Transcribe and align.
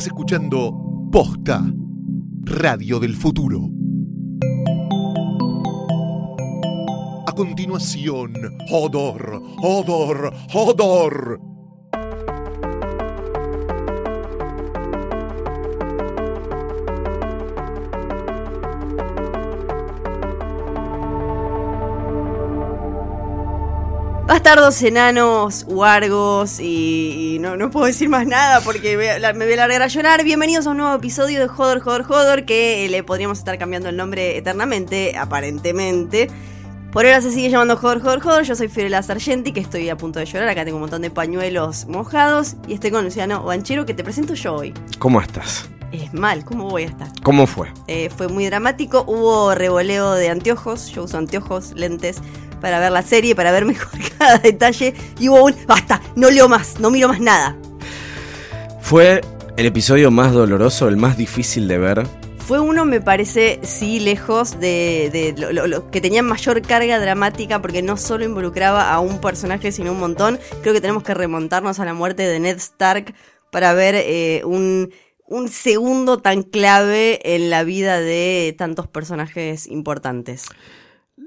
Estás 0.00 0.14
escuchando 0.14 0.72
Posta, 1.12 1.62
Radio 2.44 2.98
del 3.00 3.14
Futuro. 3.14 3.68
A 7.26 7.32
continuación, 7.32 8.32
Hodor, 8.70 9.42
Hodor, 9.62 10.32
Hodor. 10.54 11.49
Bastardos, 24.50 24.82
enanos, 24.82 25.64
huargos 25.68 26.58
y, 26.58 27.36
y 27.36 27.38
no, 27.38 27.56
no 27.56 27.70
puedo 27.70 27.86
decir 27.86 28.08
más 28.08 28.26
nada 28.26 28.60
porque 28.62 28.96
me, 28.96 29.32
me 29.34 29.44
voy 29.44 29.52
a 29.52 29.56
largar 29.58 29.82
a 29.82 29.86
llorar. 29.86 30.24
Bienvenidos 30.24 30.66
a 30.66 30.70
un 30.70 30.78
nuevo 30.78 30.92
episodio 30.92 31.38
de 31.38 31.44
Hodor, 31.44 31.80
Hodor, 31.86 32.04
Hodor 32.10 32.44
que 32.46 32.88
le 32.90 33.04
podríamos 33.04 33.38
estar 33.38 33.56
cambiando 33.58 33.90
el 33.90 33.96
nombre 33.96 34.36
eternamente, 34.36 35.16
aparentemente. 35.16 36.28
Por 36.90 37.06
ahora 37.06 37.20
se 37.20 37.30
sigue 37.30 37.48
llamando 37.48 37.74
Hodor, 37.74 37.98
Hodor, 37.98 38.26
Hodor. 38.26 38.42
Yo 38.42 38.56
soy 38.56 38.66
Fiorella 38.66 39.04
Sargenti, 39.04 39.52
que 39.52 39.60
estoy 39.60 39.88
a 39.88 39.96
punto 39.96 40.18
de 40.18 40.26
llorar. 40.26 40.48
Acá 40.48 40.64
tengo 40.64 40.78
un 40.78 40.82
montón 40.82 41.02
de 41.02 41.10
pañuelos 41.10 41.86
mojados. 41.86 42.56
Y 42.66 42.74
estoy 42.74 42.90
con 42.90 43.04
Luciano 43.04 43.44
Banchero, 43.44 43.86
que 43.86 43.94
te 43.94 44.02
presento 44.02 44.34
yo 44.34 44.56
hoy. 44.56 44.74
¿Cómo 44.98 45.20
estás? 45.20 45.70
Es 45.92 46.12
mal, 46.12 46.44
¿cómo 46.44 46.68
voy 46.68 46.82
a 46.82 46.86
estar? 46.86 47.08
¿Cómo 47.22 47.46
fue? 47.46 47.68
Eh, 47.86 48.10
fue 48.16 48.26
muy 48.26 48.46
dramático. 48.46 49.04
Hubo 49.06 49.54
revoleo 49.54 50.14
de 50.14 50.28
anteojos. 50.28 50.88
Yo 50.88 51.04
uso 51.04 51.18
anteojos, 51.18 51.70
lentes 51.76 52.20
para 52.60 52.78
ver 52.80 52.92
la 52.92 53.02
serie, 53.02 53.34
para 53.34 53.50
ver 53.52 53.64
mejor 53.66 53.98
cada 54.18 54.38
detalle. 54.38 54.94
Y 55.18 55.28
hubo 55.28 55.44
un. 55.44 55.54
¡Basta! 55.66 56.00
No 56.16 56.30
leo 56.30 56.48
más, 56.48 56.78
no 56.80 56.90
miro 56.90 57.08
más 57.08 57.20
nada. 57.20 57.56
Fue 58.80 59.20
el 59.56 59.66
episodio 59.66 60.10
más 60.10 60.32
doloroso, 60.32 60.88
el 60.88 60.96
más 60.96 61.16
difícil 61.16 61.68
de 61.68 61.78
ver. 61.78 62.06
Fue 62.38 62.58
uno, 62.58 62.84
me 62.84 63.00
parece, 63.00 63.60
sí, 63.62 64.00
lejos 64.00 64.58
de, 64.58 65.08
de 65.12 65.34
lo, 65.38 65.52
lo- 65.52 65.66
lo 65.68 65.90
que 65.90 66.00
tenía 66.00 66.22
mayor 66.22 66.62
carga 66.62 66.98
dramática, 66.98 67.62
porque 67.62 67.80
no 67.82 67.96
solo 67.96 68.24
involucraba 68.24 68.92
a 68.92 68.98
un 68.98 69.20
personaje, 69.20 69.70
sino 69.70 69.92
un 69.92 70.00
montón. 70.00 70.38
Creo 70.62 70.74
que 70.74 70.80
tenemos 70.80 71.04
que 71.04 71.14
remontarnos 71.14 71.78
a 71.78 71.84
la 71.84 71.94
muerte 71.94 72.24
de 72.24 72.40
Ned 72.40 72.56
Stark 72.56 73.14
para 73.52 73.72
ver 73.72 73.94
eh, 73.96 74.42
un, 74.44 74.90
un 75.28 75.48
segundo 75.48 76.18
tan 76.18 76.42
clave 76.42 77.20
en 77.36 77.50
la 77.50 77.62
vida 77.62 78.00
de 78.00 78.52
tantos 78.58 78.88
personajes 78.88 79.68
importantes. 79.68 80.46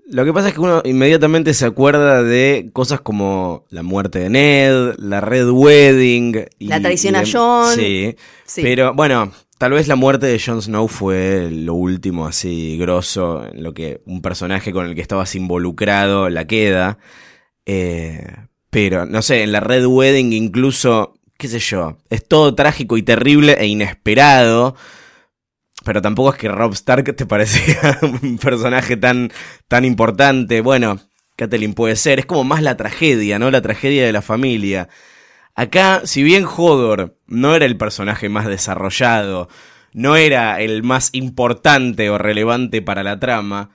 Lo 0.10 0.26
que 0.26 0.34
pasa 0.34 0.50
es 0.50 0.54
que 0.54 0.60
uno 0.60 0.82
inmediatamente 0.84 1.54
se 1.54 1.66
acuerda 1.66 2.22
de 2.24 2.70
cosas 2.74 3.00
como 3.02 3.66
la 3.70 3.84
muerte 3.84 4.20
de 4.20 4.30
Ned, 4.30 4.96
la 4.98 5.22
Red 5.22 5.50
Wedding. 5.50 6.46
y- 6.60 6.68
La 6.68 6.82
traición 6.82 7.16
y 7.16 7.18
a 7.20 7.24
Jon. 7.32 7.74
Sí, 7.74 8.16
Sí. 8.46 8.62
Pero 8.62 8.94
bueno, 8.94 9.32
tal 9.58 9.72
vez 9.72 9.88
la 9.88 9.96
muerte 9.96 10.26
de 10.28 10.40
Jon 10.46 10.62
Snow 10.62 10.88
fue 10.90 11.50
lo 11.50 11.74
último 11.74 12.28
así 12.28 12.78
grosso 12.78 13.46
en 13.46 13.64
lo 13.64 13.74
que 13.74 14.02
un 14.06 14.22
personaje 14.22 14.74
con 14.74 14.86
el 14.88 14.94
que 14.96 15.02
estabas 15.02 15.34
involucrado 15.36 16.30
la 16.30 16.46
queda. 16.46 16.98
Eh, 17.66 18.28
pero 18.70 19.06
no 19.06 19.22
sé, 19.22 19.44
en 19.44 19.52
la 19.54 19.62
Red 19.62 19.86
Wedding 19.86 20.34
incluso, 20.34 21.14
qué 21.38 21.48
sé 21.48 21.60
yo, 21.60 21.98
es 22.10 22.28
todo 22.28 22.54
trágico 22.56 22.98
y 22.98 23.04
terrible 23.04 23.56
e 23.58 23.68
inesperado. 23.68 24.76
Pero 25.84 26.02
tampoco 26.02 26.32
es 26.34 26.38
que 26.40 26.48
Rob 26.50 26.74
Stark 26.74 27.16
te 27.16 27.26
parecía 27.26 28.00
un 28.22 28.38
personaje 28.38 28.96
tan, 28.98 29.32
tan 29.68 29.86
importante. 29.86 30.62
Bueno, 30.62 31.00
Catelyn 31.36 31.74
puede 31.74 31.96
ser. 31.96 32.20
Es 32.20 32.26
como 32.26 32.44
más 32.44 32.62
la 32.62 32.78
tragedia, 32.78 33.40
¿no? 33.40 33.52
La 33.52 33.62
tragedia 33.62 34.06
de 34.06 34.14
la 34.14 34.22
familia. 34.22 34.88
Acá, 35.56 36.02
si 36.06 36.24
bien 36.24 36.46
Hodor 36.46 37.20
no 37.28 37.56
era 37.56 37.66
el 37.66 37.78
personaje 37.78 38.30
más 38.30 38.48
desarrollado, 38.48 39.50
no 39.94 40.16
era 40.16 40.60
el 40.62 40.84
más 40.84 41.10
importante 41.14 42.10
o 42.10 42.18
relevante 42.18 42.82
para 42.82 43.04
la 43.04 43.20
trama, 43.20 43.70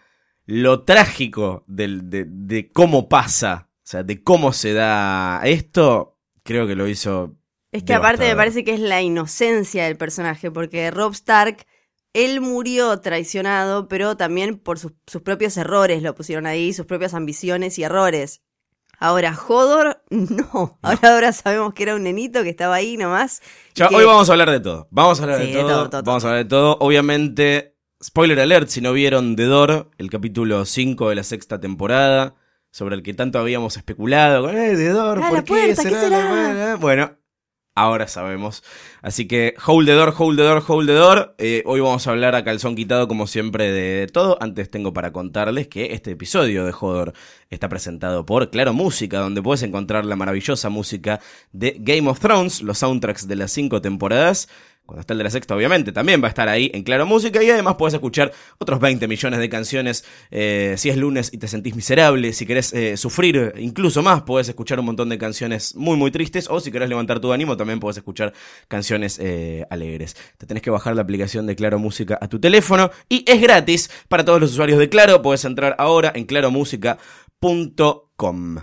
lo 0.46 0.82
trágico 0.82 1.64
del- 1.69 2.08
de, 2.10 2.25
de 2.26 2.72
cómo 2.72 3.08
pasa, 3.08 3.69
o 3.70 3.80
sea, 3.84 4.02
de 4.02 4.22
cómo 4.25 4.52
se 4.52 4.72
da 4.72 5.40
esto, 5.44 6.19
creo 6.42 6.66
que 6.66 6.75
lo 6.75 6.88
hizo. 6.88 7.36
Es 7.70 7.84
que 7.84 7.94
aparte 7.94 8.25
me 8.26 8.34
parece 8.34 8.64
que 8.64 8.75
es 8.75 8.80
la 8.80 9.02
inocencia 9.02 9.84
del 9.84 9.96
personaje, 9.96 10.50
porque 10.50 10.90
Rob 10.90 11.12
Stark, 11.12 11.64
él 12.14 12.41
murió 12.41 13.00
traicionado, 13.00 13.88
pero 13.88 14.16
también 14.16 14.58
por 14.58 14.78
sus, 14.78 14.92
sus 15.06 15.22
propios 15.22 15.56
errores 15.56 16.02
lo 16.02 16.14
pusieron 16.14 16.46
ahí, 16.46 16.72
sus 16.72 16.86
propias 16.86 17.14
ambiciones 17.14 17.78
y 17.78 17.84
errores. 17.84 18.42
Ahora, 19.00 19.38
Hodor, 19.46 20.02
no. 20.10 20.78
Ahora, 20.82 21.14
ahora 21.14 21.32
sabemos 21.32 21.72
que 21.74 21.84
era 21.84 21.94
un 21.94 22.02
nenito 22.02 22.42
que 22.42 22.48
estaba 22.50 22.74
ahí 22.76 22.96
nomás. 22.96 23.41
Ya, 23.74 23.88
que- 23.88 23.94
hoy 23.94 24.04
vamos 24.04 24.28
a 24.28 24.32
hablar 24.32 24.50
de 24.50 24.60
todo. 24.60 24.88
Vamos 24.91 25.20
a 25.20 25.22
hablar 25.24 25.41
Sí, 25.41 25.46
de, 25.52 25.56
de 25.58 25.60
todo, 25.62 25.69
todo, 25.69 25.91
todo, 25.91 26.02
Vamos 26.02 26.24
a 26.24 26.28
hablar 26.28 26.44
de 26.44 26.48
todo. 26.48 26.76
Obviamente, 26.80 27.76
spoiler 28.02 28.40
alert, 28.40 28.69
si 28.69 28.80
no 28.80 28.92
vieron 28.92 29.36
The 29.36 29.44
Door, 29.44 29.90
el 29.98 30.10
capítulo 30.10 30.64
5 30.64 31.10
de 31.10 31.14
la 31.14 31.22
sexta 31.22 31.60
temporada, 31.60 32.34
sobre 32.72 32.96
el 32.96 33.02
que 33.04 33.14
tanto 33.14 33.38
habíamos 33.38 33.76
especulado. 33.76 34.50
Eh, 34.50 34.75
The 34.76 34.88
Door, 34.88 35.20
Ah, 35.22 35.28
¿por 35.28 35.38
la 35.38 35.44
qué 35.44 35.52
puerta, 35.52 35.82
¿qué 35.84 35.90
será? 35.90 36.76
Bueno, 36.80 37.16
ahora 37.78 38.08
sabemos. 38.08 38.62
Así 39.02 39.28
que, 39.28 39.54
hold 39.64 39.86
the 39.86 39.92
door, 39.92 40.14
hold 40.16 40.36
the 40.36 40.42
door, 40.42 40.62
hold 40.66 40.86
the 40.86 40.94
door. 40.94 41.34
Eh, 41.38 41.62
hoy 41.66 41.80
vamos 41.80 42.06
a 42.06 42.10
hablar 42.10 42.34
a 42.34 42.44
calzón 42.44 42.74
quitado, 42.74 43.06
como 43.06 43.26
siempre, 43.26 43.70
de 43.70 44.06
todo. 44.08 44.36
Antes 44.40 44.70
tengo 44.70 44.92
para 44.92 45.12
contarles 45.12 45.68
que 45.68 45.92
este 45.92 46.10
episodio 46.10 46.64
de 46.64 46.72
Hodor 46.78 47.12
está 47.50 47.68
presentado 47.68 48.26
por 48.26 48.50
Claro 48.50 48.72
Música, 48.72 49.20
donde 49.20 49.42
puedes 49.42 49.62
encontrar 49.62 50.04
la 50.04 50.16
maravillosa 50.16 50.68
música 50.68 51.20
de 51.52 51.76
Game 51.78 52.08
of 52.08 52.18
Thrones, 52.18 52.62
los 52.62 52.78
soundtracks 52.78 53.28
de 53.28 53.36
las 53.36 53.52
cinco 53.52 53.80
temporadas. 53.80 54.48
Cuando 54.88 55.03
está 55.03 55.12
el 55.12 55.19
de 55.19 55.25
la 55.25 55.31
sexta, 55.31 55.54
obviamente, 55.54 55.93
también 55.93 56.22
va 56.22 56.28
a 56.28 56.31
estar 56.31 56.49
ahí 56.49 56.71
en 56.72 56.82
Claro 56.82 57.04
Música 57.04 57.43
y 57.43 57.50
además 57.50 57.75
puedes 57.76 57.93
escuchar 57.93 58.32
otros 58.56 58.81
20 58.81 59.06
millones 59.06 59.38
de 59.38 59.50
canciones 59.50 60.03
eh, 60.31 60.76
si 60.78 60.88
es 60.88 60.97
lunes 60.97 61.28
y 61.31 61.37
te 61.37 61.47
sentís 61.47 61.76
miserable, 61.76 62.32
si 62.32 62.47
querés 62.47 62.72
eh, 62.72 62.97
sufrir 62.97 63.53
incluso 63.59 64.03
más, 64.03 64.22
puedes 64.22 64.49
escuchar 64.49 64.81
un 64.81 64.87
montón 64.87 65.10
de 65.10 65.19
canciones 65.19 65.76
muy 65.76 65.99
muy 65.99 66.10
tristes 66.10 66.49
o 66.49 66.59
si 66.59 66.72
querés 66.72 66.88
levantar 66.88 67.21
tu 67.21 67.34
ánimo 67.34 67.59
también 67.59 67.81
puedes 67.81 67.99
escuchar 67.99 68.32
canciones 68.66 69.19
eh, 69.19 69.66
alegres. 69.69 70.16
Te 70.38 70.47
tenés 70.47 70.62
que 70.62 70.71
bajar 70.71 70.97
la 70.97 71.03
aplicación 71.03 71.47
de 71.47 71.55
Claro 71.55 71.78
Música 71.78 72.19
a 72.19 72.28
tu 72.28 72.41
teléfono 72.41 72.91
y 73.10 73.31
es 73.31 73.43
gratis 73.43 73.91
para 74.09 74.25
todos 74.25 74.41
los 74.41 74.53
usuarios 74.53 74.78
de 74.78 74.88
Claro, 74.88 75.20
puedes 75.20 75.44
entrar 75.44 75.76
ahora 75.78 76.12
en 76.15 76.25
claromúsica.com. 76.25 78.56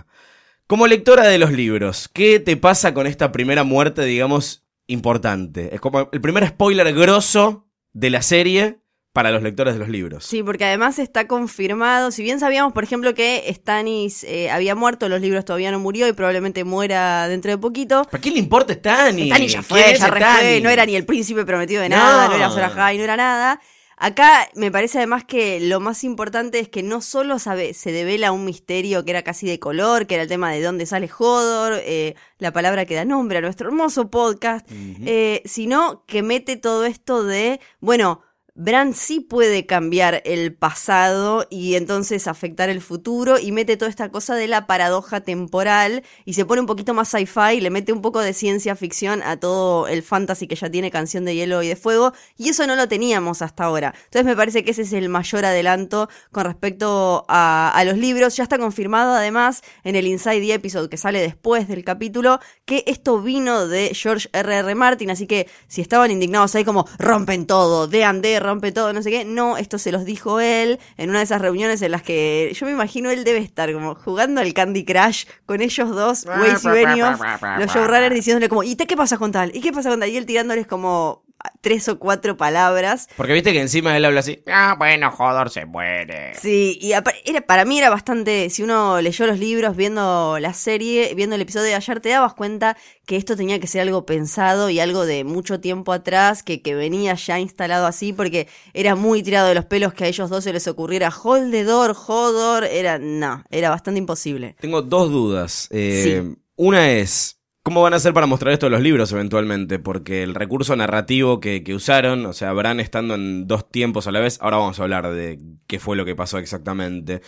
Como 0.66 0.88
lectora 0.88 1.28
de 1.28 1.38
los 1.38 1.52
libros, 1.52 2.10
¿qué 2.12 2.40
te 2.40 2.56
pasa 2.56 2.92
con 2.92 3.06
esta 3.06 3.30
primera 3.30 3.62
muerte, 3.62 4.04
digamos, 4.04 4.65
importante? 4.86 5.74
Es 5.74 5.80
como 5.80 6.08
el 6.12 6.20
primer 6.20 6.46
spoiler 6.46 6.92
grosso 6.94 7.66
de 7.92 8.10
la 8.10 8.22
serie 8.22 8.78
para 9.12 9.30
los 9.30 9.42
lectores 9.42 9.72
de 9.72 9.80
los 9.80 9.88
libros. 9.88 10.26
Sí, 10.26 10.42
porque 10.42 10.66
además 10.66 10.98
está 10.98 11.26
confirmado. 11.26 12.10
Si 12.10 12.22
bien 12.22 12.38
sabíamos, 12.38 12.74
por 12.74 12.84
ejemplo, 12.84 13.14
que 13.14 13.50
Stannis 13.50 14.24
eh, 14.24 14.50
había 14.50 14.74
muerto, 14.74 15.08
los 15.08 15.22
libros 15.22 15.42
todavía 15.46 15.70
no 15.70 15.78
murió 15.78 16.06
y 16.06 16.12
probablemente 16.12 16.64
muera 16.64 17.26
dentro 17.26 17.50
de 17.50 17.56
poquito. 17.56 18.04
¿Para 18.10 18.20
qué 18.20 18.30
le 18.30 18.38
importa 18.38 18.74
Stannis? 18.74 19.28
Stannis 19.28 19.52
ya 19.52 19.58
¿Quién 19.60 19.64
fue, 19.64 19.98
ya 19.98 20.08
re 20.08 20.20
fue, 20.20 20.60
no 20.60 20.68
era 20.68 20.84
ni 20.84 20.96
el 20.96 21.06
príncipe 21.06 21.46
prometido 21.46 21.80
de 21.80 21.88
nada, 21.88 22.24
no, 22.24 22.30
No. 22.30 22.36
era 22.36 22.46
Azor 22.48 22.62
Ahai, 22.64 22.98
no 22.98 23.04
era 23.04 23.16
nada. 23.16 23.60
Acá 23.98 24.48
me 24.54 24.70
parece 24.70 24.98
además 24.98 25.24
que 25.24 25.58
lo 25.58 25.80
más 25.80 26.04
importante 26.04 26.58
es 26.58 26.68
que 26.68 26.82
no 26.82 27.00
solo 27.00 27.38
sabe, 27.38 27.72
se 27.72 27.92
devela 27.92 28.30
un 28.30 28.44
misterio 28.44 29.04
que 29.04 29.10
era 29.10 29.22
casi 29.22 29.46
de 29.46 29.58
color, 29.58 30.06
que 30.06 30.16
era 30.16 30.24
el 30.24 30.28
tema 30.28 30.52
de 30.52 30.60
dónde 30.60 30.84
sale 30.84 31.08
Hodor, 31.18 31.80
eh, 31.82 32.14
la 32.38 32.52
palabra 32.52 32.84
que 32.84 32.94
da 32.94 33.06
nombre 33.06 33.38
a 33.38 33.40
nuestro 33.40 33.68
hermoso 33.68 34.10
podcast, 34.10 34.68
eh, 34.70 35.40
sino 35.46 36.04
que 36.06 36.22
mete 36.22 36.56
todo 36.56 36.84
esto 36.84 37.24
de, 37.24 37.58
bueno, 37.80 38.20
Bran 38.58 38.94
sí 38.94 39.20
puede 39.20 39.66
cambiar 39.66 40.22
el 40.24 40.54
pasado 40.54 41.46
y 41.50 41.74
entonces 41.74 42.26
afectar 42.26 42.70
el 42.70 42.80
futuro 42.80 43.38
y 43.38 43.52
mete 43.52 43.76
toda 43.76 43.90
esta 43.90 44.10
cosa 44.10 44.34
de 44.34 44.48
la 44.48 44.66
paradoja 44.66 45.20
temporal 45.20 46.02
y 46.24 46.32
se 46.32 46.46
pone 46.46 46.62
un 46.62 46.66
poquito 46.66 46.94
más 46.94 47.10
sci-fi, 47.10 47.60
le 47.60 47.68
mete 47.68 47.92
un 47.92 48.00
poco 48.00 48.20
de 48.20 48.32
ciencia 48.32 48.74
ficción 48.74 49.22
a 49.22 49.36
todo 49.36 49.88
el 49.88 50.02
fantasy 50.02 50.46
que 50.46 50.54
ya 50.54 50.70
tiene 50.70 50.90
Canción 50.90 51.26
de 51.26 51.34
Hielo 51.34 51.62
y 51.62 51.68
de 51.68 51.76
Fuego 51.76 52.14
y 52.38 52.48
eso 52.48 52.66
no 52.66 52.76
lo 52.76 52.88
teníamos 52.88 53.42
hasta 53.42 53.64
ahora. 53.64 53.94
Entonces 54.04 54.24
me 54.24 54.34
parece 54.34 54.64
que 54.64 54.70
ese 54.70 54.82
es 54.82 54.94
el 54.94 55.10
mayor 55.10 55.44
adelanto 55.44 56.08
con 56.32 56.46
respecto 56.46 57.26
a, 57.28 57.82
los 57.84 57.98
libros. 57.98 58.36
Ya 58.36 58.44
está 58.44 58.56
confirmado 58.56 59.12
además 59.12 59.60
en 59.84 59.96
el 59.96 60.06
Inside 60.06 60.40
the 60.40 60.54
Episode 60.54 60.88
que 60.88 60.96
sale 60.96 61.20
después 61.20 61.68
del 61.68 61.84
capítulo 61.84 62.40
que 62.64 62.84
esto 62.86 63.20
vino 63.20 63.68
de 63.68 63.92
George 63.94 64.30
R.R. 64.32 64.60
R. 64.60 64.74
Martin, 64.74 65.10
así 65.10 65.26
que 65.26 65.46
si 65.68 65.82
estaban 65.82 66.10
indignados 66.10 66.54
ahí 66.54 66.64
como 66.64 66.88
rompen 66.98 67.46
todo, 67.46 67.86
de 67.86 68.02
ande, 68.02 68.40
rompe 68.46 68.72
todo, 68.72 68.92
no 68.92 69.02
sé 69.02 69.10
qué, 69.10 69.24
no, 69.24 69.58
esto 69.58 69.78
se 69.78 69.92
los 69.92 70.04
dijo 70.04 70.40
él 70.40 70.78
en 70.96 71.10
una 71.10 71.18
de 71.18 71.24
esas 71.24 71.42
reuniones 71.42 71.82
en 71.82 71.90
las 71.90 72.02
que 72.02 72.52
yo 72.54 72.66
me 72.66 72.72
imagino 72.72 73.10
él 73.10 73.24
debe 73.24 73.38
estar 73.38 73.72
como 73.72 73.94
jugando 73.94 74.40
al 74.40 74.54
Candy 74.54 74.84
Crush 74.84 75.26
con 75.44 75.60
ellos 75.60 75.90
dos, 75.90 76.24
Waze 76.26 76.68
y 76.68 76.70
Benioff, 76.70 77.20
los 77.58 77.70
showrunners 77.72 78.14
diciéndole 78.14 78.48
como, 78.48 78.62
¿y 78.62 78.76
te 78.76 78.86
qué 78.86 78.96
pasa 78.96 79.18
con 79.18 79.32
tal? 79.32 79.54
¿Y 79.54 79.60
qué 79.60 79.72
pasa 79.72 79.90
con 79.90 80.00
tal? 80.00 80.08
Y 80.08 80.16
él 80.16 80.24
tirándoles 80.24 80.66
como 80.66 81.25
tres 81.60 81.88
o 81.88 81.98
cuatro 81.98 82.36
palabras. 82.36 83.08
Porque 83.16 83.32
viste 83.32 83.52
que 83.52 83.60
encima 83.60 83.96
él 83.96 84.04
habla 84.04 84.20
así. 84.20 84.42
Ah, 84.46 84.74
bueno, 84.78 85.12
Hodor 85.16 85.50
se 85.50 85.66
muere. 85.66 86.34
Sí, 86.40 86.78
y 86.80 86.92
era, 86.92 87.40
para 87.46 87.64
mí 87.64 87.78
era 87.78 87.90
bastante, 87.90 88.50
si 88.50 88.62
uno 88.62 89.00
leyó 89.00 89.26
los 89.26 89.38
libros, 89.38 89.76
viendo 89.76 90.38
la 90.40 90.52
serie, 90.54 91.14
viendo 91.14 91.36
el 91.36 91.42
episodio 91.42 91.66
de 91.66 91.74
ayer, 91.74 92.00
te 92.00 92.08
dabas 92.10 92.34
cuenta 92.34 92.76
que 93.06 93.16
esto 93.16 93.36
tenía 93.36 93.60
que 93.60 93.66
ser 93.66 93.82
algo 93.82 94.06
pensado 94.06 94.70
y 94.70 94.80
algo 94.80 95.06
de 95.06 95.24
mucho 95.24 95.60
tiempo 95.60 95.92
atrás, 95.92 96.42
que, 96.42 96.62
que 96.62 96.74
venía 96.74 97.14
ya 97.14 97.38
instalado 97.38 97.86
así, 97.86 98.12
porque 98.12 98.48
era 98.74 98.94
muy 98.94 99.22
tirado 99.22 99.48
de 99.48 99.54
los 99.54 99.64
pelos 99.64 99.94
que 99.94 100.04
a 100.04 100.08
ellos 100.08 100.30
dos 100.30 100.44
se 100.44 100.52
les 100.52 100.66
ocurriera 100.66 101.10
Holdedor, 101.10 101.96
Hodor, 102.06 102.64
era, 102.64 102.98
no, 102.98 103.44
era 103.50 103.70
bastante 103.70 103.98
imposible. 103.98 104.56
Tengo 104.60 104.82
dos 104.82 105.10
dudas. 105.10 105.68
Eh, 105.70 106.02
Sí. 106.02 106.36
Una 106.58 106.90
es, 106.90 107.35
¿cómo 107.66 107.82
van 107.82 107.94
a 107.94 107.96
hacer 107.96 108.14
para 108.14 108.28
mostrar 108.28 108.52
esto 108.52 108.66
en 108.66 108.72
los 108.72 108.80
libros 108.80 109.10
eventualmente? 109.10 109.80
Porque 109.80 110.22
el 110.22 110.36
recurso 110.36 110.76
narrativo 110.76 111.40
que, 111.40 111.64
usaron, 111.74 112.24
o 112.24 112.32
sea, 112.32 112.52
Bran 112.52 112.78
estando 112.78 113.16
en 113.16 113.48
dos 113.48 113.68
tiempos 113.68 114.06
a 114.06 114.12
la 114.12 114.20
vez, 114.20 114.38
ahora 114.40 114.58
vamos 114.58 114.78
a 114.78 114.84
hablar 114.84 115.10
de 115.10 115.40
qué 115.66 115.80
fue 115.80 115.96
lo 115.96 116.04
que 116.04 116.14
pasó 116.14 116.38
exactamente. 116.38 117.22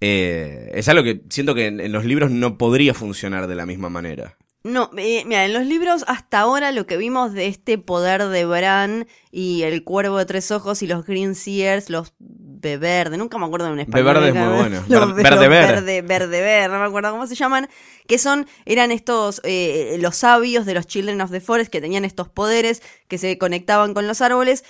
Eh, 0.00 0.72
es 0.74 0.88
algo 0.88 1.04
que 1.04 1.22
siento 1.30 1.54
que 1.54 1.66
en 1.66 1.92
los 1.92 2.04
libros 2.04 2.32
no 2.32 2.58
podría 2.58 2.92
funcionar 2.92 3.46
de 3.46 3.54
la 3.54 3.66
misma 3.66 3.88
manera. 3.88 4.36
No, 4.64 4.90
eh, 4.96 5.24
mira, 5.26 5.44
en 5.44 5.52
los 5.52 5.66
libros 5.66 6.04
hasta 6.08 6.40
ahora 6.40 6.72
lo 6.72 6.86
que 6.86 6.96
vimos 6.96 7.34
de 7.34 7.48
este 7.48 7.76
poder 7.76 8.24
de 8.28 8.46
Bran 8.46 9.06
y 9.30 9.62
el 9.62 9.84
cuervo 9.84 10.16
de 10.16 10.24
tres 10.24 10.50
ojos 10.50 10.82
y 10.82 10.86
los 10.86 11.04
Green 11.04 11.34
Seers, 11.34 11.90
los 11.90 12.14
Beverde, 12.18 13.18
nunca 13.18 13.36
me 13.36 13.44
acuerdo 13.44 13.66
de 13.66 13.72
un 13.74 13.80
español. 13.80 14.06
Beverde 14.06 14.28
es 14.30 14.34
muy 14.34 14.56
bueno. 14.56 14.82
Los 14.88 15.14
Ver- 15.14 15.22
Verde 15.24 15.48
Ver. 15.48 15.66
Verde, 15.74 16.00
Verde 16.00 16.40
Ver, 16.40 16.70
no 16.70 16.78
me 16.78 16.86
acuerdo 16.86 17.10
cómo 17.10 17.26
se 17.26 17.34
llaman, 17.34 17.68
que 18.06 18.16
son, 18.16 18.46
eran 18.64 18.90
estos, 18.90 19.42
eh, 19.44 19.98
los 20.00 20.16
sabios 20.16 20.64
de 20.64 20.72
los 20.72 20.86
Children 20.86 21.20
of 21.20 21.30
the 21.30 21.42
Forest 21.42 21.70
que 21.70 21.82
tenían 21.82 22.06
estos 22.06 22.30
poderes 22.30 22.80
que 23.06 23.18
se 23.18 23.36
conectaban 23.36 23.92
con 23.92 24.06
los 24.06 24.22
árboles. 24.22 24.64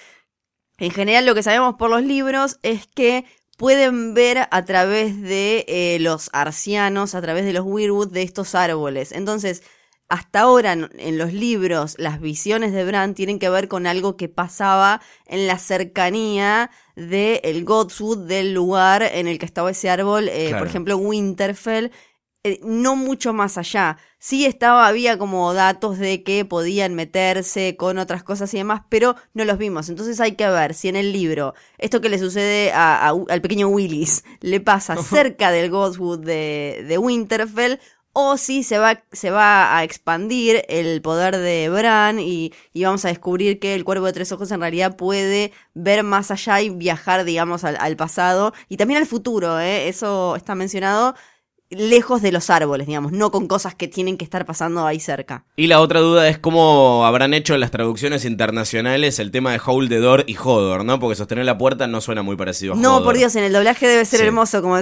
En 0.79 0.91
general 0.91 1.25
lo 1.25 1.37
que 1.37 1.45
sabemos 1.45 1.77
por 1.77 1.89
los 1.89 2.03
libros 2.03 2.59
es 2.65 2.89
que 2.89 3.27
pueden 3.57 4.13
ver 4.13 4.49
a 4.51 4.65
través 4.65 5.23
de 5.23 5.65
eh, 5.69 5.99
los 6.01 6.31
arcianos, 6.33 7.15
a 7.15 7.23
través 7.23 7.45
de 7.45 7.53
los 7.53 7.65
weirwood 7.65 8.11
de 8.11 8.23
estos 8.23 8.57
árboles. 8.57 9.13
Entonces, 9.13 9.63
hasta 10.15 10.41
ahora 10.41 10.73
en, 10.73 11.19
los 11.19 11.33
libros, 11.33 11.97
las 11.99 12.21
visiones 12.21 12.73
de 12.73 12.85
Bran 12.85 13.15
tienen 13.15 13.39
que 13.39 13.49
ver 13.51 13.67
con 13.69 13.87
algo 13.87 14.17
que 14.17 14.29
pasaba 14.29 15.01
en 15.27 15.47
la 15.47 15.59
cercanía 15.59 16.71
del 16.97 17.41
el 17.43 17.65
Godswood, 17.65 18.27
del 18.27 18.55
lugar 18.55 19.03
en 19.03 19.27
el 19.27 19.39
que 19.39 19.47
estaba 19.47 19.71
ese 19.73 19.91
árbol, 19.91 20.29
eh, 20.29 20.47
Claro. 20.49 20.59
por 20.59 20.69
ejemplo, 20.69 20.97
Winterfell. 20.97 21.91
eh, 22.47 22.61
no 22.63 22.95
mucho 22.95 23.33
más 23.33 23.57
allá. 23.57 23.97
Sí 24.19 24.45
estaba, 24.45 24.87
había 24.87 25.17
como 25.17 25.55
datos 25.55 25.99
de 25.99 26.23
que 26.23 26.45
podían 26.45 26.95
meterse 26.95 27.75
con 27.79 27.97
otras 27.97 28.23
cosas 28.23 28.53
y 28.53 28.59
demás, 28.59 28.83
pero 28.91 29.17
no 29.33 29.47
los 29.47 29.57
vimos. 29.57 29.89
Entonces 29.89 30.21
hay 30.21 30.33
que 30.33 30.47
ver 30.51 30.75
si 30.75 30.89
en 30.89 30.97
el 30.97 31.11
libro 31.11 31.55
esto 31.79 32.03
que 32.03 32.11
le 32.11 32.19
sucede 32.19 32.71
a- 32.73 33.09
a- 33.09 33.15
al 33.31 33.41
pequeño 33.41 33.69
Willis 33.69 34.25
le 34.43 34.61
pasa 34.61 34.95
cerca 35.33 35.51
del 35.53 35.71
Godswood 35.71 36.19
de, 36.21 36.85
de 36.87 36.99
Winterfell 36.99 37.79
o 38.15 38.37
si 38.37 38.63
se 38.63 38.79
va, 38.79 39.03
se 39.13 39.31
va 39.31 39.77
a 39.77 39.83
expandir 39.85 40.65
el 40.69 41.03
poder 41.03 41.37
de 41.37 41.69
Bran 41.69 42.21
y, 42.21 42.53
y 42.73 42.85
vamos 42.85 43.05
a 43.05 43.09
descubrir 43.09 43.59
que 43.59 43.75
el 43.75 43.85
cuervo 43.85 44.07
de 44.07 44.13
tres 44.13 44.31
ojos 44.31 44.51
en 44.53 44.61
realidad 44.61 44.97
puede 44.97 45.53
ver 45.75 46.05
más 46.05 46.31
allá 46.31 46.61
y 46.61 46.71
viajar, 46.71 47.25
digamos, 47.25 47.65
al, 47.65 47.77
al 47.81 47.97
pasado 47.97 48.55
y 48.69 48.77
también 48.77 49.01
al 49.01 49.07
futuro, 49.07 49.59
¿eh? 49.59 49.89
eso 49.89 50.37
está 50.37 50.55
mencionado 50.55 51.17
lejos 51.77 52.23
de 52.23 52.33
los 52.33 52.51
árboles, 52.51 52.87
digamos, 52.87 53.13
no 53.13 53.31
con 53.31 53.47
cosas 53.47 53.75
que 53.75 53.89
tienen 53.89 54.17
que 54.17 54.25
estar 54.25 54.45
pasando 54.47 54.87
ahí 54.87 55.01
cerca. 55.01 55.45
Y 55.57 55.67
la 55.67 55.81
otra 55.81 56.01
duda 56.01 56.29
es 56.29 56.39
cómo 56.39 57.05
habrán 57.07 57.35
hecho 57.35 57.55
en 57.55 57.61
las 57.61 57.71
traducciones 57.71 58.25
internacionales 58.25 59.19
el 59.19 59.31
tema 59.31 59.53
de 59.53 59.61
Hold 59.65 59.89
the 59.89 59.99
Door 59.99 60.25
y 60.27 60.37
Hodor, 60.37 60.85
¿no? 60.85 60.99
Porque 60.99 61.17
sostener 61.17 61.45
la 61.45 61.59
puerta 61.59 61.87
no 61.87 62.01
suena 62.01 62.23
muy 62.23 62.37
parecido 62.37 62.75
a 62.75 62.77
No, 62.77 62.95
Hodor. 62.97 63.05
por 63.05 63.17
Dios, 63.17 63.35
en 63.37 63.45
el 63.45 63.53
doblaje 63.53 63.87
debe 63.87 64.05
ser 64.05 64.21
Sí. 64.21 64.27
hermoso, 64.27 64.63
como 64.63 64.77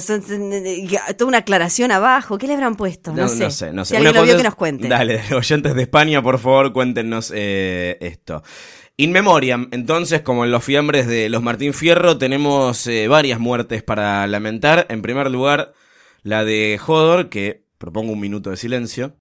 toda 1.16 1.28
una 1.28 1.38
aclaración 1.38 1.90
abajo. 1.92 2.38
¿Qué 2.38 2.46
le 2.46 2.54
habrán 2.54 2.76
puesto? 2.76 3.12
No, 3.12 3.28
sé. 3.28 3.44
no 3.44 3.50
sé, 3.50 3.72
no 3.72 3.84
sé. 3.84 3.90
Si 3.90 3.96
alguien 3.96 4.14
lo 4.14 4.22
vio, 4.22 4.36
que 4.36 4.42
nos 4.42 4.54
cuente. 4.54 4.88
Dale, 4.88 5.20
oyentes 5.34 5.74
de 5.74 5.82
España, 5.82 6.22
por 6.22 6.38
favor, 6.38 6.72
cuéntenos 6.72 7.32
eh, 7.34 7.98
esto. 8.00 8.42
In 8.98 9.10
Memoriam, 9.10 9.68
entonces, 9.72 10.20
como 10.20 10.44
en 10.44 10.50
los 10.50 10.62
fiambres 10.62 11.06
de 11.06 11.28
los 11.30 11.42
Martín 11.42 11.72
Fierro, 11.72 12.18
tenemos 12.18 12.86
eh, 12.86 13.08
varias 13.08 13.40
muertes 13.40 13.82
para 13.82 14.26
lamentar. 14.26 14.86
En 14.90 15.00
primer 15.02 15.30
lugar, 15.30 15.72
la 16.22 16.44
de 16.44 16.80
Hodor, 16.84 17.28
que 17.28 17.66
propongo 17.78 18.12
un 18.12 18.20
minuto 18.20 18.50
de 18.50 18.56
silencio. 18.56 19.16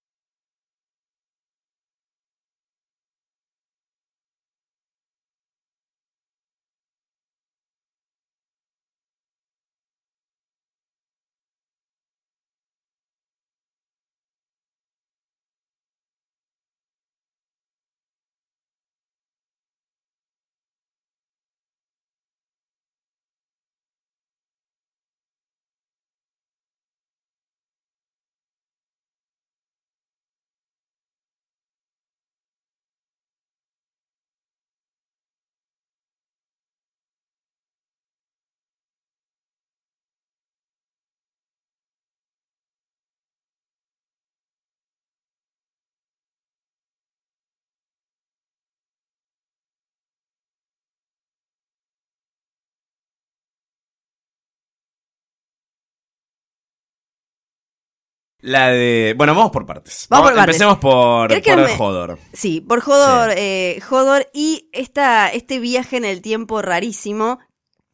La 58.41 58.69
de. 58.69 59.13
Bueno, 59.17 59.35
vamos 59.35 59.51
por 59.51 59.65
partes. 59.65 60.07
Vamos 60.09 60.29
por 60.29 60.35
partes. 60.35 60.55
Empecemos 60.55 60.77
por, 60.79 61.27
¿Crees 61.27 61.43
que 61.43 61.53
por 61.53 61.63
me- 61.63 61.75
Hodor. 61.77 62.19
Sí, 62.33 62.59
por 62.61 62.79
Hodor, 62.79 63.33
eh, 63.37 63.79
Hodor 63.89 64.27
y 64.33 64.69
esta, 64.73 65.29
este 65.29 65.59
viaje 65.59 65.97
en 65.97 66.05
el 66.05 66.21
tiempo 66.21 66.61
rarísimo 66.61 67.39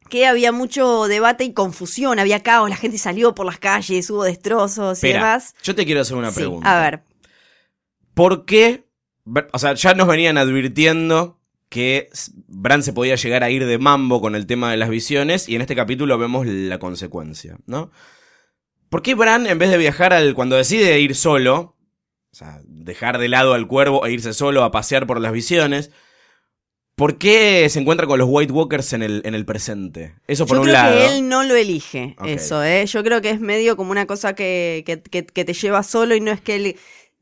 que 0.09 0.25
había 0.25 0.53
mucho 0.53 1.07
debate 1.09 1.43
y 1.43 1.53
confusión, 1.53 2.17
había 2.17 2.41
caos, 2.41 2.69
la 2.69 2.77
gente 2.77 2.97
salió 2.97 3.35
por 3.35 3.45
las 3.45 3.59
calles, 3.59 4.09
hubo 4.09 4.23
destrozos 4.23 5.03
y 5.03 5.07
Espera, 5.07 5.19
demás. 5.25 5.53
yo 5.63 5.75
te 5.75 5.85
quiero 5.85 5.99
hacer 5.99 6.15
una 6.15 6.29
Sí, 6.31 6.35
pregunta. 6.37 6.77
a 6.77 6.81
ver, 6.81 7.03
¿Por 8.13 8.45
qué? 8.45 8.87
O 9.51 9.59
sea, 9.59 9.73
ya 9.73 9.93
nos 9.93 10.07
venían 10.07 10.37
advirtiendo 10.37 11.41
que 11.69 12.09
Bran 12.47 12.81
se 12.83 12.93
podía 12.93 13.15
llegar 13.15 13.43
a 13.43 13.49
ir 13.49 13.65
de 13.65 13.77
mambo 13.77 14.21
con 14.21 14.35
el 14.35 14.47
tema 14.47 14.71
de 14.71 14.77
las 14.77 14.87
visiones 14.89 15.49
y 15.49 15.55
en 15.55 15.61
este 15.61 15.75
capítulo 15.75 16.17
vemos 16.17 16.47
la 16.47 16.79
consecuencia, 16.79 17.57
¿no? 17.65 17.91
¿Por 18.89 19.01
qué 19.01 19.15
Bran, 19.15 19.47
en 19.47 19.59
vez 19.59 19.69
de 19.69 19.77
viajar 19.77 20.13
al 20.13 20.33
cuando 20.33 20.55
decide 20.55 20.99
ir 20.99 21.15
solo, 21.15 21.75
o 22.31 22.35
sea, 22.35 22.61
dejar 22.65 23.17
de 23.17 23.27
lado 23.27 23.53
al 23.53 23.67
cuervo 23.67 24.05
e 24.05 24.11
irse 24.13 24.33
solo 24.33 24.63
a 24.63 24.71
pasear 24.71 25.07
por 25.07 25.19
las 25.19 25.31
visiones, 25.33 25.91
¿por 26.95 27.17
qué 27.17 27.67
se 27.69 27.79
encuentra 27.79 28.07
con 28.07 28.17
los 28.19 28.27
White 28.31 28.53
Walkers 28.53 28.93
en 28.93 29.03
el, 29.03 29.21
en 29.25 29.35
el 29.35 29.45
presente? 29.45 30.15
Eso 30.27 30.45
por 30.45 30.57
yo 30.57 30.61
un 30.61 30.67
creo 30.67 30.73
lado. 30.81 30.97
que 30.97 31.17
él 31.17 31.27
no 31.29 31.43
lo 31.43 31.55
elige, 31.55 32.15
eso, 32.25 32.63
¿eh? 32.63 32.85
Yo 32.85 33.03
creo 33.03 33.21
que 33.21 33.29
es 33.31 33.39
medio 33.39 33.75
como 33.77 33.91
una 33.91 34.05
cosa 34.07 34.35
que, 34.35 34.83
que, 34.85 35.01
que- 35.01 35.25
que 35.25 35.45
te 35.45 35.53
lleva 35.53 35.83
solo 35.83 36.15
y 36.15 36.21
no 36.21 36.31
es 36.31 36.41
que 36.41 36.55
él, 36.55 36.75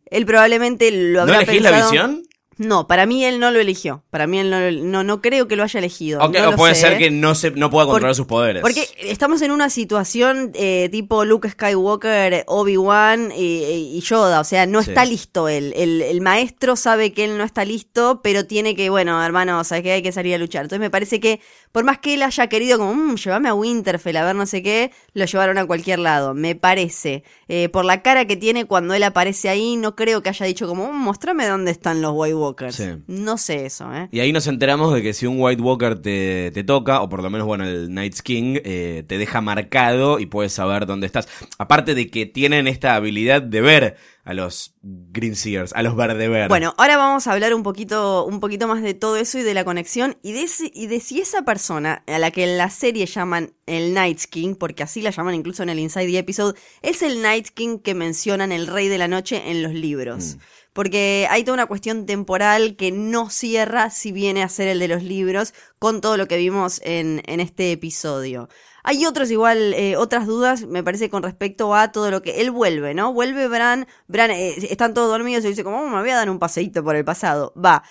él 0.06 0.26
probablemente 0.26 0.92
lo 0.92 1.26
¿No 1.26 1.34
habrá 1.34 1.42
elegís 1.42 1.62
la 1.62 1.72
visión? 1.72 2.24
No, 2.58 2.88
para 2.88 3.06
mí 3.06 3.26
él 3.26 3.40
no 3.40 3.52
lo 3.52 3.60
eligió. 3.60 4.04
Para 4.10 4.28
mí 4.28 4.40
él 4.40 4.50
no, 4.50 4.60
lo- 4.60 4.72
no, 4.72 5.04
no 5.04 5.22
creo 5.22 5.48
que 5.48 5.56
lo 5.58 5.64
haya 5.64 5.78
elegido. 5.80 6.20
No 6.20 6.50
o 6.50 6.56
puede 6.56 6.74
sé, 6.76 6.82
ser 6.88 6.98
que 6.98 7.12
no, 7.12 7.36
se, 7.36 7.52
no 7.52 7.70
pueda 7.70 7.86
controlar 7.86 8.16
sus 8.16 8.28
poderes. 8.28 8.62
Porque 8.62 8.88
estamos 9.00 9.42
en 9.42 9.52
una 9.52 9.70
situación 9.70 10.52
eh, 10.54 10.88
tipo 10.92 11.26
Luke 11.26 11.50
Skywalker, 11.50 12.46
Obi-Wan 12.48 13.32
y, 13.36 13.98
y 13.98 14.00
Yoda. 14.02 14.40
O 14.40 14.44
sea, 14.46 14.66
no 14.66 14.82
Sí. 14.82 14.92
está 14.92 15.04
listo 15.06 15.50
él. 15.50 15.74
El, 15.76 16.02
el 16.02 16.22
maestro 16.22 16.76
sabe 16.76 17.12
que 17.12 17.26
él 17.26 17.38
no 17.38 17.44
está 17.44 17.66
listo, 17.66 18.22
pero 18.24 18.46
tiene 18.46 18.76
que, 18.76 18.90
bueno, 18.90 19.22
hermano, 19.24 19.64
sabes 19.64 19.84
que 19.84 19.92
hay 19.92 20.02
que 20.02 20.12
salir 20.12 20.36
a 20.36 20.38
luchar. 20.38 20.64
Entonces 20.64 20.80
me 20.80 20.90
parece 20.90 21.20
que, 21.20 21.42
por 21.72 21.84
más 21.84 22.00
que 22.00 22.14
él 22.14 22.24
haya 22.24 22.48
querido 22.48 22.78
como, 22.78 22.94
mmm, 22.94 23.16
llévame 23.16 23.50
a 23.50 23.54
Winterfell 23.54 24.16
a 24.18 24.24
ver 24.26 24.36
no 24.36 24.46
sé 24.46 24.64
qué, 24.64 24.92
lo 25.14 25.26
llevaron 25.26 25.58
a 25.58 25.66
cualquier 25.66 26.00
lado. 26.00 26.34
Me 26.34 26.56
parece. 26.56 27.24
Eh, 27.50 27.68
por 27.70 27.84
la 27.86 28.02
cara 28.02 28.26
que 28.26 28.36
tiene 28.38 28.66
cuando 28.66 28.94
él 28.94 29.04
aparece 29.04 29.50
ahí, 29.50 29.76
no 29.76 29.96
creo 29.96 30.24
que 30.24 30.30
haya 30.30 30.46
dicho 30.46 30.68
como, 30.68 30.92
"Mm, 30.92 30.96
mostrame 30.96 31.48
dónde 31.48 31.72
están 31.72 32.02
los 32.02 32.14
White 32.16 32.45
Walkers. 32.46 32.76
Sí. 32.76 32.86
No 33.08 33.38
sé 33.38 33.66
eso, 33.66 33.94
¿eh? 33.94 34.08
Y 34.12 34.20
ahí 34.20 34.32
nos 34.32 34.48
enteramos 34.48 34.94
de 34.94 35.02
que 35.02 35.14
si 35.14 35.26
un 35.26 35.36
White 35.40 35.62
Walker 35.62 36.02
te, 36.02 36.52
te 36.54 36.64
toca, 36.64 37.02
o 37.02 37.10
por 37.10 37.22
lo 37.24 37.30
menos, 37.30 37.48
bueno, 37.48 37.66
el 37.66 37.94
Night's 37.94 38.22
King, 38.22 38.58
eh, 38.64 39.04
te 39.08 39.18
deja 39.18 39.42
marcado 39.42 40.20
y 40.20 40.26
puedes 40.26 40.54
saber 40.54 40.86
dónde 40.86 41.06
estás. 41.08 41.28
Aparte 41.58 41.96
de 41.96 42.10
que 42.10 42.26
tienen 42.26 42.68
esta 42.68 42.96
habilidad 42.96 43.42
de 43.42 43.62
ver 43.62 43.96
a 44.24 44.34
los 44.34 44.74
Green 44.82 45.36
Seers, 45.36 45.72
a 45.74 45.84
los 45.84 45.96
verde 45.96 46.28
verde. 46.28 46.48
Bueno, 46.48 46.74
ahora 46.80 46.98
vamos 46.98 47.28
a 47.28 47.32
hablar 47.34 47.54
un 47.54 47.62
poquito, 47.62 48.26
un 48.26 48.40
poquito 48.40 48.68
más 48.68 48.82
de 48.82 48.96
todo 48.96 49.18
eso 49.18 49.38
y 49.38 49.44
de 49.44 49.54
la 49.54 49.64
conexión 49.64 50.18
y 50.24 50.32
de, 50.34 50.42
ese- 50.44 50.72
y 50.74 50.88
de 50.88 51.00
si 51.00 51.22
esa 51.22 51.44
persona 51.44 52.04
a 52.08 52.18
la 52.18 52.32
que 52.32 52.44
en 52.44 52.58
la 52.58 52.72
serie 52.72 53.06
llaman 53.06 53.54
el 53.68 53.94
Night 53.94 54.22
King, 54.30 54.56
porque 54.56 54.82
así 54.82 55.02
la 55.02 55.12
llaman 55.12 55.36
incluso 55.36 55.62
en 55.62 55.70
el 55.70 55.78
Inside 55.78 56.08
the 56.08 56.18
Episode, 56.18 56.58
es 56.82 57.04
el 57.04 57.22
Night 57.22 57.50
King 57.54 57.78
que 57.78 57.94
mencionan 57.94 58.52
el 58.52 58.66
Rey 58.66 58.88
de 58.88 58.98
la 58.98 59.08
Noche 59.08 59.44
en 59.52 59.62
los 59.62 59.74
libros. 59.74 60.38
Porque 60.76 61.26
hay 61.30 61.46
toda 61.46 61.54
una 61.54 61.68
cuestión 61.68 62.06
temporal 62.06 62.76
que 62.76 62.92
no 62.92 63.30
cierra 63.30 63.90
si 63.90 64.12
viene 64.12 64.44
a 64.44 64.50
ser 64.50 64.68
el 64.68 64.80
de 64.80 64.90
los 64.90 65.04
libros 65.04 65.54
con 65.80 66.02
todo 66.02 66.18
lo 66.18 66.28
que 66.28 66.36
vimos 66.36 66.82
en, 66.84 67.22
este 67.26 67.72
episodio. 67.72 68.50
Hay 68.84 69.06
otros 69.06 69.32
igual, 69.32 69.74
eh, 69.74 69.96
otras 69.96 70.28
dudas, 70.28 70.66
me 70.66 70.84
parece, 70.84 71.10
con 71.10 71.24
respecto 71.24 71.74
a 71.74 71.94
todo 71.94 72.12
lo 72.12 72.22
que 72.22 72.42
él 72.42 72.52
vuelve, 72.52 72.94
¿no? 72.94 73.14
Vuelve 73.14 73.48
Bran, 73.48 73.88
Bran, 74.10 74.32
eh, 74.32 74.54
están 74.70 74.94
todos 74.94 75.10
dormidos 75.10 75.46
y 75.46 75.48
dice 75.48 75.64
como, 75.64 75.80
"Oh, 75.82 75.88
me 75.88 76.02
voy 76.02 76.10
a 76.10 76.18
dar 76.18 76.30
un 76.30 76.40
paseíto 76.40 76.84
por 76.84 76.98
el 76.98 77.06
pasado. 77.06 77.54
Va. 77.56 77.82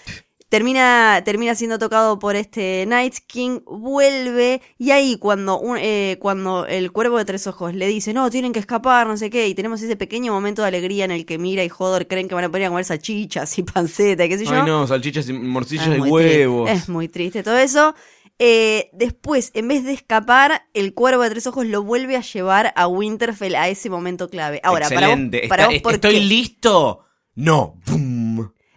Termina, 0.54 1.20
termina 1.25 1.54
siendo 1.56 1.80
tocado 1.80 2.20
por 2.20 2.37
este 2.37 2.84
Night 2.87 3.14
King, 3.26 3.58
vuelve 3.66 4.62
y 4.78 4.92
ahí 4.92 5.16
cuando, 5.18 5.58
un- 5.58 5.78
eh, 5.80 6.16
cuando 6.20 6.64
el 6.66 6.92
cuervo 6.92 7.18
de 7.18 7.25
tres 7.25 7.49
ojos 7.49 7.75
le 7.75 7.88
dice, 7.88 8.14
no, 8.14 8.30
tienen 8.30 8.52
que 8.52 8.61
escapar, 8.61 9.08
no 9.08 9.16
sé 9.16 9.30
qué, 9.30 9.49
y 9.49 9.54
tenemos 9.56 9.82
ese 9.82 9.96
pequeño 9.96 10.32
momento 10.32 10.62
de 10.62 10.68
alegría 10.68 11.04
en 11.06 11.11
el 11.11 11.26
que 11.26 11.38
Mira 11.38 11.64
y 11.64 11.70
Hodor 11.76 12.06
creen 12.06 12.28
que 12.28 12.37
van 12.37 12.44
a 12.44 12.50
poder 12.52 12.68
comer 12.68 12.84
salchichas 12.84 13.58
y 13.58 13.64
panceta 13.64 14.25
y 14.25 14.28
qué 14.28 14.38
sé 14.38 14.44
yo. 14.44 14.52
Ay, 14.52 14.62
no, 14.64 14.87
salchichas 14.87 15.28
y 15.28 15.32
morcillas 15.32 15.88
y 15.88 16.00
huevos. 16.00 16.66
triste, 16.70 16.82
Es 16.84 16.88
muy 16.88 17.08
triste 17.08 17.42
todo 17.42 17.58
eso. 17.58 17.94
Eh, 18.38 18.90
después, 18.92 19.50
en 19.54 19.66
vez 19.66 19.82
de 19.84 19.92
escapar, 19.92 20.62
el 20.73 20.94
cuervo 20.94 21.23
de 21.25 21.30
tres 21.30 21.49
ojos 21.49 21.66
lo 21.66 21.82
vuelve 21.82 22.16
a 22.16 22.20
llevar 22.20 22.73
a 22.76 22.87
Winterfell 22.87 23.56
a 23.56 23.68
ese 23.68 23.90
momento 23.90 24.28
clave. 24.30 24.61
Ahora, 24.62 24.88
para 24.88 25.08
vos, 25.08 25.16
Excelente. 25.16 25.49
para 25.49 25.62
Está- 25.64 25.73
vos, 25.75 25.82
¿por 25.82 25.94
¿Estoy 25.94 26.14
qué? 26.14 26.20
listo? 26.20 27.00
No. 27.37 27.80
Pum. 27.84 28.23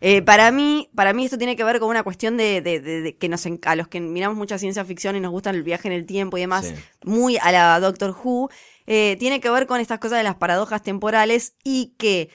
Eh, 0.02 0.22
para 0.22 0.52
mí, 0.52 0.90
para 0.96 1.14
mí 1.14 1.26
esto 1.26 1.38
tiene 1.38 1.56
que 1.56 1.64
ver 1.64 1.80
con 1.80 1.90
una 1.90 2.04
cuestión 2.04 2.38
de, 2.38 2.62
de- 2.62 2.80
de- 2.80 3.02
de 3.02 3.16
que 3.16 3.30
nos 3.30 3.46
a 3.66 3.76
los 3.76 3.88
que 3.88 4.00
miramos 4.00 4.38
mucha 4.38 4.58
ciencia 4.60 4.86
ficción 4.86 5.16
y 5.16 5.20
nos 5.20 5.32
gusta 5.32 5.50
el 5.50 5.64
viaje 5.64 5.88
en 5.88 5.94
el 5.94 6.06
tiempo 6.06 6.38
y 6.38 6.42
demás, 6.42 6.68
Sí. 6.68 6.76
muy 7.04 7.38
a 7.38 7.52
la 7.52 7.80
Doctor 7.80 8.16
Who, 8.24 8.50
eh, 8.86 9.16
tiene 9.20 9.40
que 9.40 9.50
ver 9.50 9.66
con 9.68 9.80
estas 9.82 10.00
cosas 10.00 10.20
de 10.20 10.24
las 10.24 10.36
paradojas 10.36 10.84
temporales 10.84 11.56
y 11.64 11.94
que 11.98 12.30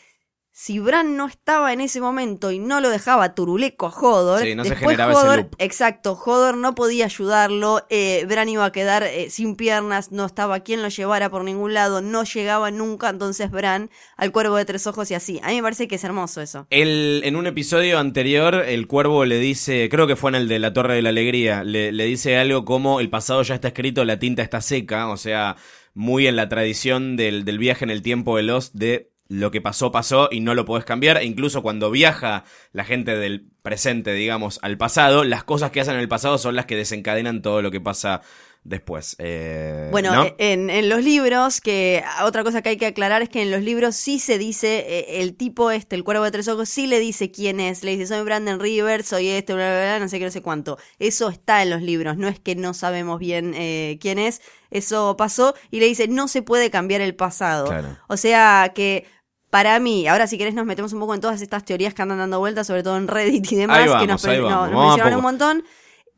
si 0.54 0.78
Bran 0.80 1.16
no 1.16 1.26
estaba 1.26 1.72
en 1.72 1.80
ese 1.80 2.00
momento 2.02 2.50
y 2.50 2.58
no 2.58 2.80
lo 2.82 2.90
dejaba 2.90 3.34
turuleco 3.34 3.86
a 3.86 3.88
Hodor, 3.88 4.40
Sí, 4.42 4.54
no 4.54 4.64
se 4.64 4.70
después 4.70 4.90
generaba 4.90 5.12
ese 5.12 5.22
Hodor, 5.22 5.36
loop. 5.38 5.54
exacto, 5.58 6.12
Hodor 6.12 6.58
no 6.58 6.74
podía 6.74 7.06
ayudarlo, 7.06 7.86
eh, 7.88 8.26
Bran 8.28 8.50
iba 8.50 8.64
a 8.66 8.70
quedar 8.72 9.02
eh, 9.02 9.30
sin 9.30 9.56
piernas, 9.56 10.12
no 10.12 10.26
estaba 10.26 10.60
quien 10.60 10.82
lo 10.82 10.88
llevara 10.88 11.30
por 11.30 11.42
ningún 11.44 11.72
lado, 11.72 12.02
no 12.02 12.24
llegaba 12.24 12.70
nunca, 12.70 13.08
entonces 13.08 13.50
Bran 13.50 13.88
al 14.16 14.30
cuervo 14.30 14.56
de 14.56 14.66
tres 14.66 14.86
ojos 14.86 15.10
y 15.10 15.14
así. 15.14 15.40
A 15.42 15.48
mí 15.48 15.56
me 15.56 15.62
parece 15.62 15.88
que 15.88 15.94
es 15.94 16.04
hermoso 16.04 16.42
eso. 16.42 16.66
El, 16.68 17.22
en 17.24 17.36
un 17.36 17.46
episodio 17.46 17.98
anterior, 17.98 18.54
el 18.56 18.86
cuervo 18.86 19.24
le 19.24 19.38
dice, 19.38 19.88
creo 19.88 20.06
que 20.06 20.16
fue 20.16 20.30
en 20.32 20.34
el 20.34 20.48
de 20.48 20.58
la 20.58 20.72
Torre 20.74 20.96
de 20.96 21.02
la 21.02 21.08
Alegría, 21.08 21.64
le, 21.64 21.92
le 21.92 22.04
dice 22.04 22.36
algo 22.36 22.66
como 22.66 23.00
el 23.00 23.08
pasado 23.08 23.42
ya 23.42 23.54
está 23.54 23.68
escrito, 23.68 24.04
la 24.04 24.18
tinta 24.18 24.42
está 24.42 24.60
seca, 24.60 25.08
o 25.08 25.16
sea, 25.16 25.56
muy 25.94 26.26
en 26.26 26.36
la 26.36 26.48
tradición 26.48 27.16
del, 27.16 27.44
del 27.44 27.58
viaje 27.58 27.84
en 27.84 27.90
el 27.90 28.02
tiempo 28.02 28.36
de 28.36 28.42
Lost 28.42 28.74
de 28.74 29.11
lo 29.32 29.50
que 29.50 29.62
pasó, 29.62 29.90
pasó 29.90 30.28
y 30.30 30.40
no 30.40 30.54
lo 30.54 30.66
podés 30.66 30.84
cambiar. 30.84 31.16
E 31.16 31.24
incluso 31.24 31.62
cuando 31.62 31.90
viaja 31.90 32.44
la 32.72 32.84
gente 32.84 33.16
del 33.16 33.48
presente, 33.62 34.12
digamos, 34.12 34.58
al 34.62 34.76
pasado, 34.76 35.24
las 35.24 35.42
cosas 35.42 35.70
que 35.70 35.80
hacen 35.80 35.94
en 35.94 36.00
el 36.00 36.08
pasado 36.08 36.36
son 36.36 36.54
las 36.54 36.66
que 36.66 36.76
desencadenan 36.76 37.40
todo 37.40 37.62
lo 37.62 37.70
que 37.70 37.80
pasa 37.80 38.20
después. 38.62 39.16
Eh, 39.18 39.88
Bueno, 39.90 40.14
¿no? 40.14 40.24
eh, 40.24 40.34
en, 40.38 40.68
en 40.68 40.88
los 40.90 41.02
libros, 41.02 41.62
que 41.62 42.04
otra 42.22 42.44
cosa 42.44 42.60
que 42.60 42.68
hay 42.68 42.76
que 42.76 42.86
aclarar 42.86 43.22
es 43.22 43.30
que 43.30 43.40
en 43.40 43.50
los 43.50 43.62
libros 43.62 43.96
sí 43.96 44.18
se 44.18 44.36
dice, 44.36 44.84
eh, 44.86 45.22
el 45.22 45.34
tipo 45.34 45.70
este, 45.70 45.96
el 45.96 46.04
cuervo 46.04 46.24
de 46.24 46.30
tres 46.30 46.46
ojos, 46.48 46.68
sí 46.68 46.86
le 46.86 47.00
dice 47.00 47.30
quién 47.30 47.58
es. 47.58 47.82
Le 47.82 47.92
dice, 47.92 48.06
soy 48.08 48.22
Brandon 48.24 48.60
Rivers, 48.60 49.06
soy 49.06 49.28
este, 49.28 49.54
bla, 49.54 49.64
bla, 49.70 49.80
bla, 49.80 49.98
no 49.98 50.08
sé 50.08 50.18
qué, 50.18 50.26
no 50.26 50.30
sé 50.30 50.42
cuánto. 50.42 50.76
Eso 50.98 51.30
está 51.30 51.62
en 51.62 51.70
los 51.70 51.80
libros, 51.80 52.18
no 52.18 52.28
es 52.28 52.38
que 52.38 52.54
no 52.54 52.74
sabemos 52.74 53.18
bien 53.18 53.54
eh, 53.56 53.96
quién 53.98 54.18
es. 54.18 54.42
Eso 54.70 55.16
pasó 55.16 55.54
y 55.70 55.80
le 55.80 55.86
dice, 55.86 56.06
no 56.06 56.28
se 56.28 56.42
puede 56.42 56.70
cambiar 56.70 57.00
el 57.00 57.14
pasado. 57.14 57.68
Claro. 57.68 57.96
O 58.08 58.18
sea 58.18 58.72
que... 58.74 59.06
Para 59.52 59.78
mí, 59.80 60.08
ahora 60.08 60.26
si 60.26 60.38
querés 60.38 60.54
nos 60.54 60.64
metemos 60.64 60.94
un 60.94 61.00
poco 61.00 61.14
en 61.14 61.20
todas 61.20 61.42
estas 61.42 61.62
teorías 61.62 61.92
que 61.92 62.00
andan 62.00 62.16
dando 62.16 62.38
vueltas, 62.38 62.66
sobre 62.66 62.82
todo 62.82 62.96
en 62.96 63.06
Reddit 63.06 63.52
y 63.52 63.56
demás, 63.56 63.80
que 64.00 64.06
nos, 64.06 64.24
no- 64.24 64.30
vamos. 64.32 64.50
nos 64.50 64.70
Vamos 64.70 64.82
a 64.84 64.86
mencionaron 64.86 65.16
un 65.18 65.22
montón. 65.22 65.64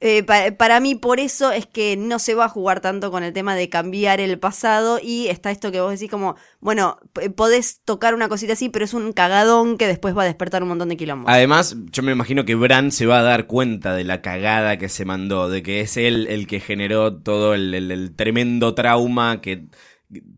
Eh, 0.01 0.23
pa- 0.23 0.51
para 0.57 0.81
mí, 0.81 0.95
por 0.97 1.19
eso 1.19 1.51
es 1.51 1.67
que 1.67 1.97
no 1.97 2.19
se 2.19 2.35
va 2.35 2.45
a 2.45 2.49
jugar 2.49 2.81
tanto 2.81 3.11
con 3.11 3.25
el 3.25 3.33
tema 3.33 3.57
de 3.57 3.69
cambiar 3.71 4.21
el 4.21 4.39
pasado 4.39 4.99
y 5.03 5.29
está 5.29 5.51
esto 5.51 5.73
que 5.73 5.81
vos 5.81 5.91
decís 5.93 6.11
como, 6.11 6.37
bueno, 6.61 6.99
podés 7.37 7.81
tocar 7.85 8.15
una 8.15 8.29
cosita 8.29 8.53
así, 8.53 8.69
pero 8.69 8.85
es 8.85 8.93
un 8.95 9.13
cagadón 9.13 9.79
que 9.79 9.87
después 9.87 10.15
va 10.17 10.23
a 10.23 10.27
despertar 10.27 10.63
un 10.63 10.69
montón 10.69 10.91
de 10.91 10.97
quilombos. 10.97 11.33
Además, 11.33 11.77
yo 11.91 12.03
me 12.03 12.13
imagino 12.13 12.45
que 12.45 12.55
Bran 12.55 12.93
se 12.93 13.07
va 13.07 13.21
a 13.21 13.23
dar 13.23 13.47
cuenta 13.47 13.95
de 13.95 14.05
la 14.05 14.21
cagada 14.21 14.77
que 14.79 14.89
se 14.91 15.05
mandó, 15.07 15.49
de 15.49 15.63
que 15.63 15.81
es 15.81 15.97
él 15.97 16.27
el 16.29 16.47
que 16.47 16.61
generó 16.61 17.17
todo 17.17 17.55
el, 17.55 17.73
el- 17.75 17.91
el 17.91 18.15
tremendo 18.15 18.75
trauma 18.75 19.41
que, 19.41 19.69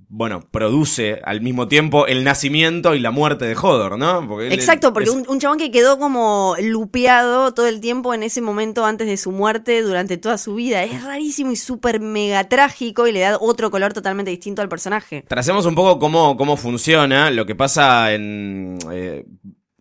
bueno, 0.09 0.41
produce 0.51 1.21
al 1.25 1.41
mismo 1.41 1.69
tiempo 1.69 2.07
el 2.07 2.25
nacimiento 2.25 2.95
y 2.95 3.01
la 3.01 3.11
muerte 3.11 3.45
de 3.45 3.55
Hodor, 3.57 3.99
¿no? 3.99 4.27
Porque 4.29 4.53
Exacto, 4.55 4.93
porque 4.93 5.09
es- 5.09 5.15
un, 5.15 5.25
un 5.29 5.39
chabón 5.41 5.59
que 5.59 5.71
quedó 5.71 5.99
como 5.99 6.55
lupeado 6.63 7.53
todo 7.53 7.67
el 7.67 7.81
tiempo 7.81 8.15
en 8.15 8.23
ese 8.23 8.41
momento 8.41 8.85
antes 8.87 9.07
de 9.07 9.17
su 9.17 9.33
muerte 9.33 9.83
durante 9.83 10.17
toda 10.17 10.39
su 10.39 10.55
vida. 10.55 10.83
Es 10.85 11.03
rarísimo 11.03 11.53
y 11.53 11.57
súper 11.57 12.01
mega 12.01 12.45
trágico 12.45 13.07
y 13.07 13.13
le 13.13 13.21
da 13.21 13.37
otro 13.41 13.71
color 13.71 13.93
totalmente 13.93 14.31
distinto 14.31 14.63
al 14.63 14.69
personaje. 14.69 15.25
Tracemos 15.29 15.67
un 15.67 15.75
poco 15.75 15.99
cómo, 15.99 16.37
cómo 16.37 16.57
funciona. 16.57 17.31
Lo 17.31 17.45
que 17.47 17.55
pasa 17.55 18.13
en. 18.15 18.79
eh, 18.93 19.25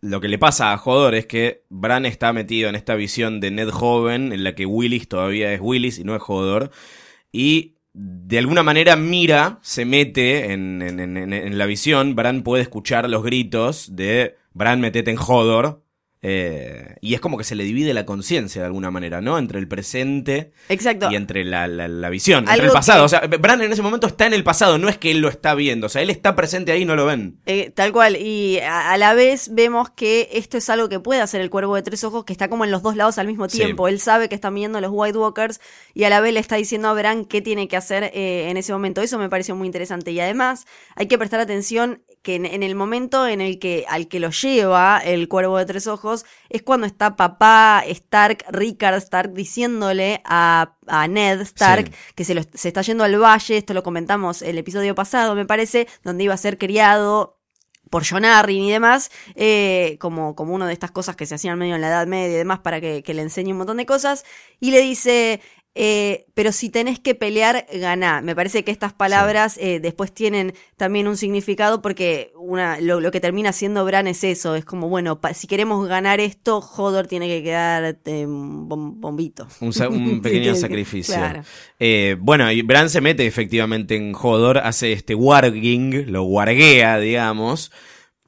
lo 0.02 0.22
que 0.22 0.28
le 0.28 0.38
pasa 0.38 0.72
a 0.72 0.82
Hodor 0.84 1.16
es 1.16 1.25
que 1.25 1.64
Bran 1.70 2.06
está 2.06 2.32
metido 2.32 2.70
en 2.70 2.75
esta 2.75 2.94
visión 2.94 3.40
de 3.40 3.50
Ned 3.50 3.70
joven, 3.70 4.34
en 4.34 4.44
la 4.44 4.54
que 4.54 4.66
Willis 4.68 5.08
todavía 5.10 5.52
es 5.52 5.60
Willis 5.62 5.98
y 5.98 6.04
no 6.04 6.16
es 6.16 6.22
Hodor. 6.28 6.70
Y 7.32 7.75
de 7.98 8.38
alguna 8.38 8.62
manera 8.62 8.98
Mira 8.98 9.60
se 9.62 9.86
mete 9.86 10.52
en, 10.52 10.82
en- 10.82 11.00
en- 11.00 11.32
en- 11.34 11.58
la 11.58 11.66
visión. 11.66 12.14
Bran 12.14 12.44
puede 12.44 12.62
escuchar 12.64 13.10
los 13.10 13.24
gritos 13.24 13.96
de 13.96 14.36
Bran, 14.54 14.82
metete 14.82 15.12
en 15.12 15.18
Hodor. 15.18 15.82
Eh, 16.27 16.96
y 17.01 17.13
es 17.13 17.22
como 17.22 17.38
que 17.38 17.44
se 17.44 17.53
le 17.53 17.63
divide 17.63 17.94
la 17.94 18.03
conciencia 18.03 18.62
de 18.62 18.65
alguna 18.65 18.89
manera, 18.89 19.22
¿no? 19.22 19.38
Entre 19.38 19.60
el 19.60 19.67
presente 19.67 20.53
Exacto. 20.70 21.10
y 21.12 21.15
entre 21.15 21.44
la, 21.46 21.67
la- 21.67 21.88
la 21.88 22.10
visión, 22.10 22.39
entre 22.39 22.53
Algo 22.53 22.65
el 22.65 22.72
pasado. 22.72 23.01
que- 23.01 23.05
O 23.05 23.10
sea, 23.10 23.20
Bran 23.39 23.62
en 23.62 23.72
ese 23.72 23.84
momento 23.84 24.08
está 24.08 24.25
en 24.25 24.34
el 24.34 24.44
pasado, 24.44 24.79
no 24.79 24.89
es 24.89 24.98
que 24.98 25.12
él 25.12 25.20
lo 25.20 25.29
está 25.29 25.53
viendo. 25.53 25.86
O 25.86 25.89
sea, 25.89 26.01
él 26.01 26.10
está 26.10 26.36
presente 26.36 26.72
ahí 26.72 26.82
y 26.82 26.86
no 26.86 26.96
lo 26.96 27.05
ven. 27.05 27.38
Eh, 27.46 27.70
tal 27.75 27.91
cual, 27.91 28.15
y 28.17 28.58
a, 28.60 28.91
a 28.91 28.98
la 28.98 29.13
vez 29.13 29.53
vemos 29.53 29.91
que 29.91 30.29
esto 30.34 30.58
es 30.58 30.67
algo 30.72 30.89
que 30.89 31.00
puede 31.00 31.22
hacer 31.22 31.41
el 31.41 31.51
cuervo 31.51 31.75
de 31.75 31.84
tres 31.84 32.03
ojos, 32.03 32.25
que 32.25 32.34
está 32.34 32.50
como 32.50 32.65
en 32.65 32.72
los 32.72 32.82
dos 32.82 32.96
lados 32.96 33.20
al 33.20 33.27
mismo 33.27 33.48
Sí. 33.48 33.60
tiempo. 33.60 33.88
Él 33.88 34.00
sabe 34.00 34.27
que 34.27 34.34
están 34.36 34.55
viendo 34.55 34.82
los 34.82 34.89
White 34.91 35.17
Walkers 35.20 35.62
y 35.94 36.05
a 36.05 36.10
la 36.10 36.22
vez 36.22 36.34
le 36.34 36.39
está 36.39 36.55
diciendo 36.55 36.88
a 36.88 36.94
Bran 36.94 37.25
qué 37.25 37.41
tiene 37.41 37.67
que 37.67 37.77
hacer 37.77 38.05
eh, 38.15 38.50
en 38.50 38.58
ese 38.58 38.74
momento. 38.74 39.01
Eso 39.01 39.20
me 39.20 39.29
pareció 39.29 39.55
muy 39.55 39.67
interesante. 39.67 40.12
Y 40.12 40.20
además 40.20 40.65
hay 40.96 41.05
que 41.08 41.17
prestar 41.20 41.39
atención 41.39 42.01
que 42.25 42.36
en, 42.36 42.46
en 42.46 42.63
el 42.63 42.74
momento 42.75 43.27
en 43.27 43.39
el 43.39 43.60
que 43.60 43.86
al 43.88 44.08
que 44.10 44.20
lo 44.20 44.32
lleva 44.32 44.98
el 44.98 45.27
cuervo 45.29 45.58
de 45.60 45.65
tres 45.65 45.86
ojos 45.86 46.25
es 46.50 46.63
cuando 46.63 46.88
está 46.88 47.15
papá 47.15 47.84
Stark, 47.88 48.44
Rickard 48.50 48.96
Stark, 48.96 49.32
diciéndole 49.34 50.22
a, 50.25 50.75
a 50.88 51.08
Ned 51.08 51.39
Stark 51.41 51.86
Sí. 51.88 51.94
que 52.15 52.25
se, 52.25 52.34
lo- 52.36 52.41
se 52.53 52.67
está 52.67 52.82
yendo 52.82 53.03
al 53.03 53.17
valle, 53.22 53.58
esto 53.58 53.74
lo 53.75 53.84
comentamos 53.84 54.41
el 54.41 54.58
episodio 54.58 54.96
pasado, 54.96 55.36
me 55.36 55.46
parece, 55.46 55.88
donde 56.03 56.24
iba 56.25 56.34
a 56.34 56.38
ser 56.38 56.58
criado 56.58 57.39
por 57.91 58.03
John 58.10 58.25
Arryn 58.25 58.63
y 58.63 58.72
demás, 58.72 59.12
eh, 59.36 59.98
como, 60.00 60.36
como 60.36 60.55
una 60.55 60.65
de 60.65 60.74
estas 60.74 60.89
cosas 60.89 61.15
que 61.15 61.27
se 61.27 61.36
hacían 61.36 61.60
medio 61.60 61.75
en 61.75 61.82
la 61.82 61.89
Edad 61.89 62.08
Media 62.08 62.34
y 62.34 62.38
demás 62.39 62.60
para 62.60 62.82
que, 62.82 63.03
que 63.03 63.13
le 63.13 63.22
enseñe 63.22 63.51
un 63.51 63.58
montón 63.60 63.77
de 63.77 63.86
cosas, 63.86 64.25
y 64.60 64.72
le 64.72 64.82
dice, 64.82 65.39
eh, 65.77 66.25
pero 66.34 66.51
si 66.53 66.70
tenés 66.70 67.00
que 67.00 67.15
pelear, 67.15 67.65
ganá. 67.74 68.22
Me 68.22 68.34
parece 68.36 68.63
que 68.63 68.72
estas 68.72 68.94
palabras 68.94 69.58
eh, 69.62 69.79
después 69.82 70.13
tienen 70.13 70.53
también 70.77 71.08
un 71.08 71.17
significado 71.17 71.82
porque 71.82 72.32
una, 72.38 72.79
lo, 72.79 73.01
lo 73.01 73.12
que 73.12 73.20
termina 73.20 73.51
siendo 73.51 73.84
Bran 73.84 74.08
es 74.08 74.24
eso, 74.24 74.55
es 74.55 74.63
como, 74.63 74.88
bueno, 74.88 75.20
pa- 75.20 75.34
si 75.34 75.48
queremos 75.48 75.86
ganar 75.88 76.20
esto, 76.22 76.60
Hodor 76.60 77.08
tiene 77.08 77.27
que 77.27 77.44
quedar 77.44 77.98
eh, 78.05 78.25
bom- 78.25 78.94
bombito. 78.96 79.48
Un, 79.60 80.22
pequeño 80.22 80.55
sacrificio. 80.55 81.15
claro. 81.15 81.44
Eh, 81.79 82.15
bueno, 82.20 82.50
y 82.51 82.62
Bran 82.62 82.89
se 82.89 83.01
mete 83.01 83.25
efectivamente 83.27 83.96
en 83.98 84.13
Hodor, 84.15 84.60
hace 84.60 84.94
este 84.94 85.13
warging, 85.13 86.12
lo 86.12 86.24
warguea, 86.24 87.00
digamos. 87.00 87.72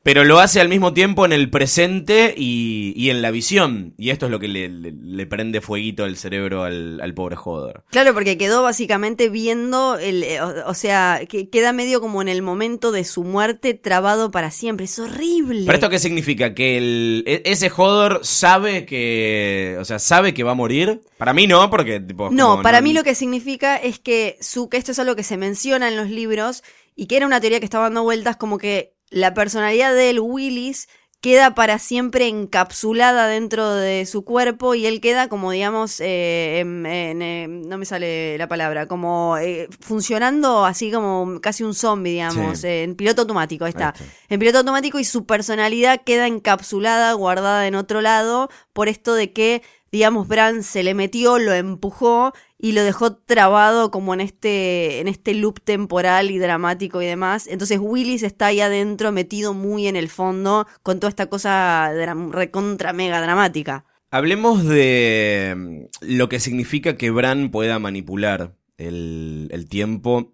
Pero 0.08 0.24
lo 0.24 0.40
hace 0.40 0.62
al 0.62 0.70
mismo 0.70 0.94
tiempo 0.94 1.26
en 1.26 1.34
el 1.34 1.50
presente 1.50 2.34
y, 2.38 2.94
y 2.96 3.10
en 3.10 3.22
la 3.22 3.30
visión. 3.30 3.94
Y 3.98 4.12
esto 4.12 4.28
es 4.28 4.32
lo 4.32 4.40
que 4.40 4.48
le, 4.48 4.70
le- 4.70 4.94
le 4.94 5.26
prende 5.28 5.60
fueguito 5.60 6.06
el 6.06 6.16
cerebro 6.16 6.64
al, 6.64 7.02
al 7.02 7.14
pobre 7.14 7.36
Hodor. 7.44 7.84
Claro, 7.90 8.14
porque 8.14 8.38
quedó 8.38 8.64
básicamente 8.64 9.28
viendo, 9.28 9.98
el, 9.98 10.24
eh, 10.24 10.40
o, 10.42 10.70
o 10.70 10.74
sea, 10.76 11.20
que 11.28 11.50
queda 11.50 11.74
medio 11.74 12.00
como 12.00 12.22
en 12.22 12.30
el 12.30 12.42
momento 12.42 12.94
de 12.94 13.04
su 13.04 13.26
muerte 13.26 13.74
trabado 13.74 14.32
para 14.32 14.50
siempre. 14.50 14.86
Es 14.86 14.98
horrible. 14.98 15.64
¿Pero 15.66 15.76
esto 15.76 15.90
qué 15.90 16.00
significa? 16.00 16.54
¿Que 16.54 16.78
el, 16.78 17.24
e- 17.28 17.42
ese 17.44 17.70
Hodor 17.76 18.22
sabe 18.24 18.86
que. 18.86 19.76
O 19.80 19.84
sea, 19.84 20.00
sabe 20.00 20.34
que 20.34 20.44
va 20.46 20.52
a 20.52 20.56
morir? 20.56 21.02
Para 21.18 21.34
mí 21.34 21.48
no, 21.48 21.70
porque 21.70 22.00
tipo. 22.00 22.30
No, 22.32 22.62
para 22.62 22.80
mí 22.80 22.94
lo 22.94 23.04
que 23.04 23.14
significa 23.14 23.76
es 23.76 24.00
que 24.00 24.38
su, 24.40 24.70
que 24.70 24.78
esto 24.78 24.94
es 24.94 25.00
algo 25.00 25.18
que 25.18 25.24
se 25.24 25.36
menciona 25.36 25.90
en 25.90 25.98
los 25.98 26.10
libros 26.10 26.64
y 26.96 27.08
que 27.08 27.18
era 27.18 27.26
una 27.28 27.42
teoría 27.42 27.60
que 27.60 27.66
estaba 27.66 27.84
dando 27.86 28.04
vueltas, 28.04 28.38
como 28.38 28.58
que 28.58 28.94
la 29.10 29.34
personalidad 29.34 29.94
del 29.96 30.20
Willis 30.20 30.88
queda 31.20 31.56
para 31.56 31.80
siempre 31.80 32.28
encapsulada 32.28 33.28
dentro 33.28 33.74
de 33.74 34.06
su 34.06 34.24
cuerpo 34.24 34.76
y 34.76 34.86
él 34.86 35.02
queda 35.02 35.28
como, 35.30 35.52
digamos, 35.52 36.00
eh, 36.00 36.60
en- 36.60 36.86
en, 36.86 37.22
eh, 37.24 37.48
no 37.48 37.78
me 37.80 37.86
sale 37.86 38.38
la 38.38 38.48
palabra, 38.48 38.86
como 38.88 39.36
eh, 39.38 39.68
funcionando 39.80 40.64
así 40.66 40.92
como 40.92 41.40
casi 41.42 41.64
un 41.64 41.74
zombie, 41.74 42.12
digamos, 42.14 42.60
Sí. 42.60 42.68
eh, 42.68 42.84
en 42.84 42.96
piloto 42.96 43.22
automático, 43.24 43.66
ahí 43.66 43.70
está. 43.70 43.90
Ahí 43.98 44.04
está. 44.06 44.16
En 44.30 44.40
piloto 44.40 44.60
automático 44.60 45.00
y 45.00 45.04
su 45.06 45.26
personalidad 45.26 46.02
queda 46.06 46.28
encapsulada, 46.28 47.12
guardada 47.14 47.66
en 47.68 47.74
otro 47.76 48.02
lado, 48.02 48.50
por 48.74 48.88
esto 48.88 49.16
de 49.16 49.34
que, 49.34 49.64
digamos, 49.92 50.28
Bran 50.28 50.62
se 50.64 50.84
le 50.84 50.94
metió, 50.94 51.40
lo 51.40 51.54
empujó 51.54 52.34
y 52.60 52.72
lo 52.72 52.84
dejó 52.84 53.16
trabado 53.16 53.92
como 53.92 54.14
en 54.14 54.22
este, 54.22 55.00
en 55.00 55.08
este 55.08 55.36
loop 55.36 55.62
temporal 55.64 56.32
y 56.32 56.40
dramático 56.40 57.02
y 57.02 57.06
demás. 57.06 57.48
Entonces 57.48 57.80
Willis 57.82 58.24
está 58.24 58.48
ahí 58.48 58.62
adentro, 58.62 59.12
metido 59.12 59.54
muy 59.54 59.88
en 59.88 59.96
el 59.96 60.10
fondo, 60.10 60.68
con 60.84 61.00
toda 61.00 61.10
esta 61.10 61.28
cosa 61.28 61.92
recontra 62.32 62.94
mega 62.94 63.22
dramática. 63.22 63.86
Hablemos 64.10 64.66
de 64.66 65.54
mm, 65.56 65.84
lo 66.02 66.30
que 66.30 66.40
significa 66.40 66.98
que 66.98 67.12
Bran 67.12 67.52
pueda 67.52 67.78
manipular 67.78 68.56
el, 68.78 69.50
el 69.52 69.68
tiempo. 69.68 70.32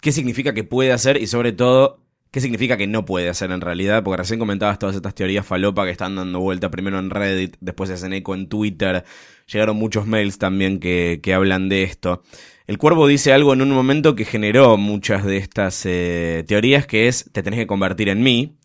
¿Qué 0.00 0.12
significa 0.12 0.54
que 0.54 0.64
puede 0.64 0.92
hacer? 0.92 1.20
Y 1.20 1.26
sobre 1.26 1.52
todo, 1.52 2.04
¿qué 2.30 2.40
significa 2.40 2.76
que 2.76 2.86
no 2.86 3.04
puede 3.04 3.28
hacer 3.28 3.50
en 3.50 3.60
realidad? 3.60 4.02
Porque 4.02 4.18
recién 4.18 4.38
comentabas 4.38 4.78
todas 4.78 4.96
estas 4.96 5.14
teorías 5.14 5.46
falopa 5.46 5.84
que 5.84 5.90
están 5.90 6.16
dando 6.16 6.40
vuelta 6.40 6.70
primero 6.70 6.98
en 6.98 7.10
Reddit, 7.10 7.56
después 7.60 7.90
hacen 7.90 8.12
eco 8.12 8.34
en 8.34 8.48
Twitter. 8.48 9.04
Llegaron 9.46 9.76
muchos 9.76 10.06
mails 10.06 10.38
también 10.38 10.78
que, 10.80 11.20
que 11.22 11.34
hablan 11.34 11.68
de 11.68 11.82
esto. 11.82 12.22
El 12.66 12.78
cuervo 12.78 13.06
dice 13.06 13.32
algo 13.32 13.52
en 13.52 13.60
un 13.60 13.70
momento 13.70 14.14
que 14.14 14.24
generó 14.24 14.78
muchas 14.78 15.24
de 15.24 15.36
estas 15.36 15.84
eh, 15.84 16.44
teorías, 16.46 16.86
que 16.86 17.08
es, 17.08 17.30
te 17.30 17.42
tenés 17.42 17.60
que 17.60 17.66
convertir 17.66 18.08
en 18.08 18.22
mí. 18.22 18.56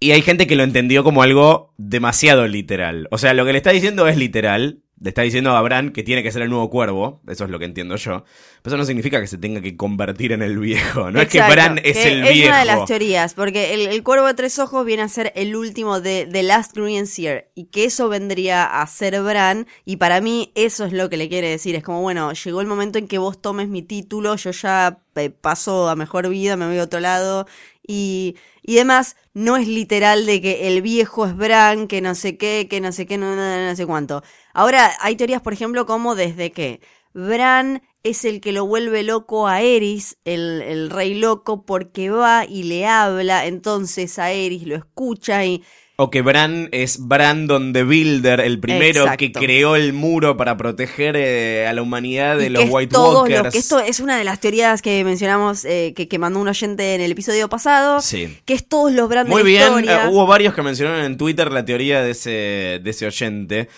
Y 0.00 0.10
hay 0.10 0.22
gente 0.22 0.46
que 0.46 0.56
lo 0.56 0.64
entendió 0.64 1.04
como 1.04 1.22
algo 1.22 1.72
demasiado 1.78 2.48
literal. 2.48 3.06
O 3.10 3.18
sea, 3.18 3.32
lo 3.32 3.44
que 3.46 3.52
le 3.52 3.58
está 3.58 3.70
diciendo 3.70 4.08
es 4.08 4.16
literal. 4.16 4.82
Le 5.04 5.10
está 5.10 5.20
diciendo 5.20 5.54
a 5.54 5.60
Bran 5.60 5.92
que 5.92 6.02
tiene 6.02 6.22
que 6.22 6.32
ser 6.32 6.40
el 6.40 6.48
nuevo 6.48 6.70
cuervo. 6.70 7.20
Eso 7.28 7.44
es 7.44 7.50
lo 7.50 7.58
que 7.58 7.66
entiendo 7.66 7.94
yo. 7.96 8.24
Pero 8.62 8.74
eso 8.74 8.78
no 8.78 8.86
significa 8.86 9.20
que 9.20 9.26
se 9.26 9.36
tenga 9.36 9.60
que 9.60 9.76
convertir 9.76 10.32
en 10.32 10.40
el 10.40 10.58
viejo. 10.58 11.10
No 11.10 11.20
es 11.20 11.28
que 11.28 11.42
Bran 11.42 11.76
es 11.84 11.92
que 11.92 12.08
el 12.10 12.24
Es 12.24 12.32
viejo. 12.32 12.48
una 12.48 12.60
de 12.60 12.64
las 12.64 12.86
teorías, 12.86 13.34
porque 13.34 13.74
el, 13.74 13.86
el 13.88 14.02
cuervo 14.02 14.26
de 14.28 14.32
tres 14.32 14.58
ojos 14.58 14.86
viene 14.86 15.02
a 15.02 15.08
ser 15.08 15.30
el 15.36 15.56
último 15.56 16.00
de 16.00 16.26
The 16.32 16.42
Last 16.42 16.74
Green 16.74 17.06
Seer, 17.06 17.50
y 17.54 17.66
que 17.66 17.84
eso 17.84 18.08
vendría 18.08 18.64
a 18.64 18.86
ser 18.86 19.20
Bran, 19.20 19.66
y 19.84 19.96
para 19.96 20.22
mí 20.22 20.52
eso 20.54 20.86
es 20.86 20.94
lo 20.94 21.10
que 21.10 21.18
le 21.18 21.28
quiere 21.28 21.50
decir. 21.50 21.74
Es 21.76 21.82
como, 21.82 22.00
bueno, 22.00 22.32
llegó 22.32 22.62
el 22.62 22.66
momento 22.66 22.98
en 22.98 23.06
que 23.06 23.18
vos 23.18 23.42
tomes 23.42 23.68
mi 23.68 23.82
título, 23.82 24.36
yo 24.36 24.52
ya 24.52 25.00
eh, 25.16 25.28
paso 25.28 25.90
a 25.90 25.96
mejor 25.96 26.30
vida, 26.30 26.56
me 26.56 26.66
voy 26.66 26.78
a 26.78 26.84
otro 26.84 27.00
lado, 27.00 27.46
y, 27.86 28.36
y 28.62 28.76
demás, 28.76 29.16
no 29.34 29.56
es 29.56 29.68
literal 29.68 30.26
de 30.26 30.40
que 30.40 30.68
el 30.68 30.82
viejo 30.82 31.26
es 31.26 31.36
Bran, 31.36 31.88
que 31.88 32.00
no 32.00 32.14
sé 32.14 32.36
qué, 32.36 32.66
que 32.70 32.80
no 32.80 32.92
sé 32.92 33.06
qué, 33.06 33.18
no, 33.18 33.34
no, 33.36 33.66
no 33.68 33.76
sé 33.76 33.86
cuánto. 33.86 34.22
Ahora, 34.52 34.92
hay 35.00 35.16
teorías, 35.16 35.42
por 35.42 35.52
ejemplo, 35.52 35.86
como 35.86 36.14
desde 36.14 36.52
que 36.52 36.80
Bran 37.12 37.82
es 38.02 38.24
el 38.24 38.40
que 38.40 38.52
lo 38.52 38.66
vuelve 38.66 39.02
loco 39.02 39.48
a 39.48 39.60
Eris, 39.62 40.18
el, 40.24 40.62
el 40.62 40.90
rey 40.90 41.14
loco, 41.14 41.64
porque 41.64 42.10
va 42.10 42.44
y 42.44 42.64
le 42.64 42.86
habla, 42.86 43.46
entonces 43.46 44.18
a 44.18 44.30
Eris 44.32 44.66
lo 44.66 44.76
escucha 44.76 45.44
y... 45.44 45.64
O 45.96 46.10
que 46.10 46.22
Bran 46.22 46.68
es 46.72 46.98
Brandon 47.06 47.72
the 47.72 47.84
Builder, 47.84 48.40
el 48.40 48.58
primero 48.58 49.06
que 49.16 49.30
creó 49.30 49.76
el 49.76 49.92
muro 49.92 50.36
para 50.36 50.56
proteger 50.56 51.14
eh, 51.16 51.68
a 51.68 51.72
la 51.72 51.82
humanidad 51.82 52.36
de 52.36 52.46
y 52.46 52.48
los 52.48 52.64
que 52.64 52.68
White 52.68 52.96
Walkers. 52.98 53.44
lo 53.44 53.50
que 53.52 53.58
esto 53.58 53.78
es 53.78 54.00
una 54.00 54.18
de 54.18 54.24
las 54.24 54.40
teorías 54.40 54.82
que 54.82 55.04
mencionamos, 55.04 55.64
eh, 55.64 55.92
que, 55.94 56.08
que 56.08 56.18
mandó 56.18 56.40
un 56.40 56.48
oyente 56.48 56.96
en 56.96 57.00
el 57.00 57.12
episodio 57.12 57.48
pasado, 57.48 58.00
Sí. 58.00 58.36
que 58.44 58.54
es 58.54 58.66
todos 58.68 58.92
los 58.92 59.08
Bran 59.08 59.26
de 59.26 59.30
Muy 59.30 59.42
la 59.44 59.48
bien, 59.76 59.88
eh, 59.88 59.98
hubo 60.10 60.26
varios 60.26 60.52
que 60.54 60.62
mencionaron 60.62 61.04
en 61.04 61.16
Twitter 61.16 61.52
la 61.52 61.64
teoría 61.64 62.02
de 62.02 62.10
ese, 62.10 62.80
de 62.82 62.90
ese 62.90 63.06
oyente. 63.06 63.68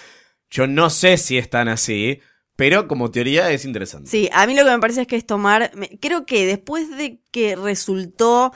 Yo 0.51 0.67
no 0.67 0.89
sé 0.89 1.19
si 1.19 1.37
es 1.37 1.51
tan 1.51 1.69
así, 1.69 2.21
pero 2.57 2.89
como 2.89 3.11
teoría 3.11 3.51
es 3.51 3.67
interesante. 3.67 4.09
Sí, 4.11 4.31
a 4.33 4.47
mí 4.47 4.55
lo 4.55 4.65
que 4.65 4.71
me 4.71 4.79
parece 4.79 5.03
es 5.03 5.07
que 5.07 5.17
es 5.17 5.27
tomar. 5.27 5.71
me- 5.75 5.99
creo 6.01 6.25
que 6.25 6.47
después 6.47 6.89
de 6.97 7.21
que 7.31 7.57
resultó 7.57 8.53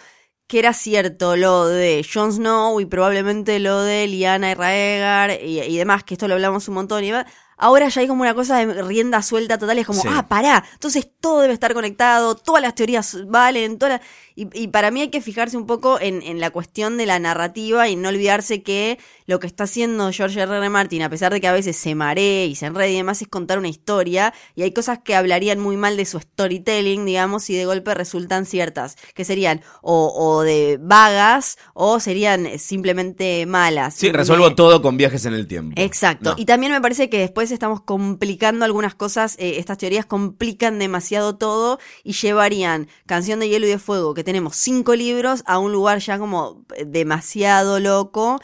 que 0.50 0.58
era 0.58 0.72
cierto 0.74 1.36
lo 1.36 1.66
de 1.68 2.04
Jon 2.12 2.32
Snow 2.32 2.80
y 2.80 2.86
probablemente 2.86 3.58
lo 3.60 3.80
de 3.82 4.06
Lyanna 4.08 4.50
y 4.50 4.54
Raegar 4.54 5.30
y, 5.42 5.60
y 5.60 5.76
demás, 5.78 6.04
que 6.04 6.14
esto 6.14 6.26
lo 6.28 6.34
hablamos 6.34 6.66
un 6.68 6.74
montón 6.74 7.04
y 7.04 7.12
va- 7.12 7.26
Ahora 7.60 7.88
ya 7.88 8.00
hay 8.00 8.08
como 8.08 8.22
una 8.22 8.34
cosa 8.34 8.64
de 8.64 8.82
rienda 8.82 9.22
suelta 9.22 9.58
total, 9.58 9.78
es 9.78 9.86
como, 9.86 10.00
Sí. 10.02 10.08
ah, 10.10 10.26
pará, 10.28 10.64
entonces 10.72 11.06
todo 11.20 11.42
debe 11.42 11.52
estar 11.54 11.74
conectado, 11.74 12.34
todas 12.34 12.62
las 12.62 12.74
teorías 12.74 13.16
valen, 13.28 13.78
todas 13.78 14.00
y, 14.34 14.48
y 14.58 14.68
para 14.68 14.90
mí 14.90 15.02
hay 15.02 15.08
que 15.10 15.20
fijarse 15.20 15.56
un 15.58 15.66
poco 15.66 16.00
en, 16.00 16.22
en 16.22 16.40
la 16.40 16.50
cuestión 16.50 16.96
de 16.96 17.04
la 17.04 17.18
narrativa 17.18 17.88
y 17.88 17.96
no 17.96 18.08
olvidarse 18.08 18.62
que 18.62 18.98
lo 19.26 19.38
que 19.38 19.46
está 19.46 19.64
haciendo 19.64 20.10
George 20.12 20.40
R. 20.40 20.56
R. 20.56 20.68
Martin, 20.70 21.02
a 21.02 21.10
pesar 21.10 21.32
de 21.32 21.40
que 21.40 21.46
a 21.48 21.52
veces 21.52 21.76
se 21.76 21.94
maree 21.94 22.46
y 22.46 22.54
se 22.56 22.66
enrede 22.66 22.92
y 22.92 22.96
demás, 22.96 23.20
es 23.20 23.28
contar 23.28 23.58
una 23.58 23.68
historia 23.68 24.32
y 24.56 24.62
hay 24.62 24.72
cosas 24.72 25.00
que 25.00 25.14
hablarían 25.14 25.60
muy 25.60 25.76
mal 25.76 25.96
de 25.96 26.06
su 26.06 26.18
storytelling, 26.18 27.04
digamos, 27.04 27.50
y 27.50 27.54
de 27.54 27.66
golpe 27.66 27.92
resultan 27.94 28.46
ciertas, 28.46 28.96
que 29.14 29.24
serían 29.26 29.60
o, 29.82 30.08
o 30.16 30.42
de 30.42 30.78
vagas 30.80 31.58
o 31.74 32.00
serían 32.00 32.58
simplemente 32.58 33.44
malas. 33.46 33.94
Sí, 33.94 34.10
resuelvo 34.10 34.54
todo 34.54 34.80
con 34.80 34.96
viajes 34.96 35.26
en 35.26 35.34
el 35.34 35.46
tiempo. 35.46 35.74
Exacto. 35.80 36.30
No. 36.30 36.36
Y 36.38 36.46
también 36.46 36.72
me 36.72 36.80
parece 36.80 37.10
que 37.10 37.18
después 37.18 37.49
estamos 37.52 37.80
complicando 37.82 38.64
algunas 38.64 38.94
cosas. 38.94 39.36
eh, 39.38 39.58
estas 39.58 39.78
teorías 39.78 40.06
complican 40.06 40.78
demasiado 40.78 41.36
todo 41.36 41.78
y 42.04 42.12
llevarían 42.12 42.88
Canción 43.06 43.40
de 43.40 43.48
Hielo 43.48 43.66
y 43.66 43.70
de 43.70 43.78
Fuego, 43.78 44.14
que 44.14 44.24
tenemos 44.24 44.56
cinco 44.56 44.94
libros, 44.94 45.42
a 45.46 45.58
un 45.58 45.72
lugar 45.72 45.98
ya 46.00 46.18
como 46.18 46.64
eh, 46.76 46.84
demasiado 46.86 47.80
loco. 47.80 48.40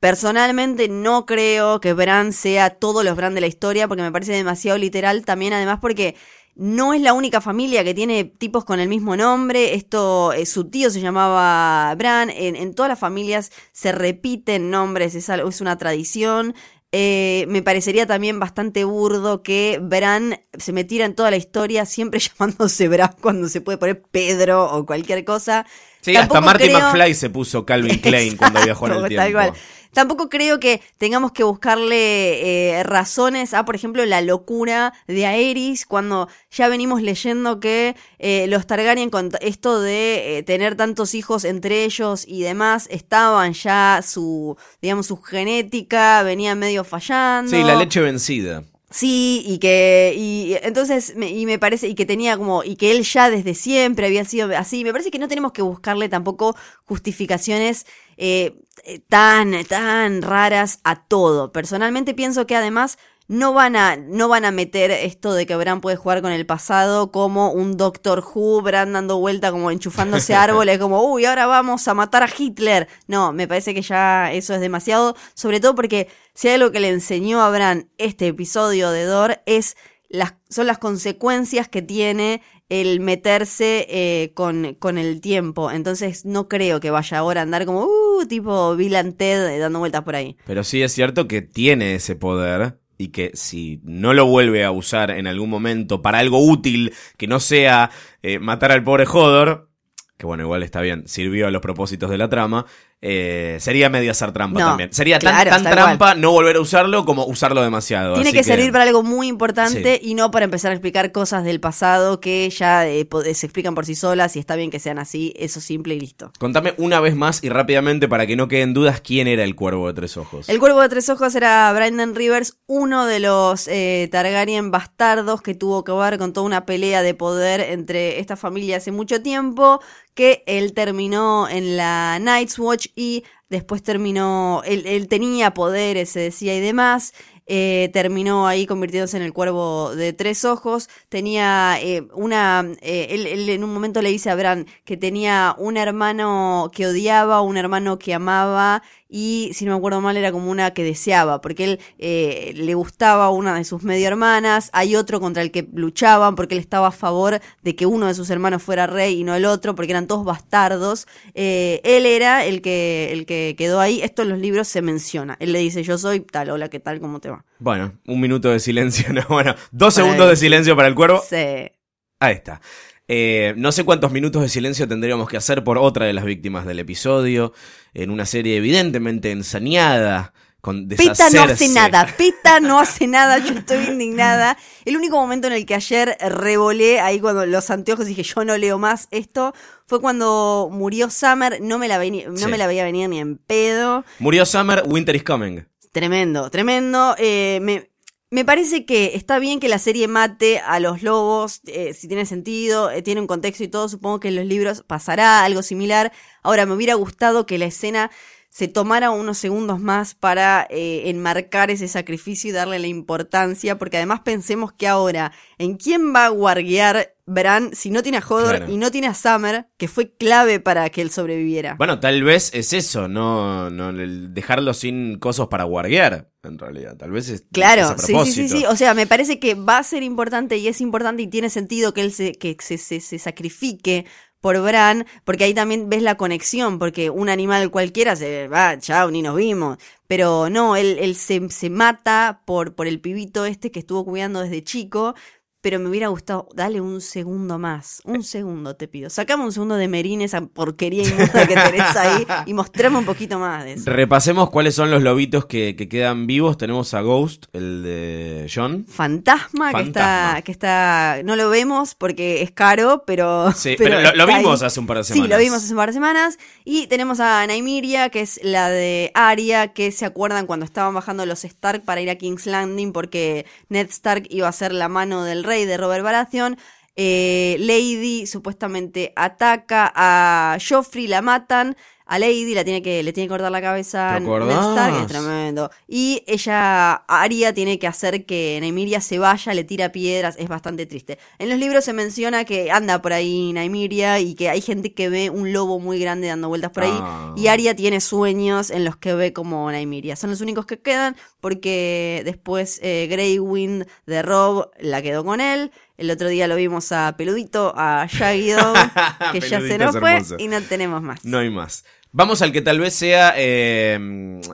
Personalmente 0.00 0.88
no 0.88 1.24
creo 1.24 1.80
que 1.80 1.94
Bran 1.94 2.32
sea 2.34 2.70
todos 2.70 3.04
los 3.04 3.16
Bran 3.16 3.34
de 3.34 3.40
la 3.40 3.46
historia, 3.46 3.88
porque 3.88 4.02
me 4.02 4.12
parece 4.12 4.32
demasiado 4.32 4.76
literal 4.78 5.24
también, 5.24 5.54
además 5.54 5.78
porque 5.80 6.14
no 6.56 6.94
es 6.94 7.00
la 7.00 7.14
única 7.14 7.40
familia 7.40 7.82
que 7.82 7.94
tiene 7.94 8.24
tipos 8.24 8.64
con 8.64 8.78
el 8.80 8.88
mismo 8.88 9.16
nombre. 9.16 9.74
Esto, 9.74 10.32
eh, 10.34 10.46
su 10.46 10.68
tío 10.70 10.90
se 10.90 11.00
llamaba 11.00 11.92
Bran. 11.96 12.30
En, 12.30 12.54
en 12.54 12.74
todas 12.74 12.90
las 12.90 12.98
familias 12.98 13.50
se 13.72 13.92
repiten 13.92 14.70
nombres, 14.70 15.14
es, 15.14 15.28
algo- 15.30 15.48
es 15.48 15.60
una 15.60 15.78
tradición. 15.78 16.54
Eh, 16.96 17.46
me 17.48 17.60
parecería 17.60 18.06
también 18.06 18.38
bastante 18.38 18.84
burdo 18.84 19.42
que 19.42 19.80
Bran 19.82 20.40
se 20.56 20.72
metiera 20.72 21.04
en 21.06 21.16
toda 21.16 21.28
la 21.32 21.36
historia 21.36 21.86
siempre 21.86 22.20
llamándose 22.38 22.86
Bran 22.86 23.16
cuando 23.20 23.48
se 23.48 23.60
puede 23.60 23.78
poner 23.78 24.00
Pedro 24.00 24.64
o 24.72 24.86
cualquier 24.86 25.24
cosa. 25.24 25.66
Sí, 26.02 26.14
hasta 26.14 26.40
Marty 26.40 26.64
creo- 26.68 26.78
McFly 26.78 27.14
se 27.14 27.30
puso 27.30 27.66
Calvin 27.66 27.98
Klein 28.02 28.36
cuando 28.36 28.62
viajó 28.62 28.86
en 28.86 28.92
el 28.92 29.00
tal 29.00 29.08
tiempo. 29.08 29.32
cual. 29.32 29.52
Tampoco 29.94 30.28
creo 30.28 30.60
que 30.60 30.82
tengamos 30.98 31.32
que 31.32 31.44
buscarle 31.44 32.78
eh, 32.78 32.82
razones 32.82 33.54
a, 33.54 33.64
por 33.64 33.74
ejemplo, 33.76 34.04
la 34.04 34.20
locura 34.20 34.92
de 35.06 35.24
Aerys, 35.24 35.86
cuando 35.86 36.28
ya 36.50 36.68
venimos 36.68 37.00
leyendo 37.00 37.60
que 37.60 37.96
eh, 38.18 38.46
los 38.48 38.66
Targaryen, 38.66 39.08
con 39.08 39.30
esto 39.40 39.80
de 39.80 40.38
eh, 40.38 40.42
tener 40.42 40.74
tantos 40.74 41.14
hijos 41.14 41.44
entre 41.44 41.84
ellos 41.84 42.24
y 42.26 42.42
demás, 42.42 42.88
estaban 42.90 43.52
ya 43.52 44.00
su, 44.04 44.56
digamos, 44.82 45.06
su 45.06 45.22
genética, 45.22 46.22
venía 46.22 46.54
medio 46.54 46.84
fallando. 46.84 47.50
Sí, 47.50 47.62
la 47.62 47.76
leche 47.76 48.00
vencida. 48.00 48.64
Sí, 48.96 49.42
y 49.44 49.58
que, 49.58 50.14
y 50.16 50.54
entonces, 50.62 51.16
me, 51.16 51.28
y 51.28 51.46
me 51.46 51.58
parece, 51.58 51.88
y 51.88 51.96
que 51.96 52.06
tenía 52.06 52.36
como, 52.36 52.62
y 52.62 52.76
que 52.76 52.92
él 52.92 53.02
ya 53.02 53.28
desde 53.28 53.54
siempre 53.54 54.06
había 54.06 54.24
sido 54.24 54.56
así, 54.56 54.84
me 54.84 54.92
parece 54.92 55.10
que 55.10 55.18
no 55.18 55.26
tenemos 55.26 55.50
que 55.50 55.62
buscarle 55.62 56.08
tampoco 56.08 56.54
justificaciones 56.84 57.86
eh, 58.16 58.54
eh, 58.84 59.00
tan, 59.08 59.64
tan 59.64 60.22
raras 60.22 60.78
a 60.84 61.06
todo. 61.06 61.50
Personalmente 61.50 62.14
pienso 62.14 62.46
que 62.46 62.54
además 62.54 62.96
no 63.26 63.54
van 63.54 63.76
a, 63.76 63.96
no 63.96 64.28
van 64.28 64.44
a 64.44 64.50
meter 64.50 64.90
esto 64.90 65.32
de 65.32 65.46
que 65.46 65.56
Bran 65.56 65.80
puede 65.80 65.96
jugar 65.96 66.20
con 66.20 66.32
el 66.32 66.44
pasado 66.44 67.10
como 67.10 67.52
un 67.52 67.76
Doctor 67.76 68.22
Who, 68.22 68.60
Bran 68.62 68.92
dando 68.92 69.18
vuelta 69.18 69.50
como 69.50 69.70
enchufándose 69.70 70.34
árboles, 70.34 70.78
como, 70.78 71.02
uy, 71.10 71.24
ahora 71.24 71.46
vamos 71.46 71.88
a 71.88 71.94
matar 71.94 72.22
a 72.22 72.28
Hitler. 72.36 72.88
No, 73.06 73.32
me 73.32 73.48
parece 73.48 73.74
que 73.74 73.82
ya 73.82 74.32
eso 74.32 74.54
es 74.54 74.60
demasiado, 74.60 75.16
sobre 75.34 75.60
todo 75.60 75.74
porque 75.74 76.08
si 76.34 76.48
hay 76.48 76.54
algo 76.54 76.70
que 76.70 76.80
le 76.80 76.90
enseñó 76.90 77.40
a 77.40 77.50
Bran 77.50 77.88
este 77.98 78.28
episodio 78.28 78.90
de 78.90 79.04
Dor 79.04 79.40
es 79.46 79.76
las, 80.08 80.34
son 80.48 80.66
las 80.66 80.78
consecuencias 80.78 81.68
que 81.68 81.82
tiene 81.82 82.42
el 82.68 83.00
meterse 83.00 83.86
eh, 83.88 84.32
con, 84.34 84.74
con 84.74 84.98
el 84.98 85.20
tiempo. 85.20 85.70
Entonces 85.70 86.24
no 86.24 86.48
creo 86.48 86.80
que 86.80 86.90
vaya 86.90 87.18
ahora 87.18 87.40
a 87.40 87.42
andar 87.44 87.66
como, 87.66 87.84
uh, 87.84 88.26
tipo 88.26 88.76
Bill 88.76 88.96
and 88.96 89.16
Ted 89.16 89.48
eh, 89.48 89.58
dando 89.58 89.78
vueltas 89.78 90.02
por 90.02 90.14
ahí. 90.14 90.36
Pero 90.46 90.62
sí 90.62 90.82
es 90.82 90.92
cierto 90.92 91.26
que 91.26 91.42
tiene 91.42 91.94
ese 91.94 92.16
poder 92.16 92.78
y 92.98 93.08
que 93.08 93.30
si 93.34 93.80
no 93.84 94.14
lo 94.14 94.26
vuelve 94.26 94.64
a 94.64 94.70
usar 94.70 95.10
en 95.10 95.26
algún 95.26 95.50
momento 95.50 96.02
para 96.02 96.18
algo 96.18 96.38
útil 96.38 96.92
que 97.16 97.26
no 97.26 97.40
sea 97.40 97.90
eh, 98.22 98.38
matar 98.38 98.72
al 98.72 98.84
pobre 98.84 99.04
Hodor, 99.04 99.70
que 100.16 100.26
bueno, 100.26 100.44
igual 100.44 100.62
está 100.62 100.80
bien, 100.80 101.06
sirvió 101.06 101.46
a 101.46 101.50
los 101.50 101.60
propósitos 101.60 102.10
de 102.10 102.18
la 102.18 102.28
trama, 102.28 102.66
eh, 103.06 103.58
sería 103.60 103.90
medio 103.90 104.10
hacer 104.10 104.32
trampa 104.32 104.58
No, 104.60 104.66
también. 104.68 104.90
Sería 104.92 105.18
tan, 105.18 105.34
claro, 105.34 105.50
tan 105.50 105.62
tal 105.62 105.72
trampa 105.74 106.14
no 106.14 106.30
volver 106.32 106.56
a 106.56 106.60
usarlo 106.60 107.04
como 107.04 107.26
usarlo 107.26 107.62
demasiado. 107.62 108.14
Tiene 108.14 108.32
que 108.32 108.42
servir 108.42 108.72
para 108.72 108.84
algo 108.84 109.02
muy 109.02 109.28
importante 109.28 110.00
Sí. 110.02 110.08
y 110.10 110.14
no 110.14 110.30
para 110.30 110.46
empezar 110.46 110.70
a 110.70 110.74
explicar 110.74 111.12
cosas 111.12 111.44
del 111.44 111.60
pasado 111.60 112.18
que 112.20 112.48
ya 112.48 112.88
eh, 112.88 113.04
po- 113.04 113.20
se 113.22 113.30
explican 113.30 113.74
por 113.74 113.84
sí 113.84 113.94
solas 113.94 114.36
y 114.36 114.38
está 114.38 114.56
bien 114.56 114.70
que 114.70 114.78
sean 114.78 114.98
así, 114.98 115.34
eso 115.36 115.60
simple 115.60 115.94
y 115.96 116.00
listo. 116.00 116.32
Contame 116.38 116.72
una 116.78 116.98
vez 117.00 117.14
más 117.14 117.44
y 117.44 117.50
rápidamente 117.50 118.08
para 118.08 118.26
que 118.26 118.36
no 118.36 118.48
queden 118.48 118.72
dudas 118.72 119.02
quién 119.02 119.26
era 119.28 119.44
el 119.44 119.54
cuervo 119.54 119.86
de 119.88 119.92
tres 119.92 120.16
ojos. 120.16 120.48
El 120.48 120.58
cuervo 120.58 120.80
de 120.80 120.88
tres 120.88 121.10
ojos 121.10 121.34
era 121.34 121.70
Brandon 121.74 122.14
Rivers, 122.14 122.56
uno 122.66 123.04
de 123.04 123.20
los 123.20 123.68
eh, 123.68 124.08
Targaryen 124.10 124.70
bastardos 124.70 125.42
que 125.42 125.54
tuvo 125.54 125.84
que 125.84 125.92
ver 125.92 126.16
con 126.16 126.32
toda 126.32 126.46
una 126.46 126.64
pelea 126.64 127.02
de 127.02 127.12
poder 127.12 127.60
entre 127.60 128.18
esta 128.20 128.36
familia 128.36 128.78
hace 128.78 128.92
mucho 128.92 129.20
tiempo, 129.20 129.80
que 130.14 130.42
él 130.46 130.72
terminó 130.74 131.48
en 131.48 131.76
la 131.76 132.18
Night's 132.20 132.58
Watch 132.58 132.88
y 132.96 133.24
después 133.48 133.82
terminó, 133.82 134.62
él, 134.64 134.84
él 134.86 135.08
tenía 135.08 135.52
poderes, 135.54 136.10
se 136.10 136.20
decía 136.20 136.56
y 136.56 136.60
demás. 136.60 137.12
eh, 137.46 137.90
terminó 137.92 138.46
ahí 138.46 138.66
convirtiéndose 138.66 139.16
en 139.18 139.22
el 139.22 139.32
cuervo 139.34 139.94
de 139.94 140.12
tres 140.14 140.44
ojos. 140.44 140.88
Tenía 141.08 141.78
eh, 141.80 142.06
una. 142.14 142.64
eh, 142.80 143.08
él, 143.10 143.26
él 143.26 143.48
en 143.50 143.64
un 143.64 143.72
momento 143.74 144.00
le 144.02 144.08
dice 144.10 144.30
a 144.30 144.34
Bran 144.34 144.66
que 144.84 144.96
tenía 144.96 145.54
un 145.58 145.76
hermano 145.76 146.70
que 146.74 146.86
odiaba, 146.86 147.42
un 147.42 147.56
hermano 147.58 147.98
que 147.98 148.14
amaba 148.14 148.82
y 149.16 149.52
si 149.54 149.64
no 149.64 149.70
me 149.70 149.76
acuerdo 149.76 150.00
mal 150.00 150.16
era 150.16 150.32
como 150.32 150.50
una 150.50 150.72
que 150.72 150.82
deseaba, 150.82 151.40
porque 151.40 151.62
él 151.62 151.80
eh, 152.00 152.52
le 152.56 152.74
gustaba 152.74 153.30
una 153.30 153.54
de 153.54 153.62
sus 153.62 153.84
medio 153.84 154.08
hermanas, 154.08 154.70
hay 154.72 154.96
otro 154.96 155.20
contra 155.20 155.40
el 155.40 155.52
que 155.52 155.68
luchaban 155.72 156.34
porque 156.34 156.56
él 156.56 156.60
estaba 156.60 156.88
a 156.88 156.90
favor 156.90 157.38
de 157.62 157.76
que 157.76 157.86
uno 157.86 158.08
de 158.08 158.14
sus 158.14 158.28
hermanos 158.30 158.64
fuera 158.64 158.88
rey 158.88 159.20
y 159.20 159.22
no 159.22 159.36
el 159.36 159.44
otro, 159.44 159.76
porque 159.76 159.92
eran 159.92 160.08
todos 160.08 160.24
bastardos. 160.24 161.06
Eh, 161.34 161.80
él 161.84 162.06
era 162.06 162.44
el 162.44 162.60
que, 162.60 163.12
el 163.12 163.24
que 163.24 163.54
quedó 163.56 163.78
ahí, 163.78 164.02
esto 164.02 164.22
en 164.22 164.30
los 164.30 164.40
libros 164.40 164.66
se 164.66 164.82
menciona, 164.82 165.36
él 165.38 165.52
le 165.52 165.60
dice 165.60 165.84
yo 165.84 165.96
soy 165.96 166.18
tal, 166.18 166.50
hola, 166.50 166.68
¿qué 166.68 166.80
tal? 166.80 166.98
¿Cómo 166.98 167.20
te 167.20 167.30
va? 167.30 167.44
Bueno, 167.60 167.92
un 168.08 168.20
minuto 168.20 168.50
de 168.50 168.58
silencio, 168.58 169.12
no, 169.12 169.22
bueno, 169.28 169.54
dos 169.70 169.94
Para 169.94 170.06
segundos 170.06 170.28
de 170.28 170.34
silencio 170.34 170.74
para 170.74 170.88
el 170.88 170.96
cuervo. 170.96 171.22
Sí. 171.30 171.70
Ahí 172.18 172.34
está. 172.34 172.60
Eh, 173.08 173.52
no 173.56 173.70
sé 173.72 173.84
cuántos 173.84 174.12
minutos 174.12 174.40
de 174.42 174.48
silencio 174.48 174.88
tendríamos 174.88 175.28
que 175.28 175.36
hacer 175.36 175.62
por 175.62 175.76
otra 175.78 176.06
de 176.06 176.12
las 176.14 176.24
víctimas 176.24 176.64
del 176.66 176.78
episodio, 176.78 177.52
en 177.92 178.10
una 178.10 178.24
serie 178.26 178.56
evidentemente 178.56 179.30
ensañada, 179.30 180.32
con 180.62 180.88
Pita 180.88 181.28
no 181.28 181.42
hace 181.42 181.68
nada, 181.68 182.06
Pita 182.16 182.58
no 182.60 182.80
hace 182.80 183.06
nada, 183.06 183.36
yo 183.36 183.52
estoy 183.52 183.84
indignada. 183.84 184.56
El 184.86 184.96
único 184.96 185.16
momento 185.18 185.46
en 185.46 185.52
el 185.52 185.66
que 185.66 185.74
ayer 185.74 186.16
revolé 186.18 187.00
ahí 187.00 187.20
cuando 187.20 187.44
los 187.44 187.68
anteojos 187.70 188.06
dije 188.06 188.22
yo 188.22 188.46
no 188.46 188.56
leo 188.56 188.78
más 188.78 189.06
esto 189.10 189.52
fue 189.86 190.00
cuando 190.00 190.70
murió 190.72 191.10
Summer, 191.10 191.58
no 191.60 191.78
me 191.78 191.86
la, 191.86 191.98
no 191.98 192.36
Sí. 192.38 192.46
me 192.46 192.56
la 192.56 192.66
veía 192.66 192.84
venir 192.84 193.10
ni 193.10 193.20
en 193.20 193.36
pedo. 193.36 194.06
Murió 194.18 194.46
Summer, 194.46 194.82
Winter 194.86 195.14
is 195.14 195.22
Coming. 195.22 195.66
Tremendo, 195.92 196.48
tremendo. 196.48 197.14
Eh, 197.18 197.58
me, 197.60 197.90
me 198.30 198.44
parece 198.44 198.84
que 198.84 199.14
está 199.14 199.38
bien 199.38 199.60
que 199.60 199.68
la 199.68 199.78
serie 199.78 200.08
mate 200.08 200.58
a 200.58 200.80
los 200.80 201.02
lobos, 201.02 201.60
eh, 201.66 201.94
si 201.94 202.08
tiene 202.08 202.26
sentido, 202.26 202.90
eh, 202.90 203.02
tiene 203.02 203.20
un 203.20 203.26
contexto 203.26 203.62
y 203.64 203.68
todo. 203.68 203.88
Supongo 203.88 204.20
que 204.20 204.28
en 204.28 204.36
los 204.36 204.46
libros 204.46 204.82
pasará 204.86 205.44
algo 205.44 205.62
similar. 205.62 206.12
Ahora, 206.42 206.66
me 206.66 206.74
hubiera 206.74 206.94
gustado 206.94 207.46
que 207.46 207.58
la 207.58 207.66
escena 207.66 208.10
se 208.50 208.68
tomara 208.68 209.10
unos 209.10 209.38
segundos 209.38 209.80
más 209.80 210.14
para 210.14 210.66
eh, 210.70 211.10
enmarcar 211.10 211.70
ese 211.70 211.88
sacrificio 211.88 212.50
y 212.50 212.52
darle 212.52 212.78
la 212.78 212.86
importancia, 212.86 213.78
porque 213.78 213.96
además 213.96 214.20
pensemos 214.20 214.72
que 214.72 214.86
ahora, 214.86 215.32
¿en 215.58 215.76
quién 215.76 216.14
va 216.14 216.26
a 216.26 216.28
guardiar 216.28 217.13
Bran 217.26 217.74
si 217.74 217.90
no 217.90 218.02
tiene 218.02 218.18
a 218.18 218.24
Hodor 218.26 218.56
Claro. 218.56 218.72
y 218.72 218.76
no 218.76 218.90
tiene 218.90 219.06
a 219.06 219.14
Summer, 219.14 219.66
que 219.76 219.88
fue 219.88 220.14
clave 220.16 220.60
para 220.60 220.88
que 220.90 221.00
él 221.00 221.10
sobreviviera? 221.10 221.74
Bueno, 221.76 222.00
tal 222.00 222.22
vez 222.22 222.50
es 222.54 222.72
eso, 222.72 223.08
no, 223.08 223.70
no 223.70 223.92
dejarlo 223.92 224.74
sin 224.74 225.18
cosas 225.18 225.48
para 225.48 225.64
guardear, 225.64 226.30
en 226.42 226.58
realidad. 226.58 226.96
Tal 226.96 227.10
vez 227.10 227.28
es, 227.30 227.44
Claro, 227.52 227.96
sí, 227.98 228.14
sí, 228.24 228.32
sí, 228.32 228.48
sí. 228.48 228.64
O 228.66 228.76
sea, 228.76 228.94
me 228.94 229.06
parece 229.06 229.38
que 229.38 229.54
va 229.54 229.78
a 229.78 229.82
ser 229.82 230.02
importante 230.02 230.56
y 230.58 230.68
es 230.68 230.80
importante 230.80 231.22
y 231.22 231.28
tiene 231.28 231.48
sentido 231.50 231.94
que 231.94 232.02
él 232.02 232.12
se, 232.12 232.32
que 232.32 232.56
se, 232.60 232.76
se, 232.78 233.00
se 233.00 233.18
sacrifique 233.18 234.04
por 234.40 234.60
Bran, 234.60 235.06
porque 235.24 235.44
ahí 235.44 235.54
también 235.54 235.88
ves 235.88 236.02
la 236.02 236.16
conexión, 236.18 236.78
porque 236.78 237.08
un 237.08 237.30
animal 237.30 237.70
cualquiera 237.70 238.14
se 238.14 238.46
va, 238.46 238.76
chao, 238.78 239.10
ni 239.10 239.22
nos 239.22 239.36
vimos. 239.36 239.78
Pero 240.06 240.50
no, 240.50 240.76
él, 240.76 240.98
él 241.00 241.14
se, 241.16 241.48
se 241.48 241.70
mata 241.70 242.42
por, 242.44 242.74
por 242.74 242.86
el 242.86 243.00
pibito 243.00 243.46
este 243.46 243.70
que 243.70 243.78
estuvo 243.78 244.04
cuidando 244.04 244.40
desde 244.42 244.62
chico. 244.62 245.14
Pero 245.64 245.78
me 245.78 245.88
hubiera 245.88 246.08
gustado, 246.08 246.46
dale 246.54 246.82
un 246.82 247.00
segundo 247.00 247.58
más. 247.58 248.02
Un 248.04 248.22
segundo, 248.22 248.76
te 248.76 248.86
pido. 248.86 249.08
Sacame 249.08 249.44
un 249.44 249.50
segundo 249.50 249.76
de 249.76 249.88
Merín, 249.88 250.20
esa 250.20 250.42
porquería 250.42 251.04
inmunda 251.04 251.46
que 251.48 251.54
tenés 251.54 251.96
ahí, 251.96 252.26
y 252.44 252.52
mostrame 252.52 252.98
un 252.98 253.06
poquito 253.06 253.38
más 253.38 253.64
de 253.64 253.72
eso. 253.72 253.90
Repasemos 253.90 254.50
cuáles 254.50 254.74
son 254.74 254.90
los 254.90 255.02
lobitos 255.02 255.46
que, 255.46 255.74
que 255.74 255.88
quedan 255.88 256.26
vivos. 256.26 256.58
Tenemos 256.58 256.92
a 256.92 257.00
Ghost, 257.00 257.46
el 257.54 257.82
de 257.82 258.46
John. 258.54 258.84
Fantasma, 258.86 259.72
Que, 259.72 259.80
está, 259.84 260.42
que 260.44 260.52
está. 260.52 261.22
No 261.24 261.34
lo 261.34 261.48
vemos 261.48 261.94
porque 261.94 262.42
es 262.42 262.50
caro, 262.50 263.04
pero. 263.06 263.50
Sí, 263.52 263.76
pero, 263.78 264.02
lo, 264.02 264.14
lo 264.14 264.26
vimos 264.26 264.60
hace 264.62 264.78
un 264.80 264.86
par 264.86 264.98
de 264.98 265.04
semanas. 265.04 265.24
Sí, 265.24 265.32
lo 265.32 265.38
vimos 265.38 265.64
hace 265.64 265.72
un 265.72 265.78
par 265.78 265.88
de 265.88 265.94
semanas. 265.94 266.38
Y 266.66 266.88
tenemos 266.88 267.20
a 267.20 267.46
Naimiria, 267.46 268.10
que 268.10 268.20
es 268.20 268.38
la 268.42 268.68
de 268.68 269.12
Arya, 269.14 269.72
que 269.72 269.92
se 269.92 270.04
acuerdan 270.04 270.44
cuando 270.44 270.66
estaban 270.66 270.92
bajando 270.92 271.24
los 271.24 271.42
Stark 271.42 271.86
para 271.86 272.02
ir 272.02 272.10
a 272.10 272.16
King's 272.16 272.44
Landing, 272.44 272.92
porque 272.92 273.46
Ned 273.70 273.88
Stark 273.88 274.26
iba 274.28 274.46
a 274.46 274.52
ser 274.52 274.74
la 274.74 274.90
mano 274.90 275.24
del 275.24 275.42
rey 275.42 275.53
de 275.62 275.76
Robert 275.76 276.02
Baratheon. 276.02 276.56
Eh, 276.96 277.56
Lady 277.60 278.26
supuestamente 278.26 279.12
ataca 279.16 279.92
a 279.94 280.58
Joffrey, 280.58 281.06
la 281.06 281.22
matan. 281.22 281.76
A 282.06 282.18
Lady 282.18 282.54
la 282.54 282.64
tiene 282.64 282.82
que, 282.82 283.02
le 283.02 283.12
tiene 283.14 283.26
que 283.26 283.30
cortar 283.30 283.50
la 283.50 283.62
cabeza 283.62 284.14
¿Te 284.14 284.20
Ned? 284.20 284.50
Stark, 284.50 285.00
es 285.00 285.06
tremendo. 285.06 285.70
Y 285.88 286.22
ella, 286.26 286.92
Arya, 286.94 287.54
tiene 287.54 287.78
que 287.78 287.86
hacer 287.86 288.26
que 288.26 288.58
Naimiria 288.60 289.00
se 289.00 289.18
vaya, 289.18 289.54
le 289.54 289.64
tira 289.64 289.90
piedras, 289.90 290.36
es 290.38 290.48
bastante 290.48 290.84
triste. 290.84 291.18
En 291.38 291.48
los 291.48 291.58
libros 291.58 291.84
se 291.84 291.94
menciona 291.94 292.44
que 292.44 292.70
anda 292.70 293.00
por 293.00 293.14
ahí 293.14 293.52
Naimiria 293.54 294.20
y 294.20 294.34
que 294.34 294.50
hay 294.50 294.60
gente 294.60 294.92
que 294.92 295.08
ve 295.08 295.30
un 295.30 295.54
lobo 295.54 295.80
muy 295.80 295.98
grande 295.98 296.28
dando 296.28 296.48
vueltas 296.48 296.72
por 296.72 296.82
ahí. 296.82 296.92
Ah. 296.94 297.34
Y 297.36 297.46
Arya 297.46 297.74
tiene 297.74 298.00
sueños 298.00 298.70
en 298.70 298.84
los 298.84 298.96
que 298.96 299.14
ve 299.14 299.32
como 299.32 299.70
Naimiria. 299.70 300.14
Son 300.16 300.28
los 300.28 300.42
únicos 300.42 300.66
que 300.66 300.80
quedan 300.80 301.16
porque 301.40 302.22
después 302.24 302.80
eh, 302.82 303.06
Grey 303.10 303.38
Wind 303.38 303.86
de 304.06 304.22
Rob 304.22 304.70
la 304.78 305.00
quedó 305.00 305.24
con 305.24 305.40
él. 305.40 305.72
El 305.96 306.10
otro 306.10 306.28
día 306.28 306.48
lo 306.48 306.56
vimos 306.56 306.90
a 306.90 307.14
Peludito, 307.16 307.72
a 307.76 308.06
Shaggy 308.10 308.50
Dog, 308.50 308.76
que 309.32 309.40
ya 309.40 309.60
se 309.60 309.78
nos 309.78 309.96
fue 309.96 310.14
hermoso. 310.14 310.36
y 310.38 310.48
no 310.48 310.60
tenemos 310.62 311.02
más. 311.02 311.24
No 311.24 311.38
hay 311.38 311.50
más. 311.50 311.84
Vamos 312.16 312.42
al 312.42 312.52
que 312.52 312.62
tal 312.62 312.78
vez 312.78 312.94
sea 312.94 313.34
eh, 313.36 313.98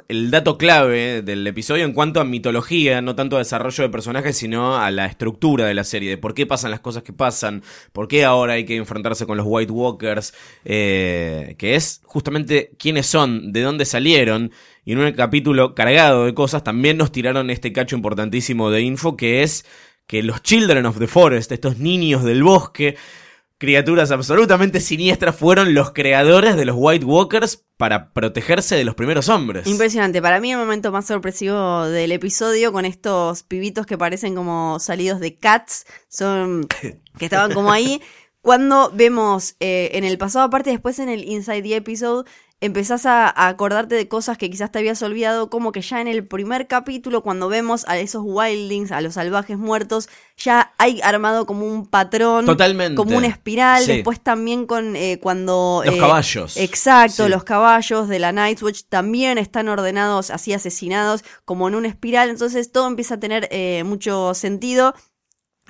el 0.09 0.31
dato 0.31 0.57
clave 0.57 1.21
del 1.21 1.47
episodio 1.47 1.85
en 1.85 1.93
cuanto 1.93 2.19
a 2.19 2.25
mitología, 2.25 3.03
no 3.03 3.15
tanto 3.15 3.37
a 3.37 3.41
desarrollo 3.41 3.85
de 3.85 3.91
personajes, 3.91 4.39
sino 4.39 4.79
a 4.79 4.91
la 4.91 5.05
estructura 5.05 5.67
de 5.67 5.75
la 5.75 5.85
serie, 5.85 6.09
de 6.09 6.17
por 6.17 6.33
qué 6.33 6.47
pasan 6.47 6.71
las 6.71 6.81
cosas 6.81 7.03
que 7.03 7.13
pasan, 7.13 7.63
por 7.93 8.09
qué 8.09 8.25
ahora 8.25 8.55
hay 8.55 8.65
que 8.65 8.77
enfrentarse 8.77 9.27
con 9.27 9.37
los 9.37 9.45
White 9.47 9.73
Walkers, 9.73 10.33
eh, 10.65 11.55
que 11.59 11.75
es 11.75 12.01
justamente 12.07 12.71
quiénes 12.79 13.05
son, 13.05 13.53
de 13.53 13.61
dónde 13.61 13.85
salieron, 13.85 14.53
y 14.83 14.93
en 14.93 15.01
un 15.01 15.13
capítulo 15.13 15.75
cargado 15.75 16.25
de 16.25 16.33
cosas 16.33 16.65
también 16.65 16.97
nos 16.97 17.13
tiraron 17.13 17.51
este 17.51 17.75
cacho 17.75 17.95
importantísimo 17.95 18.71
de 18.71 18.81
info 18.81 19.19
que 19.19 19.43
es 19.43 19.67
que 20.07 20.23
los 20.23 20.43
Children 20.43 20.87
of 20.87 20.99
the 20.99 21.07
Forest, 21.07 21.53
estos 21.53 21.77
niños 21.77 22.25
del 22.25 22.43
bosque, 22.43 22.97
criaturas 23.61 24.11
absolutamente 24.11 24.81
siniestras 24.81 25.37
fueron 25.37 25.75
los 25.75 25.93
creadores 25.93 26.57
de 26.57 26.65
los 26.65 26.77
White 26.79 27.05
Walkers 27.05 27.63
para 27.77 28.11
protegerse 28.15 28.75
de 28.75 28.85
los 28.85 28.95
primeros 28.95 29.29
hombres. 29.29 29.67
Impresionante. 29.67 30.23
Para 30.23 30.41
mí 30.41 30.51
el 30.51 30.59
momento 30.59 30.91
más 30.91 31.07
sorpresivo 31.07 31.85
del 31.85 32.11
episodio 32.11 32.73
con 32.73 32.87
estos 32.87 33.43
pibitos 33.43 33.85
que 33.85 33.99
parecen 33.99 34.35
como 34.35 34.79
salidos 34.81 35.21
de 35.21 35.37
Cats, 35.37 35.85
son 36.09 36.67
que 37.19 37.25
estaban 37.25 37.53
como 37.53 37.71
ahí. 37.71 38.01
Cuando 38.41 38.91
vemos 38.95 39.57
eh, 39.61 39.91
en 39.93 40.05
el 40.05 40.17
pasado, 40.17 40.47
aparte 40.47 40.71
después 40.71 40.99
en 40.99 41.11
el 41.11 41.23
Inside 41.25 41.63
the 41.63 41.77
Episode, 41.77 42.25
empezás 42.61 43.07
a, 43.07 43.49
acordarte 43.49 43.95
de 43.95 44.07
cosas 44.07 44.37
que 44.37 44.51
quizás 44.51 44.71
te 44.71 44.79
habías 44.79 45.03
olvidado, 45.03 45.49
como 45.49 45.73
que 45.73 45.81
ya 45.81 46.01
en 46.01 46.09
el 46.09 46.27
primer 46.27 46.67
capítulo, 46.67 47.23
cuando 47.23 47.49
vemos 47.49 47.85
a 47.89 47.99
esos 47.99 48.23
wildlings, 48.25 48.93
a 48.93 49.01
los 49.01 49.15
salvajes 49.15 49.57
muertos, 49.57 50.09
ya 50.37 50.73
hay 50.77 51.01
armado 51.03 51.47
como 51.47 51.67
un 51.67 51.87
patrón, 51.87 52.45
Totalmente. 52.45 52.97
como 52.97 53.17
una 53.17 53.27
espiral, 53.29 53.85
Sí. 53.85 53.93
después 53.93 54.21
también 54.21 54.67
con 54.67 54.95
eh, 54.95 55.19
cuando... 55.23 55.83
Los 55.85 55.95
eh, 55.95 55.99
caballos. 55.99 56.57
Exacto, 56.57 57.25
Sí. 57.25 57.31
los 57.31 57.45
caballos 57.45 58.09
de 58.09 58.19
la 58.19 58.33
Night's 58.33 58.63
Watch 58.63 58.83
también 58.89 59.39
están 59.39 59.69
ordenados, 59.69 60.31
así 60.31 60.53
asesinados, 60.53 61.25
como 61.45 61.67
en 61.69 61.75
una 61.75 61.89
espiral, 61.89 62.29
entonces 62.29 62.71
todo 62.73 62.87
empieza 62.87 63.15
a 63.15 63.21
tener 63.21 63.49
eh, 63.51 63.85
mucho 63.85 64.35
sentido. 64.35 64.95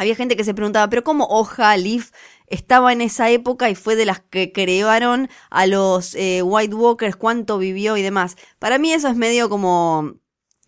Había 0.01 0.17
gente 0.17 0.35
que 0.35 0.45
se 0.45 0.55
preguntaba, 0.55 0.89
pero 0.89 1.05
¿cómo 1.05 1.27
Oja 1.27 1.77
Leaf 1.77 2.11
estaba 2.47 2.91
en 2.95 3.03
esa 3.03 3.29
época 3.29 3.69
y 3.69 3.75
fue 3.75 3.97
de 3.97 4.07
las 4.07 4.21
que 4.21 4.51
crearon 4.51 5.29
a 5.51 5.67
los 5.67 6.15
eh, 6.15 6.41
White 6.43 6.75
Walkers, 6.75 7.17
cuánto 7.17 7.59
vivió 7.59 7.99
y 7.99 8.03
demás? 8.03 8.37
Para 8.59 8.79
mí 8.79 8.95
eso 8.95 9.09
es 9.09 9.17
medio 9.17 9.51
como 9.51 10.15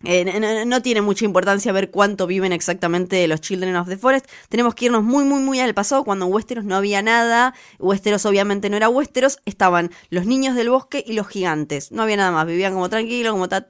eh, 0.05 0.65
no, 0.65 0.81
tiene 0.81 1.01
mucha 1.01 1.23
importancia 1.23 1.71
ver 1.71 1.89
cuánto 1.89 2.27
viven 2.27 2.51
exactamente 2.51 3.25
los 3.27 3.39
Children 3.41 3.75
of 3.77 3.87
the 3.87 3.97
Forest. 3.97 4.27
Tenemos 4.49 4.75
que 4.75 4.85
irnos 4.85 5.03
muy, 5.03 5.23
muy, 5.23 5.41
muy 5.41 5.59
al 5.59 5.73
pasado, 5.73 6.03
cuando 6.03 6.25
en 6.25 6.33
Westeros 6.33 6.65
no 6.65 6.75
había 6.75 7.01
nada. 7.01 7.53
Westeros 7.79 8.25
obviamente 8.25 8.69
no 8.69 8.77
era 8.77 8.89
Westeros. 8.89 9.39
Estaban 9.45 9.91
los 10.09 10.25
niños 10.25 10.55
del 10.55 10.69
bosque 10.69 11.03
y 11.05 11.13
los 11.13 11.27
gigantes. 11.27 11.91
No 11.91 12.03
había 12.03 12.17
nada 12.17 12.31
más. 12.31 12.45
Vivían 12.45 12.73
como 12.73 12.89
tranquilos, 12.89 13.31
como 13.31 13.47
ta, 13.47 13.65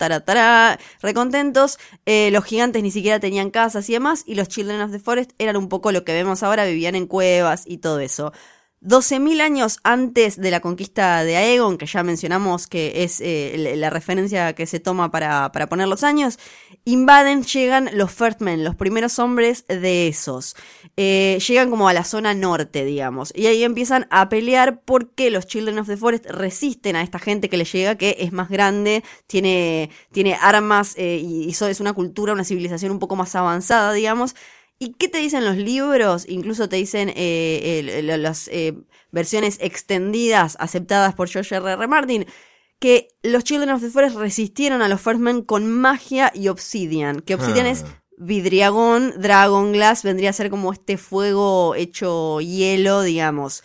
recontentos. 1.01 1.77
Eh, 2.05 2.31
los 2.31 2.43
gigantes 2.43 2.81
ni 2.81 2.91
siquiera 2.91 3.19
tenían 3.19 3.51
casas 3.51 3.87
y 3.89 3.93
demás. 3.93 4.23
Y 4.25 4.35
los 4.35 4.47
Children 4.47 4.81
of 4.81 4.91
the 4.91 4.99
Forest 4.99 5.31
eran 5.37 5.55
un 5.55 5.69
poco 5.69 5.91
lo 5.91 6.03
que 6.03 6.13
vemos 6.13 6.41
ahora. 6.41 6.65
Vivían 6.65 6.95
en 6.95 7.05
cuevas 7.05 7.63
y 7.67 7.77
todo 7.77 7.99
eso. 7.99 8.33
12.000 8.83 9.41
años 9.41 9.79
antes 9.83 10.39
de 10.39 10.51
la 10.51 10.59
conquista 10.59 11.23
de 11.23 11.37
Aegon, 11.37 11.77
que 11.77 11.85
ya 11.85 12.03
mencionamos 12.03 12.67
que 12.67 13.03
es 13.03 13.21
eh, 13.21 13.75
la 13.77 13.89
referencia 13.89 14.53
que 14.53 14.65
se 14.65 14.81
toma 14.81 15.09
para, 15.09 15.49
poner 15.69 15.87
los 15.87 16.03
años, 16.03 16.37
invaden, 16.83 17.43
llegan 17.43 17.89
los 17.93 18.11
First 18.11 18.41
Men, 18.41 18.65
los 18.65 18.75
primeros 18.75 19.19
hombres 19.19 19.65
de 19.67 20.09
esos. 20.09 20.57
Eh, 20.97 21.39
llegan 21.47 21.69
como 21.69 21.87
a 21.87 21.93
la 21.93 22.03
zona 22.03 22.33
norte, 22.33 22.83
digamos, 22.83 23.31
y 23.33 23.47
ahí 23.47 23.63
empiezan 23.63 24.05
a 24.09 24.27
pelear 24.27 24.81
porque 24.81 25.29
los 25.29 25.47
Children 25.47 25.79
of 25.79 25.87
the 25.87 25.95
Forest 25.95 26.25
resisten 26.25 26.97
a 26.97 27.03
esta 27.03 27.19
gente 27.19 27.49
que 27.49 27.55
les 27.55 27.71
llega, 27.71 27.95
que 27.95 28.17
es 28.19 28.33
más 28.33 28.49
grande, 28.49 29.01
tiene, 29.27 29.91
tiene 30.11 30.35
armas 30.35 30.93
eh, 30.97 31.21
y, 31.23 31.45
y 31.45 31.51
es 31.51 31.79
una 31.79 31.93
cultura, 31.93 32.33
una 32.33 32.43
civilización 32.43 32.91
un 32.91 32.99
poco 32.99 33.15
más 33.15 33.33
avanzada, 33.35 33.93
digamos. 33.93 34.35
¿Y 34.83 34.95
qué 34.95 35.07
te 35.07 35.19
dicen 35.19 35.45
los 35.45 35.55
libros? 35.55 36.25
Incluso 36.27 36.67
te 36.67 36.75
dicen 36.75 37.13
eh, 37.15 38.01
las 38.03 38.49
eh, 38.49 38.73
versiones 39.13 39.57
extendidas 39.61 40.57
aceptadas 40.59 41.15
por 41.15 41.29
George 41.29 41.55
R. 41.55 41.71
R. 41.71 41.87
Martin. 41.87 42.25
Que 42.79 43.07
los 43.23 43.45
Children 43.45 43.69
of 43.69 43.81
the 43.81 43.89
Forest 43.89 44.17
resistieron 44.17 44.81
a 44.81 44.89
los 44.89 44.99
First 44.99 45.21
Men 45.21 45.41
con 45.41 45.71
magia 45.71 46.33
y 46.35 46.49
obsidian. 46.49 47.21
Que 47.21 47.35
obsidian 47.35 47.65
es 47.65 47.83
ah. 47.83 48.03
vidriagón, 48.17 49.13
dragon 49.21 49.71
glass, 49.71 50.03
vendría 50.03 50.31
a 50.31 50.33
ser 50.33 50.49
como 50.49 50.73
este 50.73 50.97
fuego 50.97 51.75
hecho 51.75 52.41
hielo, 52.41 53.03
digamos. 53.03 53.63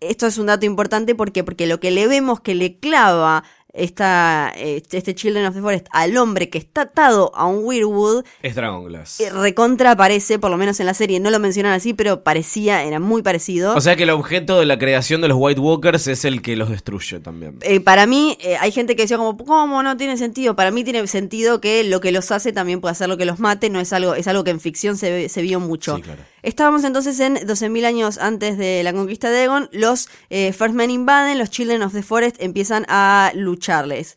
Esto 0.00 0.26
es 0.26 0.36
un 0.36 0.44
dato 0.44 0.66
importante 0.66 1.14
porque, 1.14 1.42
porque 1.42 1.66
lo 1.66 1.80
que 1.80 1.90
le 1.90 2.06
vemos 2.06 2.42
que 2.42 2.54
le 2.54 2.78
clava 2.78 3.44
esta, 3.72 4.52
este, 4.56 4.98
este 4.98 5.14
Children 5.14 5.46
of 5.46 5.54
the 5.54 5.60
Forest 5.60 5.86
al 5.90 6.16
hombre 6.16 6.48
que 6.48 6.58
está 6.58 6.82
atado 6.82 7.32
a 7.34 7.46
un 7.46 7.64
Weirwood. 7.64 8.24
Es 8.42 8.54
Dragon 8.54 8.84
Glass. 8.84 9.20
Eh, 9.20 9.30
recontra 9.30 9.92
aparece, 9.92 10.38
por 10.38 10.50
lo 10.50 10.56
menos 10.56 10.80
en 10.80 10.86
la 10.86 10.94
serie, 10.94 11.20
no 11.20 11.30
lo 11.30 11.38
mencionan 11.38 11.72
así, 11.72 11.94
pero 11.94 12.22
parecía, 12.22 12.82
era 12.84 13.00
muy 13.00 13.22
parecido. 13.22 13.74
O 13.74 13.80
sea 13.80 13.96
que 13.96 14.04
el 14.04 14.10
objeto 14.10 14.58
de 14.58 14.66
la 14.66 14.78
creación 14.78 15.20
de 15.20 15.28
los 15.28 15.38
White 15.40 15.60
Walkers 15.60 16.06
es 16.06 16.24
el 16.24 16.42
que 16.42 16.56
los 16.56 16.70
destruye 16.70 17.20
también. 17.20 17.58
Eh, 17.62 17.80
para 17.80 18.06
mí, 18.06 18.36
eh, 18.40 18.56
hay 18.60 18.72
gente 18.72 18.96
que 18.96 19.02
decía 19.02 19.16
como, 19.16 19.36
¿cómo 19.36 19.82
no 19.82 19.96
tiene 19.96 20.16
sentido? 20.16 20.56
Para 20.56 20.70
mí 20.70 20.84
tiene 20.84 21.06
sentido 21.06 21.60
que 21.60 21.84
lo 21.84 22.00
que 22.00 22.12
los 22.12 22.30
hace 22.30 22.52
también 22.52 22.80
puede 22.80 22.92
hacer 22.92 23.08
lo 23.08 23.16
que 23.16 23.24
los 23.24 23.38
mate, 23.38 23.70
no 23.70 23.80
es 23.80 23.92
algo, 23.92 24.14
es 24.14 24.26
algo 24.26 24.44
que 24.44 24.50
en 24.50 24.60
ficción 24.60 24.96
se, 24.96 25.28
se 25.28 25.42
vio 25.42 25.60
mucho. 25.60 25.96
Sí, 25.96 26.02
claro. 26.02 26.22
Estábamos 26.42 26.84
entonces 26.84 27.20
en 27.20 27.36
12.000 27.36 27.84
años 27.84 28.18
antes 28.18 28.56
de 28.58 28.82
la 28.82 28.92
conquista 28.92 29.30
de 29.30 29.44
Egon, 29.44 29.68
los 29.72 30.08
First 30.28 30.74
Men 30.74 30.90
invaden, 30.90 31.38
los 31.38 31.50
Children 31.50 31.82
of 31.82 31.92
the 31.92 32.02
Forest 32.02 32.36
empiezan 32.40 32.86
a 32.88 33.32
lucharles. 33.34 34.16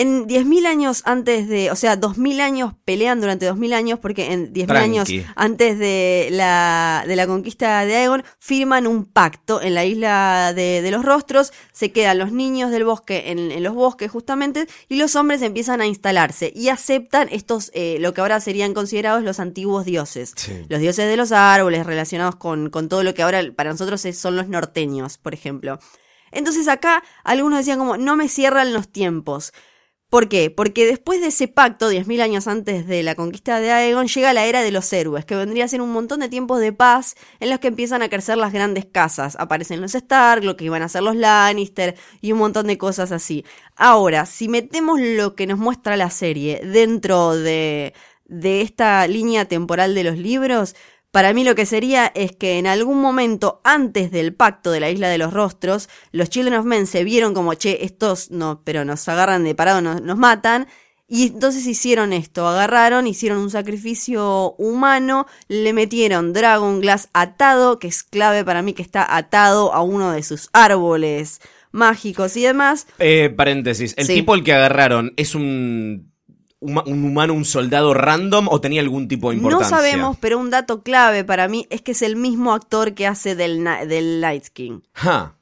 En 0.00 0.28
10.000 0.28 0.66
años 0.68 1.02
antes 1.06 1.48
de, 1.48 1.72
o 1.72 1.76
sea, 1.76 2.00
2.000 2.00 2.40
años 2.40 2.74
pelean 2.84 3.20
durante 3.20 3.50
2.000 3.50 3.74
años, 3.74 3.98
porque 3.98 4.32
en 4.32 4.54
10.000 4.54 4.76
años 4.76 5.08
antes 5.34 5.76
de 5.76 6.28
la, 6.30 7.02
de 7.04 7.16
la 7.16 7.26
conquista 7.26 7.84
de 7.84 7.96
Aegon, 7.96 8.22
firman 8.38 8.86
un 8.86 9.06
pacto 9.06 9.60
en 9.60 9.74
la 9.74 9.84
isla 9.84 10.52
de, 10.54 10.88
los 10.92 11.04
rostros, 11.04 11.52
se 11.72 11.90
quedan 11.90 12.18
los 12.18 12.30
niños 12.30 12.70
del 12.70 12.84
bosque 12.84 13.32
en, 13.32 13.60
los 13.60 13.74
bosques 13.74 14.08
justamente, 14.08 14.68
y 14.88 14.98
los 14.98 15.16
hombres 15.16 15.42
empiezan 15.42 15.80
a 15.80 15.86
instalarse 15.86 16.52
y 16.54 16.68
aceptan 16.68 17.28
estos, 17.32 17.72
eh, 17.74 17.96
lo 17.98 18.14
que 18.14 18.20
ahora 18.20 18.38
serían 18.38 18.74
considerados 18.74 19.24
los 19.24 19.40
antiguos 19.40 19.84
dioses. 19.84 20.34
Los 20.68 20.78
dioses 20.78 21.08
de 21.08 21.16
los 21.16 21.32
árboles 21.32 21.84
relacionados 21.84 22.36
con, 22.36 22.70
con 22.70 22.88
todo 22.88 23.02
lo 23.02 23.14
que 23.14 23.22
ahora 23.22 23.42
para 23.56 23.72
nosotros 23.72 24.00
son 24.14 24.36
los 24.36 24.46
norteños, 24.46 25.18
por 25.18 25.34
ejemplo. 25.34 25.80
Entonces 26.30 26.68
acá 26.68 27.02
algunos 27.24 27.58
decían 27.58 27.78
como, 27.78 27.96
no 27.96 28.14
me 28.14 28.28
cierran 28.28 28.72
los 28.72 28.88
tiempos. 28.88 29.52
¿Por 30.10 30.30
qué? 30.30 30.50
Porque 30.50 30.86
después 30.86 31.20
de 31.20 31.26
ese 31.26 31.48
pacto, 31.48 31.90
10.000 31.90 32.22
años 32.22 32.48
antes 32.48 32.86
de 32.86 33.02
la 33.02 33.14
conquista 33.14 33.60
de 33.60 33.70
Aegon, 33.70 34.06
llega 34.06 34.32
la 34.32 34.46
era 34.46 34.62
de 34.62 34.70
los 34.70 34.90
héroes, 34.90 35.26
que 35.26 35.36
vendría 35.36 35.66
a 35.66 35.68
ser 35.68 35.82
un 35.82 35.92
montón 35.92 36.20
de 36.20 36.30
tiempos 36.30 36.60
de 36.60 36.72
paz 36.72 37.14
en 37.40 37.50
los 37.50 37.58
que 37.58 37.68
empiezan 37.68 38.00
a 38.00 38.08
crecer 38.08 38.38
las 38.38 38.54
grandes 38.54 38.86
casas. 38.86 39.36
Aparecen 39.38 39.82
los 39.82 39.94
Stark, 39.94 40.42
lo 40.44 40.56
que 40.56 40.64
iban 40.64 40.80
a 40.80 40.88
ser 40.88 41.02
los 41.02 41.14
Lannister 41.14 41.94
y 42.22 42.32
un 42.32 42.38
montón 42.38 42.68
de 42.68 42.78
cosas 42.78 43.12
así. 43.12 43.44
Ahora, 43.76 44.24
si 44.24 44.48
metemos 44.48 44.98
lo 44.98 45.34
que 45.34 45.46
nos 45.46 45.58
muestra 45.58 45.94
la 45.98 46.08
serie 46.08 46.62
dentro 46.64 47.34
de, 47.34 47.92
de 48.24 48.62
esta 48.62 49.06
línea 49.08 49.44
temporal 49.44 49.94
de 49.94 50.04
los 50.04 50.16
libros, 50.16 50.74
para 51.10 51.32
mí 51.32 51.42
lo 51.44 51.54
que 51.54 51.66
sería 51.66 52.06
es 52.14 52.32
que 52.32 52.58
en 52.58 52.66
algún 52.66 53.00
momento 53.00 53.60
antes 53.64 54.10
del 54.10 54.34
pacto 54.34 54.70
de 54.70 54.80
la 54.80 54.90
isla 54.90 55.08
de 55.08 55.18
los 55.18 55.32
rostros, 55.32 55.88
los 56.12 56.28
Children 56.28 56.58
of 56.60 56.66
Men 56.66 56.86
se 56.86 57.04
vieron 57.04 57.34
como, 57.34 57.54
che, 57.54 57.84
estos 57.84 58.30
no, 58.30 58.62
pero 58.64 58.84
nos 58.84 59.08
agarran 59.08 59.44
de 59.44 59.54
parado, 59.54 59.80
nos, 59.80 60.02
nos 60.02 60.18
matan. 60.18 60.66
Y 61.10 61.28
entonces 61.28 61.66
hicieron 61.66 62.12
esto, 62.12 62.46
agarraron, 62.46 63.06
hicieron 63.06 63.38
un 63.38 63.50
sacrificio 63.50 64.54
humano, 64.58 65.26
le 65.48 65.72
metieron 65.72 66.34
Dragon 66.34 66.80
Glass 66.80 67.08
atado, 67.14 67.78
que 67.78 67.88
es 67.88 68.02
clave 68.02 68.44
para 68.44 68.60
mí 68.60 68.74
que 68.74 68.82
está 68.82 69.16
atado 69.16 69.72
a 69.72 69.80
uno 69.80 70.12
de 70.12 70.22
sus 70.22 70.50
árboles 70.52 71.40
mágicos 71.72 72.36
y 72.36 72.42
demás. 72.42 72.86
Eh, 72.98 73.32
paréntesis, 73.34 73.94
el 73.96 74.06
tipo 74.06 74.34
al 74.34 74.44
que 74.44 74.52
agarraron 74.52 75.14
es 75.16 75.34
un 75.34 76.07
un 76.60 77.04
humano, 77.04 77.34
un 77.34 77.44
soldado 77.44 77.94
random 77.94 78.48
o 78.50 78.60
tenía 78.60 78.80
algún 78.80 79.08
tipo 79.08 79.30
de 79.30 79.36
importancia? 79.36 79.70
No 79.70 79.76
sabemos, 79.76 80.16
pero 80.20 80.38
un 80.38 80.50
dato 80.50 80.82
clave 80.82 81.24
para 81.24 81.48
mí 81.48 81.66
es 81.70 81.82
que 81.82 81.92
es 81.92 82.02
el 82.02 82.16
mismo 82.16 82.52
actor 82.52 82.94
que 82.94 83.06
hace 83.06 83.34
del, 83.34 83.64
del 83.88 84.20
Night 84.20 84.46
King. 84.52 84.80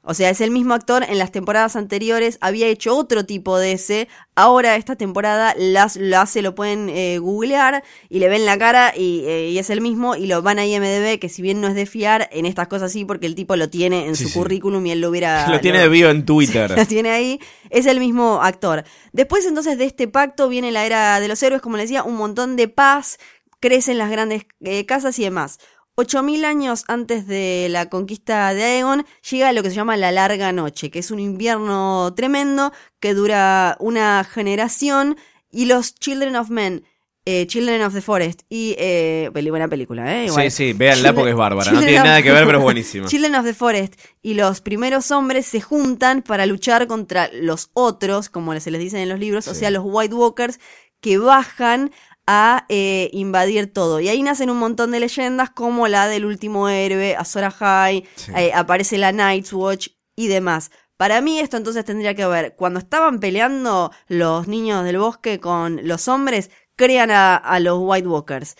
O 0.09 0.13
sea, 0.13 0.29
es 0.29 0.39
el 0.39 0.51
mismo 0.51 0.73
actor. 0.73 1.03
En 1.03 1.17
las 1.17 1.33
temporadas 1.33 1.75
anteriores 1.75 2.37
había 2.39 2.67
hecho 2.67 2.95
otro 2.95 3.25
tipo 3.25 3.59
de 3.59 3.73
ese. 3.73 4.07
Ahora, 4.35 4.77
esta 4.77 4.95
temporada 4.95 5.53
las, 5.57 5.97
lo 5.97 6.17
hace, 6.17 6.41
lo 6.41 6.55
pueden 6.55 6.87
eh, 6.87 7.17
googlear 7.19 7.83
y 8.07 8.19
le 8.19 8.29
ven 8.29 8.45
la 8.45 8.57
cara 8.57 8.93
eh, 8.95 9.49
y, 9.51 9.57
es 9.57 9.69
el 9.69 9.81
mismo. 9.81 10.15
Y 10.15 10.27
lo 10.27 10.41
van 10.41 10.59
a 10.59 10.65
IMDB, 10.65 11.19
que 11.19 11.27
si 11.27 11.41
bien 11.41 11.59
no 11.59 11.67
es 11.67 11.75
de 11.75 11.85
fiar, 11.85 12.29
en 12.31 12.45
estas 12.45 12.69
cosas 12.69 12.93
sí, 12.93 13.03
porque 13.03 13.25
el 13.25 13.35
tipo 13.35 13.57
lo 13.57 13.69
tiene 13.69 14.07
en 14.07 14.15
su 14.15 14.31
currículum 14.31 14.85
y 14.85 14.91
él 14.91 15.01
lo 15.01 15.09
hubiera. 15.09 15.45
Lo 15.51 15.59
tiene 15.59 15.79
de 15.79 15.89
vivo 15.89 16.07
en 16.07 16.25
Twitter. 16.25 16.71
lo 16.71 16.85
tiene 16.85 17.09
ahí. 17.09 17.41
Es 17.69 17.85
el 17.85 17.99
mismo 17.99 18.41
actor. 18.41 18.85
Después, 19.11 19.45
entonces, 19.45 19.77
de 19.77 19.83
este 19.83 20.07
pacto 20.07 20.47
viene 20.47 20.71
la 20.71 20.85
era 20.85 21.19
de 21.19 21.27
los 21.27 21.43
héroes, 21.43 21.61
como 21.61 21.75
les 21.75 21.89
decía, 21.89 22.03
un 22.03 22.15
montón 22.15 22.55
de 22.55 22.69
paz. 22.69 23.17
Crecen 23.59 23.97
las 23.97 24.09
grandes 24.09 24.45
eh, 24.61 24.85
casas 24.85 25.19
y 25.19 25.23
demás. 25.23 25.57
8.000 25.97 26.45
años 26.45 26.83
antes 26.87 27.25
de 27.25 27.67
la 27.71 27.89
conquista 27.89 28.53
de 28.53 28.63
Aegon, 28.63 29.03
llega 29.31 29.51
lo 29.51 29.63
que 29.63 29.71
se 29.71 29.75
llama 29.75 29.97
la 29.97 30.11
larga 30.11 30.51
noche, 30.51 30.91
que 30.91 30.99
es 30.99 31.09
un 31.09 31.19
invierno 31.19 32.13
tremendo 32.15 32.71
que 32.99 33.15
dura 33.15 33.75
una 33.79 34.23
generación 34.23 35.17
y 35.51 35.65
los 35.65 35.95
Children 35.95 36.35
of 36.35 36.51
Men, 36.51 36.83
eh, 37.25 37.47
Children 37.47 37.81
of 37.81 37.95
the 37.95 38.01
Forest 38.01 38.41
y... 38.47 38.75
Eh, 38.77 39.31
buena 39.33 39.67
película, 39.67 40.23
¿eh? 40.23 40.29
Sí, 40.29 40.51
sí, 40.51 40.73
véanla 40.73 41.13
porque 41.13 41.31
es 41.31 41.35
bárbara, 41.35 41.71
no 41.71 41.79
tiene 41.79 41.95
nada 41.95 42.21
que 42.21 42.31
ver, 42.31 42.45
pero 42.45 42.59
es 42.59 42.63
buenísima. 42.63 43.07
Children 43.07 43.33
of 43.33 43.45
the 43.45 43.55
Forest 43.55 43.99
y 44.21 44.35
los 44.35 44.61
primeros 44.61 45.09
hombres 45.09 45.47
se 45.47 45.61
juntan 45.61 46.21
para 46.21 46.45
luchar 46.45 46.85
contra 46.85 47.27
los 47.33 47.71
otros, 47.73 48.29
como 48.29 48.57
se 48.59 48.69
les 48.69 48.81
dice 48.81 49.01
en 49.01 49.09
los 49.09 49.17
libros, 49.17 49.47
o 49.47 49.55
sea, 49.55 49.71
los 49.71 49.81
White 49.83 50.13
Walkers, 50.13 50.59
que 51.01 51.17
bajan 51.17 51.91
a 52.27 52.65
eh, 52.69 53.09
invadir 53.13 53.71
todo. 53.71 53.99
Y 54.01 54.09
ahí 54.09 54.21
nacen 54.21 54.49
un 54.49 54.57
montón 54.57 54.91
de 54.91 54.99
leyendas 54.99 55.49
como 55.49 55.87
la 55.87 56.07
del 56.07 56.25
último 56.25 56.69
héroe, 56.69 57.15
Azora 57.15 57.49
High, 57.49 58.07
eh, 58.35 58.51
aparece 58.53 58.97
la 58.97 59.13
Night's 59.13 59.53
Watch 59.53 59.89
y 60.15 60.27
demás. 60.27 60.69
Para 60.97 61.21
mí 61.21 61.39
esto 61.39 61.57
entonces 61.57 61.85
tendría 61.85 62.15
que 62.15 62.25
ver, 62.25 62.55
cuando 62.55 62.79
estaban 62.79 63.19
peleando 63.19 63.91
los 64.07 64.47
niños 64.47 64.83
del 64.83 64.97
bosque 64.97 65.39
con 65.39 65.87
los 65.87 66.07
hombres, 66.07 66.49
crean 66.75 67.11
a, 67.11 67.59
los 67.59 67.77
White 67.79 68.07
Walkers. 68.07 68.55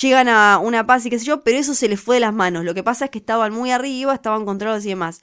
Llegan 0.00 0.28
a 0.28 0.58
una 0.58 0.86
paz 0.86 1.04
y 1.04 1.10
qué 1.10 1.18
sé 1.18 1.26
yo, 1.26 1.42
pero 1.44 1.58
eso 1.58 1.74
se 1.74 1.88
les 1.88 2.00
fue 2.00 2.16
de 2.16 2.20
las 2.20 2.32
manos. 2.32 2.64
Lo 2.64 2.74
que 2.74 2.82
pasa 2.82 3.04
es 3.06 3.10
que 3.10 3.18
estaban 3.18 3.52
muy 3.52 3.70
arriba, 3.70 4.14
estaban 4.14 4.46
controlados 4.46 4.84
y 4.86 4.88
demás. 4.88 5.20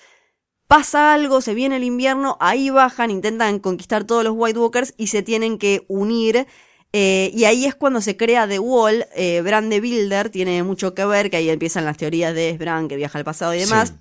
Pasa 0.67 1.15
algo, 1.15 1.41
se 1.41 1.55
viene 1.55 1.77
el 1.77 1.83
invierno, 1.83 2.37
ahí 2.39 2.69
bajan, 2.69 3.09
intentan 3.09 3.57
conquistar 3.57 4.03
todos 4.03 4.23
los 4.23 4.33
White 4.35 4.59
Walkers 4.59 4.93
y 4.95 5.07
se 5.07 5.23
tienen 5.23 5.57
que 5.57 5.85
unir 5.87 6.45
eh, 6.91 7.31
y 7.33 7.45
ahí 7.45 7.65
es 7.65 7.75
cuando 7.75 8.01
se 8.01 8.17
crea 8.17 8.47
The 8.47 8.59
Wall. 8.59 9.05
Eh, 9.15 9.41
Bran 9.41 9.69
de 9.69 9.79
Builder 9.79 10.29
tiene 10.29 10.63
mucho 10.63 10.93
que 10.93 11.05
ver, 11.05 11.29
que 11.29 11.37
ahí 11.37 11.49
empiezan 11.49 11.85
las 11.85 11.97
teorías 11.97 12.33
de 12.33 12.57
Bran 12.57 12.87
que 12.87 12.95
viaja 12.95 13.17
al 13.17 13.25
pasado 13.25 13.53
y 13.53 13.59
demás. 13.59 13.93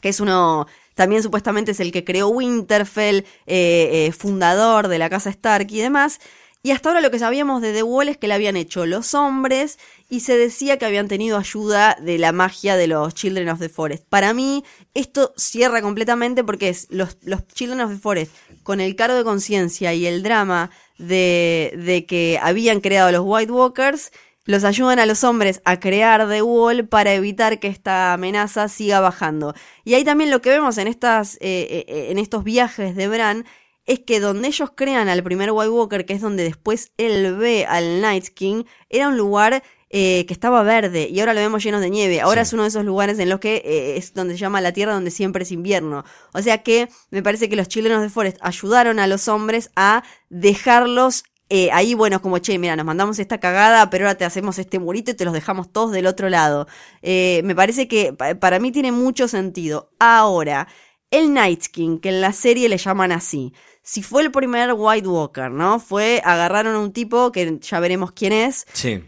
Que 0.00 0.10
es 0.10 0.20
uno, 0.20 0.66
también 0.94 1.22
supuestamente 1.22 1.72
es 1.72 1.80
el 1.80 1.92
que 1.92 2.04
creó 2.04 2.28
Winterfell, 2.28 3.24
eh, 3.46 4.12
fundador 4.16 4.88
de 4.88 4.98
la 4.98 5.10
casa 5.10 5.30
Stark 5.30 5.66
y 5.70 5.80
demás. 5.80 6.20
Y 6.62 6.72
hasta 6.72 6.90
ahora 6.90 7.00
lo 7.00 7.10
que 7.10 7.18
sabíamos 7.18 7.62
de 7.62 7.72
The 7.72 7.82
Wall 7.82 8.10
es 8.10 8.18
que 8.18 8.28
la 8.28 8.34
habían 8.34 8.56
hecho 8.56 8.84
los 8.84 9.14
hombres 9.14 9.78
y 10.10 10.20
se 10.20 10.36
decía 10.36 10.78
que 10.78 10.84
habían 10.84 11.08
tenido 11.08 11.38
ayuda 11.38 11.96
de 11.98 12.18
la 12.18 12.32
magia 12.32 12.76
de 12.76 12.86
los 12.86 13.14
Children 13.14 13.48
of 13.48 13.60
the 13.60 13.70
Forest. 13.70 14.04
Para 14.10 14.34
mí, 14.34 14.62
esto 14.92 15.32
cierra 15.38 15.80
completamente 15.80 16.44
porque 16.44 16.68
es 16.68 16.86
los, 16.90 17.16
los 17.22 17.46
Children 17.48 17.80
of 17.80 17.92
the 17.92 17.98
Forest 17.98 18.32
con 18.62 18.80
el 18.80 18.94
cargo 18.94 19.16
de 19.16 19.24
conciencia 19.24 19.94
y 19.94 20.04
el 20.04 20.22
drama 20.22 20.70
de, 21.00 21.72
de 21.76 22.06
que 22.06 22.38
habían 22.42 22.80
creado 22.80 23.10
los 23.10 23.22
White 23.24 23.52
Walkers 23.52 24.12
los 24.44 24.64
ayudan 24.64 24.98
a 24.98 25.06
los 25.06 25.22
hombres 25.24 25.60
a 25.64 25.78
crear 25.80 26.28
The 26.28 26.42
Wall 26.42 26.88
para 26.88 27.14
evitar 27.14 27.60
que 27.60 27.68
esta 27.68 28.12
amenaza 28.12 28.68
siga 28.68 29.00
bajando. 29.00 29.54
Y 29.84 29.94
ahí 29.94 30.04
también 30.04 30.30
lo 30.30 30.42
que 30.42 30.50
vemos 30.50 30.78
en, 30.78 30.88
estas, 30.88 31.36
eh, 31.36 31.84
eh, 31.86 32.08
en 32.10 32.18
estos 32.18 32.42
viajes 32.44 32.96
de 32.96 33.08
Bran 33.08 33.44
es 33.86 34.00
que 34.00 34.20
donde 34.20 34.48
ellos 34.48 34.70
crean 34.74 35.08
al 35.08 35.22
primer 35.22 35.50
White 35.52 35.70
Walker, 35.70 36.04
que 36.04 36.14
es 36.14 36.20
donde 36.20 36.44
después 36.44 36.92
él 36.96 37.36
ve 37.36 37.66
al 37.66 38.00
Night 38.00 38.28
King, 38.28 38.64
era 38.88 39.08
un 39.08 39.16
lugar 39.16 39.62
eh, 39.92 40.24
que 40.26 40.32
estaba 40.32 40.62
verde 40.62 41.08
y 41.10 41.18
ahora 41.18 41.34
lo 41.34 41.40
vemos 41.40 41.64
lleno 41.64 41.80
de 41.80 41.90
nieve. 41.90 42.20
Ahora 42.20 42.42
es 42.42 42.52
uno 42.52 42.62
de 42.62 42.68
esos 42.68 42.84
lugares 42.84 43.18
en 43.18 43.28
los 43.28 43.40
que 43.40 43.56
eh, 43.64 43.96
es 43.96 44.14
donde 44.14 44.34
se 44.34 44.40
llama 44.40 44.60
la 44.60 44.72
tierra 44.72 44.94
donde 44.94 45.10
siempre 45.10 45.42
es 45.42 45.50
invierno. 45.50 46.04
O 46.32 46.40
sea 46.42 46.62
que 46.62 46.88
me 47.10 47.24
parece 47.24 47.48
que 47.48 47.56
los 47.56 47.66
chilenos 47.66 48.00
de 48.00 48.08
Forest 48.08 48.38
ayudaron 48.40 49.00
a 49.00 49.08
los 49.08 49.26
hombres 49.26 49.70
a 49.74 50.04
dejarlos 50.28 51.24
eh, 51.48 51.70
ahí, 51.72 51.94
bueno, 51.94 52.22
como, 52.22 52.38
che, 52.38 52.56
mira, 52.60 52.76
nos 52.76 52.86
mandamos 52.86 53.18
esta 53.18 53.40
cagada, 53.40 53.90
pero 53.90 54.04
ahora 54.04 54.16
te 54.16 54.24
hacemos 54.24 54.60
este 54.60 54.78
murito 54.78 55.10
y 55.10 55.14
te 55.14 55.24
los 55.24 55.34
dejamos 55.34 55.72
todos 55.72 55.90
del 55.90 56.06
otro 56.06 56.28
lado. 56.28 56.68
me 57.02 57.54
parece 57.56 57.88
que 57.88 58.12
para 58.12 58.60
mí 58.60 58.70
tiene 58.70 58.92
mucho 58.92 59.26
sentido. 59.26 59.90
Ahora, 59.98 60.68
el 61.10 61.34
Night 61.34 61.66
King, 61.72 61.98
que 61.98 62.10
en 62.10 62.20
la 62.20 62.32
serie 62.32 62.68
le 62.68 62.78
llaman 62.78 63.10
así, 63.10 63.52
si 63.82 64.04
fue 64.04 64.22
el 64.22 64.30
primer 64.30 64.72
White 64.76 65.08
Walker, 65.08 65.50
¿no? 65.50 65.80
Fue, 65.80 66.22
agarraron 66.24 66.76
a 66.76 66.78
un 66.78 66.92
tipo 66.92 67.32
que 67.32 67.58
ya 67.60 67.80
veremos 67.80 68.12
quién 68.12 68.32
es. 68.32 68.64
Sí. 68.72 69.02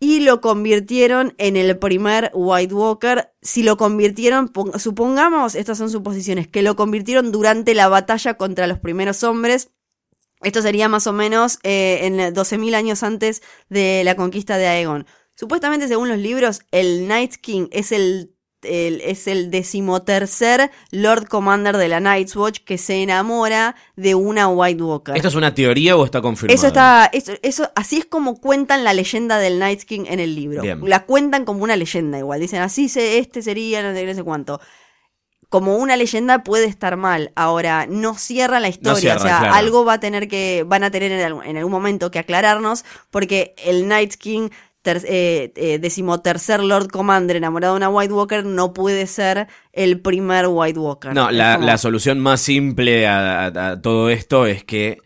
Y 0.00 0.20
lo 0.20 0.40
convirtieron 0.40 1.34
en 1.38 1.56
el 1.56 1.78
primer 1.78 2.30
White 2.34 2.74
Walker. 2.74 3.32
Si 3.40 3.62
lo 3.62 3.76
convirtieron, 3.76 4.52
supongamos, 4.78 5.54
estas 5.54 5.78
son 5.78 5.90
suposiciones, 5.90 6.48
que 6.48 6.62
lo 6.62 6.76
convirtieron 6.76 7.32
durante 7.32 7.74
la 7.74 7.88
batalla 7.88 8.34
contra 8.34 8.66
los 8.66 8.78
primeros 8.78 9.22
hombres. 9.22 9.70
Esto 10.42 10.60
sería 10.60 10.88
más 10.88 11.06
o 11.06 11.12
menos 11.12 11.58
eh, 11.62 12.00
en 12.02 12.18
12.000 12.18 12.74
años 12.74 13.02
antes 13.02 13.42
de 13.70 14.02
la 14.04 14.14
conquista 14.14 14.58
de 14.58 14.66
Aegon. 14.66 15.06
Supuestamente, 15.36 15.88
según 15.88 16.08
los 16.08 16.18
libros, 16.18 16.62
el 16.70 17.08
Night 17.08 17.36
King 17.36 17.68
es 17.72 17.90
el 17.90 18.33
es 18.64 19.26
el 19.26 19.50
decimotercer 19.50 20.70
Lord 20.90 21.28
Commander 21.28 21.76
de 21.76 21.88
la 21.88 22.00
Night's 22.00 22.34
Watch 22.36 22.60
que 22.60 22.78
se 22.78 23.02
enamora 23.02 23.76
de 23.96 24.14
una 24.14 24.48
White 24.48 24.82
Walker. 24.82 25.16
¿Esto 25.16 25.28
es 25.28 25.34
una 25.34 25.54
teoría 25.54 25.96
o 25.96 26.04
está 26.04 26.20
confirmado? 26.20 26.54
Eso 26.54 26.66
está, 26.68 27.10
eso, 27.42 27.70
así 27.74 27.98
es 27.98 28.04
como 28.04 28.40
cuentan 28.40 28.84
la 28.84 28.92
leyenda 28.92 29.38
del 29.38 29.58
Night 29.58 29.82
King 29.84 30.04
en 30.06 30.20
el 30.20 30.34
libro. 30.34 30.62
La 30.86 31.04
cuentan 31.04 31.44
como 31.44 31.62
una 31.62 31.76
leyenda 31.76 32.18
igual. 32.18 32.40
Dicen 32.40 32.60
así 32.60 32.88
se, 32.88 33.18
este 33.18 33.42
sería, 33.42 33.82
no 33.82 33.94
sé, 33.94 34.22
cuánto 34.22 34.60
como 35.54 35.76
una 35.76 35.96
leyenda 35.96 36.42
puede 36.42 36.64
estar 36.64 36.96
mal. 36.96 37.30
Ahora, 37.36 37.86
no 37.88 38.16
cierra 38.16 38.58
la 38.58 38.66
historia. 38.66 39.14
o 39.14 39.20
sea, 39.20 39.54
algo 39.54 39.84
va 39.84 39.92
a 39.92 40.00
tener 40.00 40.26
que, 40.26 40.64
van 40.66 40.82
a 40.82 40.90
tener 40.90 41.12
en 41.12 41.56
algún 41.56 41.70
momento 41.70 42.10
que 42.10 42.18
aclararnos, 42.18 42.84
porque 43.12 43.54
el 43.58 43.86
Night 43.86 44.14
King 44.14 44.48
eh, 44.86 45.52
eh, 45.56 45.78
decimotercer 45.78 46.62
Lord 46.62 46.88
Commander 46.88 47.36
enamorado 47.36 47.74
de 47.74 47.78
una 47.78 47.88
White 47.88 48.12
Walker 48.12 48.44
no 48.44 48.72
puede 48.72 49.06
ser 49.06 49.48
el 49.72 50.00
primer 50.00 50.46
White 50.48 50.78
Walker. 50.78 51.14
No, 51.14 51.30
la, 51.30 51.78
solución 51.78 52.20
más 52.20 52.40
simple 52.40 53.06
a, 53.06 53.80
todo 53.82 54.10
esto 54.10 54.46
es 54.46 54.64
que 54.64 54.98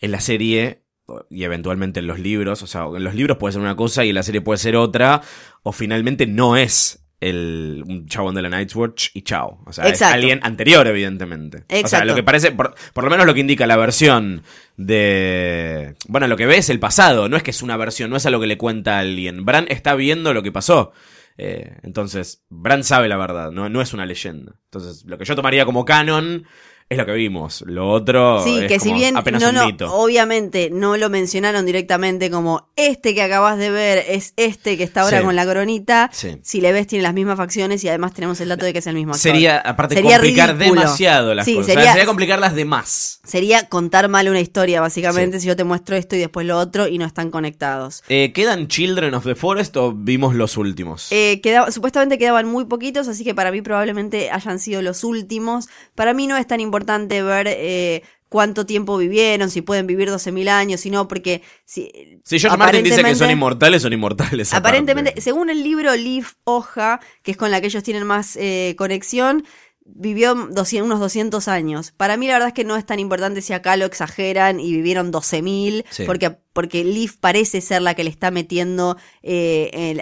en 0.00 0.10
la 0.10 0.20
serie 0.20 0.82
y 1.30 1.44
eventualmente 1.44 2.00
en 2.00 2.06
los 2.06 2.18
libros, 2.18 2.62
o 2.62 2.66
sea, 2.66 2.86
en 2.86 3.04
los 3.04 3.14
libros 3.14 3.36
puede 3.36 3.52
ser 3.52 3.62
una 3.62 3.76
cosa 3.76 4.04
y 4.04 4.08
en 4.08 4.16
la 4.16 4.22
serie 4.22 4.40
puede 4.40 4.58
ser 4.58 4.74
otra, 4.74 5.22
o 5.62 5.72
finalmente 5.72 6.26
no 6.26 6.56
es 6.56 7.05
el, 7.20 7.82
un 7.86 8.06
chabón 8.06 8.34
de 8.34 8.42
la 8.42 8.48
Night's 8.48 8.76
Watch 8.76 9.08
y 9.14 9.22
chao. 9.22 9.62
O 9.66 9.72
sea, 9.72 9.86
es 9.86 10.02
alguien 10.02 10.40
anterior, 10.42 10.86
evidentemente. 10.86 11.58
Exacto. 11.68 11.86
O 11.86 11.88
sea, 11.88 12.04
lo 12.04 12.14
que 12.14 12.22
parece, 12.22 12.52
por, 12.52 12.74
lo 12.94 13.10
menos 13.10 13.26
lo 13.26 13.34
que 13.34 13.40
indica 13.40 13.66
la 13.66 13.76
versión 13.76 14.42
de. 14.76 15.94
Bueno, 16.08 16.28
lo 16.28 16.36
que 16.36 16.46
ve 16.46 16.58
es 16.58 16.68
el 16.70 16.78
pasado, 16.78 17.28
no 17.28 17.36
es 17.36 17.42
que 17.42 17.50
es 17.50 17.62
una 17.62 17.76
versión, 17.76 18.10
no 18.10 18.16
es 18.16 18.26
a 18.26 18.30
lo 18.30 18.40
que 18.40 18.46
le 18.46 18.58
cuenta 18.58 18.98
alguien. 18.98 19.44
Bran 19.44 19.66
está 19.68 19.94
viendo 19.94 20.34
lo 20.34 20.42
que 20.42 20.52
pasó. 20.52 20.92
Eh, 21.38 21.76
entonces, 21.82 22.44
Bran 22.48 22.82
sabe 22.84 23.08
la 23.08 23.16
verdad, 23.16 23.50
no, 23.50 23.68
no 23.68 23.80
es 23.80 23.92
una 23.92 24.06
leyenda. 24.06 24.54
Entonces, 24.64 25.04
lo 25.06 25.18
que 25.18 25.24
yo 25.24 25.36
tomaría 25.36 25.64
como 25.64 25.84
canon 25.84 26.46
es 26.88 26.98
lo 26.98 27.04
que 27.04 27.12
vimos. 27.12 27.64
Lo 27.66 27.90
otro 27.90 28.44
sí, 28.44 28.58
es 28.60 28.68
que 28.68 28.78
si 28.78 28.92
bien 28.92 29.14
no, 29.14 29.52
no, 29.52 29.66
obviamente 29.92 30.70
no 30.70 30.96
lo 30.96 31.10
mencionaron 31.10 31.66
directamente 31.66 32.30
como 32.30 32.68
este 32.76 33.12
que 33.12 33.22
acabas 33.22 33.58
de 33.58 33.70
ver 33.70 34.04
es 34.06 34.34
este 34.36 34.76
que 34.76 34.84
está 34.84 35.02
ahora 35.02 35.22
con 35.22 35.34
la 35.34 35.44
coronita. 35.44 36.10
Si 36.42 36.60
le 36.60 36.72
ves 36.72 36.86
tiene 36.86 37.02
las 37.02 37.14
mismas 37.14 37.36
facciones 37.36 37.82
y 37.82 37.88
además 37.88 38.14
tenemos 38.14 38.40
el 38.40 38.50
dato 38.50 38.64
de 38.64 38.72
que 38.72 38.78
es 38.78 38.86
el 38.86 38.94
mismo 38.94 39.14
actor. 39.14 39.32
Sería 39.32 39.58
aparte 39.58 40.00
complicar 40.00 40.56
demasiado 40.56 41.34
las 41.34 41.44
cosas. 41.44 41.66
Sería, 41.66 41.92
sería 41.92 42.06
complicarlas 42.06 42.54
de 42.54 42.64
más. 42.64 43.20
Sería 43.24 43.68
contar 43.68 44.08
mal 44.08 44.28
una 44.28 44.40
historia 44.40 44.80
básicamente 44.80 45.40
si 45.40 45.48
yo 45.48 45.56
te 45.56 45.64
muestro 45.64 45.96
esto 45.96 46.14
y 46.14 46.20
después 46.20 46.46
lo 46.46 46.56
otro 46.56 46.86
y 46.86 46.98
no 46.98 47.04
están 47.04 47.32
conectados. 47.32 48.04
Eh, 48.08 48.30
¿Quedan 48.32 48.68
Children 48.68 49.14
of 49.14 49.24
the 49.24 49.34
Forest 49.34 49.76
o 49.76 49.92
vimos 49.92 50.36
los 50.36 50.56
últimos? 50.56 51.08
Eh, 51.10 51.42
supuestamente 51.70 52.16
quedaban 52.16 52.46
muy 52.46 52.66
poquitos, 52.66 53.08
así 53.08 53.24
que 53.24 53.34
para 53.34 53.50
mí 53.50 53.60
probablemente 53.60 54.30
hayan 54.30 54.60
sido 54.60 54.82
los 54.82 55.02
últimos. 55.02 55.68
Para 55.96 56.14
mí 56.14 56.28
no 56.28 56.36
es 56.36 56.46
tan 56.46 56.60
importante 56.60 56.75
importante 56.76 57.22
ver 57.22 57.46
eh, 57.48 58.02
cuánto 58.28 58.66
tiempo 58.66 58.98
vivieron, 58.98 59.50
si 59.50 59.62
pueden 59.62 59.86
vivir 59.86 60.10
12.000 60.10 60.48
años, 60.48 60.80
si 60.80 60.90
no, 60.90 61.08
porque... 61.08 61.42
Si, 61.64 62.20
si 62.24 62.38
George 62.38 62.58
Martin 62.58 62.84
dice 62.84 63.02
que 63.02 63.14
son 63.14 63.30
inmortales, 63.30 63.82
son 63.82 63.92
inmortales. 63.92 64.52
Aparentemente, 64.52 65.20
según 65.20 65.48
el 65.48 65.62
libro 65.62 65.94
Leaf 65.96 66.34
Hoja, 66.44 67.00
que 67.22 67.30
es 67.30 67.36
con 67.36 67.50
la 67.50 67.60
que 67.60 67.68
ellos 67.68 67.82
tienen 67.82 68.04
más 68.04 68.36
eh, 68.36 68.74
conexión, 68.76 69.44
vivió 69.86 70.32
unos 70.34 71.00
200 71.00 71.48
años. 71.48 71.92
Para 71.96 72.16
mí 72.16 72.26
la 72.26 72.34
verdad 72.34 72.48
es 72.48 72.54
que 72.54 72.64
no 72.64 72.76
es 72.76 72.84
tan 72.84 72.98
importante 72.98 73.40
si 73.40 73.52
acá 73.52 73.76
lo 73.76 73.84
exageran 73.86 74.58
y 74.58 74.72
vivieron 74.72 75.12
12.000, 75.12 76.06
porque, 76.06 76.30
porque 76.52 76.84
Leaf 76.84 77.16
parece 77.18 77.60
ser 77.60 77.82
la 77.82 77.94
que 77.94 78.04
le 78.04 78.10
está 78.10 78.30
metiendo 78.30 78.96
eh, 79.22 79.70
el, 79.72 80.00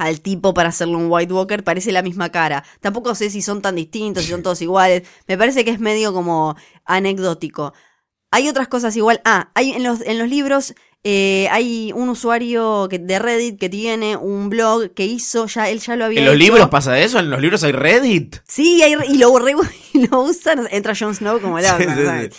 al 0.00 0.22
tipo 0.22 0.54
para 0.54 0.70
hacerle 0.70 0.96
un 0.96 1.10
White 1.10 1.34
Walker, 1.34 1.62
parece 1.62 1.92
la 1.92 2.00
misma 2.00 2.30
cara. 2.30 2.64
Tampoco 2.80 3.14
sé 3.14 3.28
si 3.28 3.42
son 3.42 3.60
tan 3.60 3.76
distintos, 3.76 4.24
si 4.24 4.30
son 4.30 4.42
todos 4.42 4.62
iguales. 4.62 5.02
Me 5.28 5.36
parece 5.36 5.62
que 5.62 5.70
es 5.70 5.78
medio 5.78 6.14
como 6.14 6.56
anecdótico. 6.86 7.74
Hay 8.30 8.48
otras 8.48 8.66
cosas 8.66 8.96
igual. 8.96 9.20
Ah, 9.26 9.50
hay 9.54 9.72
en 9.72 9.82
los, 9.82 10.00
en 10.00 10.18
los 10.18 10.26
libros 10.26 10.74
eh, 11.04 11.48
hay 11.50 11.92
un 11.94 12.08
usuario 12.08 12.88
que, 12.88 12.98
de 12.98 13.18
Reddit 13.18 13.60
que 13.60 13.68
tiene 13.68 14.16
un 14.16 14.48
blog 14.48 14.94
que 14.94 15.04
hizo, 15.04 15.46
ya 15.46 15.68
él 15.68 15.80
ya 15.80 15.96
lo 15.96 16.06
había 16.06 16.20
¿En 16.20 16.26
los 16.26 16.36
libros 16.36 16.70
pasa 16.70 16.98
eso? 16.98 17.18
¿En 17.18 17.28
los 17.28 17.42
libros 17.42 17.62
hay 17.62 17.72
Reddit? 17.72 18.36
Sí, 18.46 18.82
hay, 18.82 18.94
y, 19.06 19.18
lo, 19.18 19.34
y 19.92 20.06
lo 20.06 20.22
usan, 20.22 20.66
entra 20.70 20.94
Jon 20.98 21.14
Snow 21.14 21.42
como 21.42 21.58
el 21.58 22.30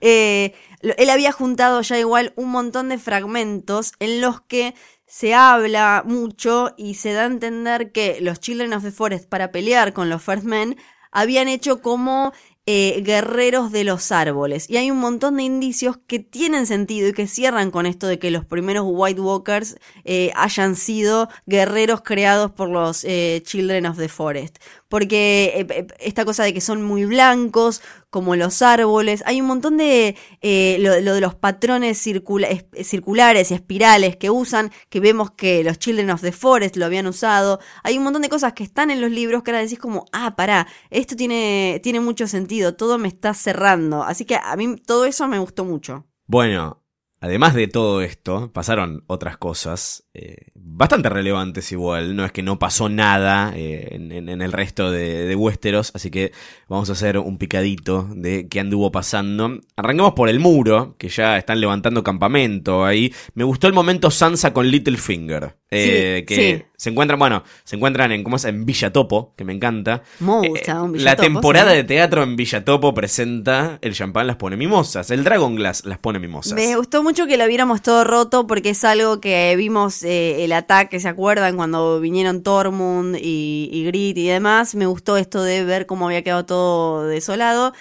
eh, 0.00 0.54
él 0.80 1.10
había 1.10 1.32
juntado 1.32 1.82
ya 1.82 1.98
igual 1.98 2.32
un 2.36 2.48
montón 2.48 2.88
de 2.88 2.96
fragmentos 2.96 3.92
en 3.98 4.22
los 4.22 4.40
que 4.40 4.74
se 5.10 5.34
habla 5.34 6.04
mucho 6.06 6.72
y 6.76 6.94
se 6.94 7.12
da 7.12 7.22
a 7.22 7.26
entender 7.26 7.90
que 7.90 8.20
los 8.20 8.38
Children 8.38 8.74
of 8.74 8.84
the 8.84 8.92
Forest 8.92 9.28
para 9.28 9.50
pelear 9.50 9.92
con 9.92 10.08
los 10.08 10.22
First 10.22 10.44
Men 10.44 10.76
habían 11.10 11.48
hecho 11.48 11.82
como 11.82 12.32
eh, 12.64 13.02
guerreros 13.02 13.72
de 13.72 13.82
los 13.82 14.12
árboles. 14.12 14.70
Y 14.70 14.76
hay 14.76 14.92
un 14.92 14.98
montón 14.98 15.38
de 15.38 15.42
indicios 15.42 15.98
que 16.06 16.20
tienen 16.20 16.64
sentido 16.64 17.08
y 17.08 17.12
que 17.12 17.26
cierran 17.26 17.72
con 17.72 17.86
esto 17.86 18.06
de 18.06 18.20
que 18.20 18.30
los 18.30 18.44
primeros 18.44 18.84
White 18.86 19.20
Walkers 19.20 19.78
eh, 20.04 20.30
hayan 20.36 20.76
sido 20.76 21.28
guerreros 21.46 22.02
creados 22.02 22.52
por 22.52 22.68
los 22.68 23.02
eh, 23.02 23.42
Children 23.44 23.86
of 23.86 23.98
the 23.98 24.08
Forest 24.08 24.58
porque 24.90 25.52
eh, 25.54 25.66
eh, 25.70 25.86
esta 26.00 26.24
cosa 26.24 26.42
de 26.42 26.52
que 26.52 26.60
son 26.60 26.82
muy 26.82 27.04
blancos, 27.06 27.80
como 28.10 28.34
los 28.34 28.60
árboles, 28.60 29.22
hay 29.24 29.40
un 29.40 29.46
montón 29.46 29.76
de 29.76 30.16
eh, 30.42 30.78
lo, 30.80 31.14
de 31.14 31.20
los 31.20 31.36
patrones 31.36 31.96
circulares 31.96 33.50
y 33.50 33.54
espirales 33.54 34.16
que 34.16 34.30
usan, 34.30 34.72
que 34.88 34.98
vemos 34.98 35.30
que 35.30 35.62
los 35.62 35.78
Children 35.78 36.10
of 36.10 36.22
the 36.22 36.32
Forest 36.32 36.76
lo 36.76 36.86
habían 36.86 37.06
usado, 37.06 37.60
hay 37.84 37.98
un 37.98 38.04
montón 38.04 38.22
de 38.22 38.28
cosas 38.28 38.52
que 38.52 38.64
están 38.64 38.90
en 38.90 39.00
los 39.00 39.12
libros 39.12 39.44
que 39.44 39.52
ahora 39.52 39.62
decís 39.62 39.78
como, 39.78 40.06
ah, 40.12 40.34
pará, 40.34 40.66
esto 40.90 41.14
tiene, 41.14 41.80
tiene 41.84 42.00
mucho 42.00 42.26
sentido, 42.26 42.74
todo 42.74 42.98
me 42.98 43.06
está 43.06 43.32
cerrando, 43.32 44.02
así 44.02 44.24
que 44.24 44.40
a 44.42 44.56
mí 44.56 44.74
todo 44.84 45.04
eso 45.04 45.28
me 45.28 45.38
gustó 45.38 45.64
mucho. 45.64 46.04
Bueno, 46.26 46.82
además 47.20 47.54
de 47.54 47.68
todo 47.68 48.02
esto, 48.02 48.52
pasaron 48.52 49.04
otras 49.06 49.36
cosas 49.38 50.04
eh, 50.14 50.36
bastante 50.54 51.08
relevantes 51.08 51.70
igual. 51.72 52.16
No 52.16 52.24
es 52.24 52.32
que 52.32 52.42
no 52.42 52.58
pasó 52.58 52.88
nada 52.88 53.52
eh, 53.54 53.88
en, 53.92 54.28
el 54.42 54.52
resto 54.52 54.90
de, 54.90 55.26
de 55.26 55.36
Westeros, 55.36 55.92
así 55.94 56.10
que 56.10 56.32
vamos 56.68 56.88
a 56.90 56.92
hacer 56.94 57.18
un 57.18 57.38
picadito 57.38 58.08
de 58.14 58.48
qué 58.48 58.60
anduvo 58.60 58.90
pasando. 58.90 59.58
Arranquemos 59.76 60.12
por 60.14 60.28
el 60.28 60.40
muro, 60.40 60.94
que 60.98 61.08
ya 61.08 61.36
están 61.38 61.60
levantando 61.60 62.02
campamento 62.02 62.84
ahí. 62.84 63.12
Me 63.34 63.44
gustó 63.44 63.66
el 63.66 63.72
momento 63.72 64.10
Sansa 64.10 64.52
con 64.52 64.68
Littlefinger. 64.68 65.56
eh, 65.70 66.18
Sí, 66.20 66.26
que 66.26 66.34
sí. 66.58 66.64
se 66.76 66.90
encuentran, 66.90 67.18
bueno, 67.18 67.44
se 67.64 67.76
encuentran 67.76 68.10
en, 68.10 68.24
¿cómo 68.24 68.36
es? 68.36 68.44
En 68.44 68.64
Villa 68.66 68.92
Topo, 68.92 69.34
que 69.36 69.44
me 69.44 69.52
encanta. 69.52 70.02
Me 70.18 70.48
Eh, 70.48 70.62
un 70.72 70.92
la 70.92 71.14
Villatopo, 71.14 71.22
temporada 71.22 71.70
sí. 71.70 71.76
de 71.76 71.84
teatro 71.84 72.22
en 72.24 72.34
Villatopo 72.36 72.92
presenta 72.94 73.78
El 73.80 73.94
champán 73.94 74.26
las 74.26 74.36
pone 74.36 74.56
mimosas, 74.56 75.10
el 75.12 75.22
Dragon 75.22 75.54
Glass 75.54 75.84
las 75.84 75.98
pone 75.98 76.18
mimosas. 76.18 76.54
Me 76.54 76.74
gustó 76.76 77.02
mucho 77.04 77.26
que 77.26 77.36
lo 77.36 77.46
viéramos 77.46 77.82
todo 77.82 78.02
roto 78.04 78.46
porque 78.48 78.70
es 78.70 78.82
algo 78.84 79.20
que 79.20 79.54
vimos 79.56 79.99
eh, 80.02 80.44
el 80.44 80.52
ataque, 80.52 81.00
¿se 81.00 81.08
acuerdan? 81.08 81.56
Cuando 81.56 82.00
vinieron 82.00 82.42
Tormund 82.42 83.16
y, 83.16 83.68
y 83.72 83.84
Grit 83.84 84.16
y 84.18 84.28
demás. 84.28 84.74
Me 84.74 84.86
gustó 84.86 85.16
esto 85.16 85.42
de 85.42 85.64
ver 85.64 85.86
cómo 85.86 86.06
había 86.06 86.22
quedado 86.22 86.46
todo 86.46 87.06
desolado. 87.06 87.72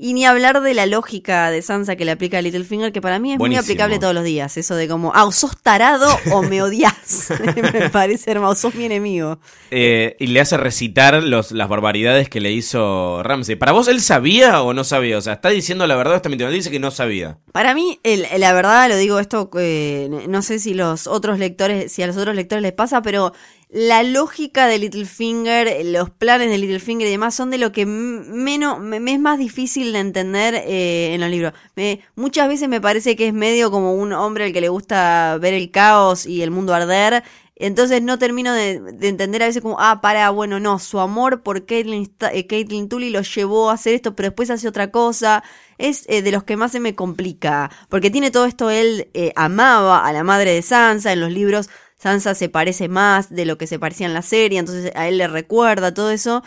Y 0.00 0.12
ni 0.12 0.24
hablar 0.24 0.60
de 0.62 0.74
la 0.74 0.86
lógica 0.86 1.50
de 1.50 1.60
Sansa 1.60 1.96
que 1.96 2.04
le 2.04 2.12
aplica 2.12 2.38
a 2.38 2.42
Littlefinger, 2.42 2.92
que 2.92 3.00
para 3.00 3.18
mí 3.18 3.32
es 3.32 3.38
Buenísimo. 3.38 3.60
muy 3.62 3.64
aplicable 3.66 3.98
todos 3.98 4.14
los 4.14 4.22
días. 4.22 4.56
Eso 4.56 4.76
de 4.76 4.86
como, 4.86 5.10
ah, 5.12 5.24
o 5.24 5.32
sos 5.32 5.60
tarado 5.60 6.08
o 6.30 6.42
me 6.42 6.62
odias. 6.62 7.28
me 7.74 7.90
parece 7.90 8.30
hermoso, 8.30 8.54
sos 8.70 8.74
mi 8.76 8.84
enemigo. 8.84 9.40
Eh, 9.72 10.14
y 10.20 10.28
le 10.28 10.40
hace 10.40 10.56
recitar 10.56 11.20
los, 11.24 11.50
las 11.50 11.68
barbaridades 11.68 12.28
que 12.28 12.40
le 12.40 12.52
hizo 12.52 13.24
Ramsey. 13.24 13.56
¿Para 13.56 13.72
vos 13.72 13.88
él 13.88 14.00
sabía 14.00 14.62
o 14.62 14.72
no 14.72 14.84
sabía? 14.84 15.18
O 15.18 15.20
sea, 15.20 15.32
¿está 15.32 15.48
diciendo 15.48 15.84
la 15.88 15.96
verdad 15.96 16.12
o 16.14 16.16
está 16.16 16.28
mintiendo? 16.28 16.54
Dice 16.54 16.70
que 16.70 16.78
no 16.78 16.92
sabía. 16.92 17.38
Para 17.50 17.74
mí, 17.74 17.98
el- 18.04 18.24
la 18.38 18.52
verdad, 18.52 18.88
lo 18.88 18.96
digo 18.96 19.18
esto, 19.18 19.50
eh, 19.58 20.08
no 20.28 20.42
sé 20.42 20.60
si 20.60 20.74
los 20.74 21.08
otros 21.08 21.40
lectores, 21.40 21.90
si 21.90 22.04
a 22.04 22.06
los 22.06 22.16
otros 22.16 22.36
lectores 22.36 22.62
les 22.62 22.72
pasa, 22.72 23.02
pero 23.02 23.32
la 23.70 24.02
lógica 24.02 24.66
de 24.66 24.78
Littlefinger, 24.78 25.84
los 25.86 26.08
planes 26.10 26.48
de 26.48 26.56
Littlefinger 26.56 27.06
y 27.06 27.10
demás 27.10 27.34
son 27.34 27.50
de 27.50 27.58
lo 27.58 27.70
que 27.70 27.84
menos, 27.84 28.80
me, 28.80 28.96
es 29.12 29.20
más 29.20 29.38
difícil 29.38 29.92
de 29.92 29.98
entender 29.98 30.54
eh, 30.54 31.12
en 31.14 31.20
los 31.20 31.28
libros. 31.30 31.52
Me- 31.76 32.00
muchas 32.16 32.48
veces 32.48 32.68
me 32.68 32.80
parece 32.80 33.14
que 33.14 33.26
es 33.28 33.34
medio 33.34 33.70
como 33.70 33.92
un 33.94 34.12
hombre 34.14 34.44
al 34.44 34.52
que 34.52 34.62
le 34.62 34.70
gusta 34.70 35.36
ver 35.40 35.52
el 35.52 35.70
caos 35.70 36.24
y 36.24 36.42
el 36.42 36.50
mundo 36.50 36.72
arder. 36.74 37.22
Entonces 37.60 38.00
no 38.02 38.18
termino 38.20 38.54
de, 38.54 38.80
de 38.80 39.08
entender 39.08 39.42
a 39.42 39.46
veces 39.46 39.60
como, 39.62 39.80
ah, 39.80 40.00
para, 40.00 40.30
bueno, 40.30 40.60
no, 40.60 40.78
su 40.78 41.00
amor 41.00 41.42
por 41.42 41.66
Caitlyn, 41.66 42.08
eh, 42.32 42.46
Caitlyn 42.46 42.88
Tully 42.88 43.10
lo 43.10 43.20
llevó 43.22 43.68
a 43.70 43.74
hacer 43.74 43.94
esto, 43.94 44.14
pero 44.14 44.28
después 44.28 44.48
hace 44.50 44.68
otra 44.68 44.90
cosa. 44.92 45.42
Es 45.76 46.04
eh, 46.08 46.22
de 46.22 46.30
los 46.32 46.44
que 46.44 46.56
más 46.56 46.70
se 46.72 46.80
me 46.80 46.94
complica, 46.94 47.70
porque 47.88 48.10
tiene 48.10 48.30
todo 48.30 48.46
esto, 48.46 48.70
él 48.70 49.10
eh, 49.12 49.32
amaba 49.36 50.06
a 50.06 50.12
la 50.12 50.22
madre 50.24 50.52
de 50.54 50.62
Sansa, 50.62 51.12
en 51.12 51.20
los 51.20 51.32
libros 51.32 51.68
Sansa 51.98 52.34
se 52.34 52.48
parece 52.48 52.88
más 52.88 53.30
de 53.30 53.44
lo 53.44 53.58
que 53.58 53.66
se 53.66 53.78
parecía 53.78 54.06
en 54.06 54.14
la 54.14 54.22
serie, 54.22 54.58
entonces 54.58 54.92
a 54.94 55.08
él 55.08 55.18
le 55.18 55.28
recuerda 55.28 55.92
todo 55.92 56.10
eso, 56.10 56.42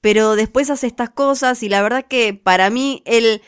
pero 0.00 0.34
después 0.36 0.70
hace 0.70 0.86
estas 0.86 1.10
cosas 1.10 1.62
y 1.62 1.68
la 1.68 1.82
verdad 1.82 2.06
que 2.08 2.34
para 2.34 2.70
mí 2.70 3.02
él 3.06 3.42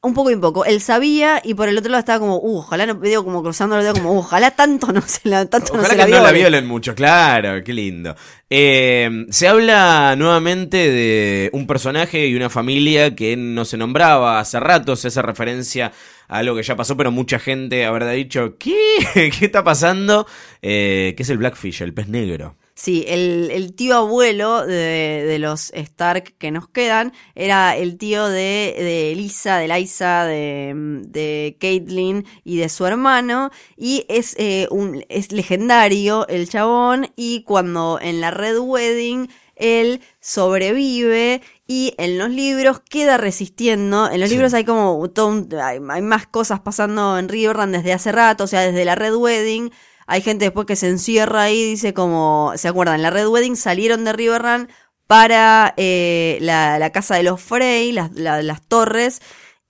un 0.00 0.14
poco 0.14 0.30
y 0.30 0.34
un 0.34 0.40
poco. 0.40 0.64
Él 0.64 0.80
sabía 0.80 1.40
y 1.42 1.54
por 1.54 1.68
el 1.68 1.76
otro 1.78 1.90
lado 1.90 2.00
estaba 2.00 2.20
como, 2.20 2.36
uh, 2.38 2.58
ojalá 2.58 2.86
no, 2.86 2.94
digo, 2.94 3.24
como 3.24 3.42
cruzando 3.42 3.76
los 3.76 3.84
dedos, 3.84 3.98
como, 3.98 4.12
uh, 4.12 4.18
ojalá 4.18 4.52
tanto 4.52 4.92
no 4.92 5.02
se 5.02 5.28
la, 5.28 5.46
tanto 5.46 5.74
no 5.74 5.80
Ojalá 5.80 5.88
se 5.90 5.96
que 5.96 6.02
la 6.02 6.08
no 6.08 6.22
la 6.22 6.32
viole". 6.32 6.38
violen 6.38 6.66
mucho, 6.66 6.94
claro, 6.94 7.62
qué 7.64 7.72
lindo. 7.72 8.14
Eh, 8.48 9.26
se 9.30 9.48
habla 9.48 10.14
nuevamente 10.16 10.76
de 10.76 11.50
un 11.52 11.66
personaje 11.66 12.26
y 12.26 12.34
una 12.36 12.48
familia 12.50 13.14
que 13.16 13.36
no 13.36 13.64
se 13.64 13.76
nombraba 13.76 14.38
hace 14.38 14.60
rato, 14.60 14.94
se 14.94 15.08
hace 15.08 15.20
referencia 15.22 15.92
algo 16.28 16.54
que 16.54 16.62
ya 16.62 16.76
pasó, 16.76 16.96
pero 16.96 17.10
mucha 17.10 17.38
gente 17.38 17.84
habrá 17.84 18.10
dicho, 18.10 18.56
¿qué? 18.58 18.76
¿Qué 19.38 19.46
está 19.46 19.64
pasando? 19.64 20.26
Eh, 20.62 21.14
que 21.16 21.22
es 21.22 21.30
el 21.30 21.38
Blackfish, 21.38 21.82
el 21.82 21.94
pez 21.94 22.08
negro. 22.08 22.54
Sí, 22.78 23.04
el, 23.08 23.50
el 23.50 23.74
tío 23.74 23.96
abuelo 23.96 24.64
de, 24.64 25.24
de 25.26 25.38
los 25.40 25.72
Stark 25.74 26.34
que 26.38 26.52
nos 26.52 26.68
quedan 26.68 27.12
era 27.34 27.76
el 27.76 27.98
tío 27.98 28.28
de, 28.28 28.72
de 28.78 29.10
Elisa, 29.10 29.56
de 29.56 29.66
Liza, 29.66 30.24
de, 30.26 30.74
de 31.08 31.56
Caitlyn 31.58 32.24
y 32.44 32.58
de 32.58 32.68
su 32.68 32.86
hermano. 32.86 33.50
Y 33.76 34.06
es, 34.08 34.36
eh, 34.38 34.68
un, 34.70 35.04
es 35.08 35.32
legendario 35.32 36.28
el 36.28 36.48
chabón. 36.48 37.10
Y 37.16 37.42
cuando 37.42 37.98
en 38.00 38.20
la 38.20 38.30
Red 38.30 38.58
Wedding 38.60 39.28
él 39.58 40.00
sobrevive 40.20 41.42
y 41.66 41.94
en 41.98 42.18
los 42.18 42.30
libros 42.30 42.80
queda 42.80 43.16
resistiendo. 43.16 44.10
En 44.10 44.20
los 44.20 44.28
Sí. 44.28 44.34
libros 44.36 44.54
hay 44.54 44.64
como 44.64 45.08
todo 45.10 45.28
un- 45.28 45.48
hay, 45.62 45.78
hay 45.88 46.02
más 46.02 46.26
cosas 46.26 46.60
pasando 46.60 47.18
en 47.18 47.28
Riverrun 47.28 47.72
desde 47.72 47.92
hace 47.92 48.12
rato, 48.12 48.44
o 48.44 48.46
sea, 48.46 48.60
desde 48.62 48.84
la 48.84 48.94
Red 48.94 49.14
Wedding. 49.14 49.70
Hay 50.06 50.22
gente 50.22 50.46
después 50.46 50.66
que 50.66 50.76
se 50.76 50.88
encierra 50.88 51.42
ahí, 51.42 51.62
dice 51.64 51.92
como, 51.94 52.52
¿se 52.56 52.68
acuerdan? 52.68 53.02
La 53.02 53.10
Red 53.10 53.28
Wedding 53.28 53.56
salieron 53.56 54.04
de 54.04 54.12
Riverrun 54.14 54.68
para 55.06 55.74
eh, 55.76 56.38
la, 56.40 56.78
la 56.78 56.90
casa 56.92 57.16
de 57.16 57.22
los 57.22 57.40
Frey, 57.40 57.92
las, 57.92 58.12
la- 58.12 58.42
las 58.42 58.66
torres, 58.66 59.20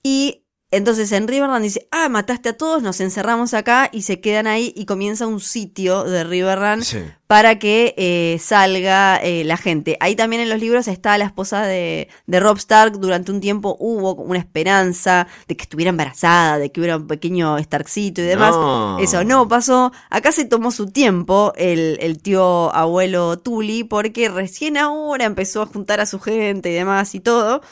y 0.03 0.45
entonces 0.71 1.11
en 1.13 1.27
Riverrun 1.29 1.63
dice, 1.63 1.89
ah, 1.91 2.09
mataste 2.09 2.51
a 2.51 2.57
todos, 2.57 2.83
nos 2.83 3.01
encerramos 3.01 3.55
acá 3.55 3.89
y 3.93 4.03
se 4.03 4.21
quedan 4.21 4.47
ahí 4.47 4.73
y 4.77 4.85
comienza 4.85 5.27
un 5.27 5.41
sitio 5.41 6.05
de 6.05 6.25
Riverrun 6.25 6.83
Sí. 6.85 6.99
para 7.27 7.59
que 7.59 7.95
eh, 7.97 8.39
salga 8.39 9.17
eh, 9.17 9.45
la 9.45 9.57
gente. 9.57 9.97
Ahí 10.01 10.15
también 10.15 10.43
en 10.43 10.51
los 10.51 10.61
libros 10.61 10.87
está 10.87 11.17
la 11.17 11.25
esposa 11.25 11.63
de, 11.63 12.09
de 12.27 12.41
Rob 12.41 12.59
Stark. 12.59 12.99
Durante 12.99 13.33
un 13.33 13.41
tiempo 13.41 13.77
hubo 13.81 14.15
una 14.17 14.39
esperanza 14.39 15.27
de 15.47 15.57
que 15.57 15.63
estuviera 15.63 15.89
embarazada, 15.89 16.59
de 16.59 16.71
que 16.71 16.81
hubiera 16.81 16.97
un 16.97 17.07
pequeño 17.07 17.59
Starkcito 17.59 18.21
y 18.21 18.25
demás. 18.25 18.51
No. 18.55 18.99
Eso 18.99 19.25
no 19.25 19.49
pasó. 19.49 19.91
Acá 20.11 20.33
se 20.33 20.45
tomó 20.45 20.71
su 20.71 20.91
tiempo 20.91 21.53
el, 21.57 21.97
el 22.01 22.21
tío 22.21 22.75
abuelo 22.75 23.39
Tully 23.39 23.85
porque 23.85 24.29
recién 24.29 24.77
ahora 24.77 25.25
empezó 25.25 25.63
a 25.63 25.67
juntar 25.67 26.01
a 26.01 26.07
su 26.07 26.21
gente 26.21 26.71
y 26.71 26.75
demás 26.75 27.15
y 27.15 27.21
todo. 27.21 27.63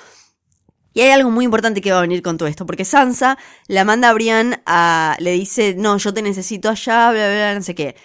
Y 0.96 1.02
hay 1.02 1.10
algo 1.10 1.30
muy 1.30 1.44
importante 1.44 1.82
que 1.82 1.92
va 1.92 1.98
a 1.98 2.00
venir 2.00 2.22
con 2.22 2.38
todo 2.38 2.48
esto, 2.48 2.64
porque 2.64 2.86
Sansa 2.86 3.36
la 3.66 3.84
manda 3.84 4.08
a 4.08 4.14
Brian 4.14 4.62
a. 4.64 5.14
le 5.18 5.32
dice, 5.32 5.74
no, 5.76 5.98
yo 5.98 6.14
te 6.14 6.22
necesito 6.22 6.70
allá, 6.70 7.10
bla, 7.10 7.26
bla, 7.26 7.34
bla, 7.34 7.54
no 7.54 7.60
sé 7.60 7.74
qué. 7.74 7.96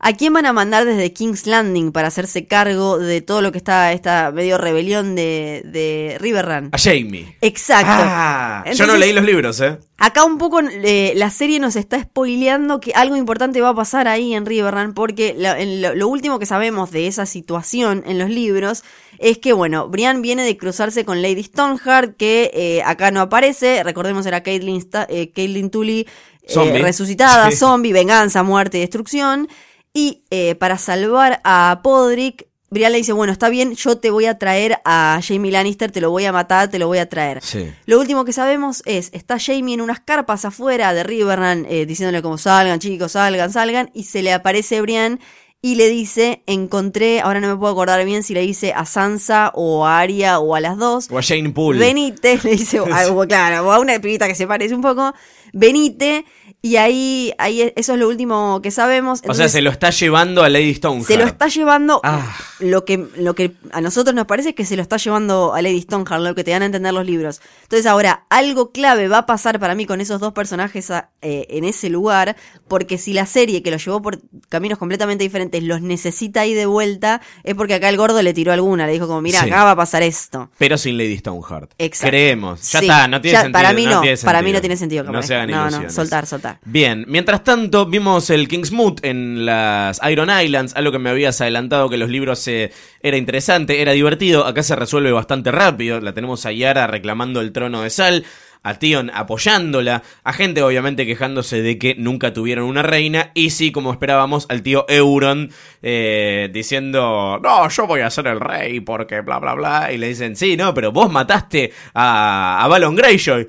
¿A 0.00 0.12
quién 0.12 0.32
van 0.32 0.46
a 0.46 0.52
mandar 0.52 0.84
desde 0.84 1.12
King's 1.12 1.46
Landing 1.48 1.90
para 1.90 2.06
hacerse 2.06 2.46
cargo 2.46 2.98
de 2.98 3.20
todo 3.20 3.42
lo 3.42 3.50
que 3.50 3.58
está 3.58 3.92
esta 3.92 4.30
medio 4.30 4.56
rebelión 4.56 5.16
de, 5.16 5.62
de 5.64 6.16
Riverrun? 6.20 6.68
A 6.70 6.78
Jamie. 6.78 7.36
Exacto. 7.40 7.90
Ah, 7.90 8.64
yo 8.72 8.86
no 8.86 8.96
leí 8.96 9.12
los 9.12 9.24
libros, 9.24 9.60
¿eh? 9.60 9.76
Acá 9.96 10.22
un 10.22 10.38
poco 10.38 10.60
eh, 10.60 11.12
la 11.16 11.30
serie 11.30 11.58
nos 11.58 11.74
está 11.74 12.00
spoileando 12.00 12.78
que 12.78 12.92
algo 12.94 13.16
importante 13.16 13.60
va 13.60 13.70
a 13.70 13.74
pasar 13.74 14.06
ahí 14.06 14.34
en 14.34 14.46
Riverrun, 14.46 14.94
porque 14.94 15.34
lo, 15.36 15.52
en 15.56 15.82
lo- 15.82 15.94
lo 15.96 16.06
último 16.06 16.38
que 16.38 16.46
sabemos 16.46 16.92
de 16.92 17.08
esa 17.08 17.26
situación 17.26 18.04
en 18.06 18.18
los 18.20 18.30
libros 18.30 18.84
es 19.18 19.38
que, 19.38 19.52
bueno, 19.52 19.88
Brian 19.88 20.22
viene 20.22 20.44
de 20.44 20.56
cruzarse 20.56 21.04
con 21.04 21.22
Lady 21.22 21.42
Stoneheart, 21.42 22.16
que 22.16 22.52
eh, 22.54 22.82
acá 22.84 23.10
no 23.10 23.20
aparece, 23.20 23.82
recordemos 23.82 24.24
era 24.26 24.44
Caitlyn, 24.44 24.88
eh, 25.08 25.32
Caitlyn 25.34 25.70
Tully 25.70 26.06
eh, 26.42 26.52
Zombie. 26.54 26.82
resucitada, 26.82 27.50
Sí. 27.50 27.56
zombie, 27.56 27.92
venganza, 27.92 28.44
muerte 28.44 28.78
y 28.78 28.82
destrucción, 28.82 29.48
y 29.92 30.24
eh, 30.30 30.54
para 30.54 30.78
salvar 30.78 31.40
a 31.44 31.80
Podrick, 31.82 32.46
Brian 32.70 32.92
le 32.92 32.98
dice, 32.98 33.12
bueno, 33.12 33.32
está 33.32 33.48
bien, 33.48 33.74
yo 33.74 33.96
te 33.96 34.10
voy 34.10 34.26
a 34.26 34.38
traer 34.38 34.78
a 34.84 35.20
Jamie 35.26 35.50
Lannister, 35.50 35.90
te 35.90 36.02
lo 36.02 36.10
voy 36.10 36.26
a 36.26 36.32
matar, 36.32 36.68
te 36.68 36.78
lo 36.78 36.86
voy 36.86 36.98
a 36.98 37.08
traer. 37.08 37.40
Sí. 37.42 37.72
Lo 37.86 37.98
último 37.98 38.26
que 38.26 38.32
sabemos 38.34 38.82
es, 38.84 39.08
está 39.14 39.38
Jamie 39.38 39.74
en 39.74 39.80
unas 39.80 40.00
carpas 40.00 40.44
afuera 40.44 40.92
de 40.92 41.02
Riverrun, 41.02 41.66
eh, 41.68 41.86
diciéndole 41.86 42.20
como 42.20 42.36
salgan 42.36 42.78
chicos, 42.78 43.12
salgan, 43.12 43.50
salgan, 43.50 43.90
y 43.94 44.04
se 44.04 44.22
le 44.22 44.34
aparece 44.34 44.82
Brian 44.82 45.18
y 45.62 45.74
le 45.74 45.88
dice, 45.88 46.42
encontré, 46.46 47.20
ahora 47.20 47.40
no 47.40 47.48
me 47.48 47.56
puedo 47.56 47.72
acordar 47.72 48.04
bien 48.04 48.22
si 48.22 48.32
le 48.34 48.42
dice 48.42 48.72
a 48.74 48.84
Sansa 48.84 49.50
o 49.54 49.86
a 49.86 49.98
Arya 49.98 50.38
o 50.38 50.54
a 50.54 50.60
las 50.60 50.76
dos, 50.76 51.08
O 51.10 51.18
a 51.18 51.22
Jane 51.22 51.50
Poole. 51.50 51.80
venite, 51.80 52.38
le 52.44 52.50
dice, 52.50 52.78
algo, 52.92 53.26
claro, 53.26 53.66
o 53.66 53.72
a 53.72 53.80
una 53.80 53.98
pibita 53.98 54.28
que 54.28 54.34
se 54.34 54.46
parece 54.46 54.74
un 54.74 54.82
poco, 54.82 55.14
venite, 55.54 56.26
y 56.60 56.76
ahí, 56.76 57.32
ahí 57.38 57.72
eso 57.76 57.92
es 57.94 57.98
lo 57.98 58.08
último 58.08 58.60
que 58.62 58.70
sabemos. 58.70 59.22
o 59.28 59.34
sea, 59.34 59.48
se 59.48 59.62
lo 59.62 59.70
está 59.70 59.90
llevando 59.90 60.42
a 60.42 60.48
Lady 60.48 60.74
Stoneheart. 60.74 61.06
se 61.06 61.16
lo 61.16 61.24
está 61.24 61.46
llevando. 61.48 62.00
Ah. 62.02 62.36
Lo, 62.58 62.84
que, 62.84 63.06
lo 63.16 63.34
que 63.34 63.52
a 63.70 63.80
nosotros 63.80 64.14
nos 64.14 64.26
parece 64.26 64.48
es 64.50 64.54
que 64.56 64.64
se 64.64 64.74
lo 64.74 64.82
está 64.82 64.96
llevando 64.96 65.54
a 65.54 65.62
Lady 65.62 65.80
Stoneheart, 65.82 66.22
lo 66.22 66.34
que 66.34 66.42
te 66.42 66.50
dan 66.50 66.62
a 66.62 66.66
entender 66.66 66.92
los 66.92 67.06
libros. 67.06 67.40
Entonces, 67.62 67.86
ahora, 67.86 68.24
algo 68.30 68.72
clave 68.72 69.06
va 69.06 69.18
a 69.18 69.26
pasar 69.26 69.60
para 69.60 69.76
mí 69.76 69.86
con 69.86 70.00
esos 70.00 70.18
dos 70.20 70.32
personajes 70.32 70.90
a- 70.90 71.10
eh, 71.22 71.46
en 71.50 71.64
ese 71.64 71.88
lugar, 71.90 72.34
porque 72.66 72.98
si 72.98 73.12
la 73.12 73.26
serie 73.26 73.62
que 73.62 73.70
los 73.70 73.84
llevó 73.84 74.02
por 74.02 74.18
caminos 74.48 74.78
completamente 74.78 75.22
diferentes 75.24 75.62
los 75.62 75.80
necesita 75.80 76.40
ahí 76.40 76.54
de 76.54 76.66
vuelta, 76.66 77.20
es 77.44 77.54
porque 77.54 77.74
acá 77.74 77.88
el 77.88 77.96
gordo 77.96 78.20
le 78.22 78.34
tiró 78.34 78.52
alguna, 78.52 78.86
le 78.86 78.92
dijo 78.92 79.06
como, 79.06 79.20
mira, 79.20 79.40
Sí. 79.42 79.46
acá 79.50 79.62
va 79.64 79.70
a 79.72 79.76
pasar 79.76 80.02
esto. 80.02 80.50
Pero 80.58 80.76
sin 80.76 80.98
Lady 80.98 81.18
Stoneheart. 81.18 81.70
Exacto. 81.78 82.10
Creemos. 82.10 82.72
Ya 82.72 82.80
Sí. 82.80 82.86
está, 82.86 83.06
no 83.08 83.20
tiene 83.20 83.32
Ya, 83.34 83.42
sentido. 83.42 83.52
Para 83.62 83.72
mí 83.72 83.86
no, 83.86 84.00
tiene 84.00 84.16
para 84.18 84.42
mí 84.42 84.52
no 84.52 84.60
tiene 84.60 84.76
sentido. 84.76 85.04
No 85.04 85.12
capaz. 85.12 85.26
se 85.26 85.34
hagan 85.36 85.50
no, 85.50 85.56
no, 85.56 85.66
ilusiones. 85.68 85.94
soltar, 85.94 86.26
Bien, 86.64 87.04
mientras 87.08 87.44
tanto, 87.44 87.86
vimos 87.86 88.30
el 88.30 88.48
Kingsmoot 88.48 89.04
en 89.04 89.46
las 89.46 90.00
Iron 90.10 90.30
Islands, 90.30 90.74
algo 90.76 90.92
que 90.92 90.98
me 90.98 91.10
habías 91.10 91.40
adelantado 91.40 91.88
que 91.88 91.96
los 91.96 92.08
libros 92.08 92.46
eh, 92.48 92.70
era 93.02 93.16
interesante, 93.16 93.80
era 93.80 93.92
divertido. 93.92 94.46
Acá 94.46 94.62
se 94.62 94.76
resuelve 94.76 95.12
bastante 95.12 95.50
rápido. 95.50 96.00
La 96.00 96.14
tenemos 96.14 96.46
a 96.46 96.52
Yara 96.52 96.86
reclamando 96.86 97.40
el 97.40 97.52
trono 97.52 97.82
de 97.82 97.90
sal. 97.90 98.24
a 98.62 98.74
Tion 98.74 99.10
apoyándola, 99.14 100.02
a 100.24 100.32
gente 100.32 100.62
obviamente 100.62 101.06
quejándose 101.06 101.62
de 101.62 101.78
que 101.78 101.94
nunca 101.94 102.32
tuvieron 102.32 102.64
una 102.64 102.82
reina, 102.82 103.30
y 103.34 103.50
sí, 103.50 103.72
como 103.72 103.92
esperábamos, 103.92 104.46
al 104.48 104.62
tío 104.62 104.84
Euron 104.88 105.50
eh, 105.82 106.50
diciendo, 106.52 107.38
no, 107.42 107.68
yo 107.68 107.86
voy 107.86 108.00
a 108.00 108.10
ser 108.10 108.26
el 108.26 108.40
rey 108.40 108.80
porque 108.80 109.20
bla, 109.20 109.38
bla, 109.38 109.54
bla, 109.54 109.92
y 109.92 109.98
le 109.98 110.08
dicen, 110.08 110.36
sí, 110.36 110.56
no, 110.56 110.74
pero 110.74 110.92
vos 110.92 111.10
mataste 111.10 111.72
a, 111.94 112.62
a 112.62 112.68
Balon 112.68 112.96
Greyjoy. 112.96 113.46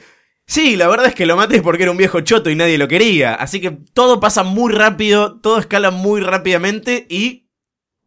Sí, 0.49 0.75
la 0.75 0.87
verdad 0.87 1.05
es 1.05 1.13
que 1.13 1.27
lo 1.27 1.37
maté 1.37 1.61
porque 1.61 1.83
era 1.83 1.91
un 1.91 1.97
viejo 1.97 2.21
choto 2.21 2.49
y 2.49 2.55
nadie 2.55 2.79
lo 2.79 2.87
quería. 2.87 3.35
Así 3.35 3.61
que 3.61 3.69
todo 3.93 4.19
pasa 4.19 4.41
muy 4.41 4.73
rápido, 4.73 5.39
todo 5.39 5.59
escala 5.59 5.91
muy 5.91 6.21
rápidamente 6.21 7.05
y 7.07 7.48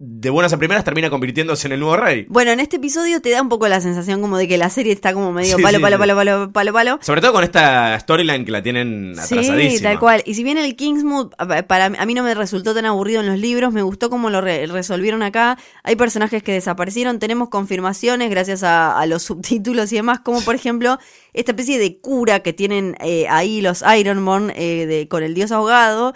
de 0.05 0.31
buenas 0.31 0.53
a 0.53 0.57
primeras 0.59 0.83
termina 0.83 1.11
convirtiéndose 1.11 1.69
en 1.69 1.75
el 1.75 1.79
nuevo 1.81 1.97
rey. 1.97 2.27
Bueno, 2.29 2.51
en 2.51 2.59
este 2.59 2.75
episodio 2.77 3.21
te 3.23 3.31
da 3.31 3.41
un 3.41 3.49
poco 3.49 3.69
la 3.69 3.81
sensación 3.81 4.21
como 4.21 4.37
de 4.37 4.49
que 4.49 4.59
la 4.59 4.69
serie 4.69 4.93
está 4.93 5.15
como 5.15 5.31
medio 5.31 5.57
Sí, 5.57 5.63
palo, 5.63 5.79
sí, 5.79 5.83
palo, 5.83 5.97
palo, 5.97 6.17
palo, 6.17 6.53
palo, 6.53 6.73
palo. 6.73 6.99
Sobre 7.03 7.21
todo 7.21 7.33
con 7.33 7.45
esta 7.45 7.97
storyline 8.01 8.45
que 8.45 8.51
la 8.51 8.63
tienen 8.65 9.13
atrasadísima. 9.13 9.57
Sí, 9.71 9.81
tal 9.81 10.01
cual. 10.01 10.21
Y 10.27 10.35
si 10.35 10.43
bien 10.43 10.59
el 10.59 10.75
Kingsmood 10.75 11.35
a- 11.39 11.63
para 11.69 11.85
a 11.87 12.05
mí 12.07 12.15
no 12.15 12.25
me 12.25 12.35
resultó 12.35 12.75
tan 12.75 12.85
aburrido 12.85 13.21
en 13.21 13.29
los 13.29 13.39
libros, 13.39 13.73
me 13.73 13.83
gustó 13.83 14.11
cómo 14.11 14.29
lo 14.29 14.41
re- 14.41 14.67
resolvieron 14.67 15.23
acá. 15.23 15.57
Hay 15.85 15.95
personajes 15.95 16.43
que 16.43 16.51
desaparecieron, 16.53 17.21
tenemos 17.21 17.49
confirmaciones 17.49 18.29
gracias 18.29 18.65
a, 18.65 18.99
a 18.99 19.07
los 19.07 19.23
subtítulos 19.23 19.93
y 19.93 19.97
demás, 19.97 20.19
como 20.19 20.41
por 20.41 20.57
ejemplo 20.57 20.99
esta 21.33 21.53
especie 21.53 21.79
de 21.79 21.99
cura 22.01 22.41
que 22.41 22.53
tienen 22.53 22.97
eh, 22.99 23.27
ahí 23.31 23.61
los 23.61 23.83
Ironborn 23.83 24.53
eh, 24.57 24.85
de, 24.87 25.07
con 25.07 25.23
el 25.23 25.35
dios 25.35 25.53
ahogado. 25.53 26.13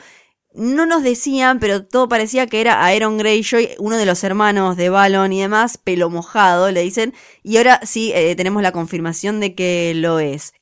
No 0.56 0.86
nos 0.86 1.02
decían, 1.02 1.58
pero 1.60 1.84
todo 1.84 2.08
parecía 2.08 2.46
que 2.46 2.62
era 2.62 2.82
Aeron 2.82 3.18
Greyjoy, 3.18 3.70
uno 3.78 3.98
de 3.98 4.06
los 4.06 4.24
hermanos 4.24 4.78
de 4.78 4.88
Balon 4.88 5.30
y 5.34 5.40
demás, 5.42 5.76
pelo 5.76 6.08
mojado, 6.08 6.70
le 6.70 6.80
dicen. 6.80 7.12
Y 7.42 7.58
ahora 7.58 7.78
sí 7.82 8.10
eh, 8.14 8.34
tenemos 8.36 8.62
la 8.62 8.72
confirmación 8.72 9.38
de 9.38 9.54
que 9.54 9.92
lo 9.94 10.18
es. 10.18 10.54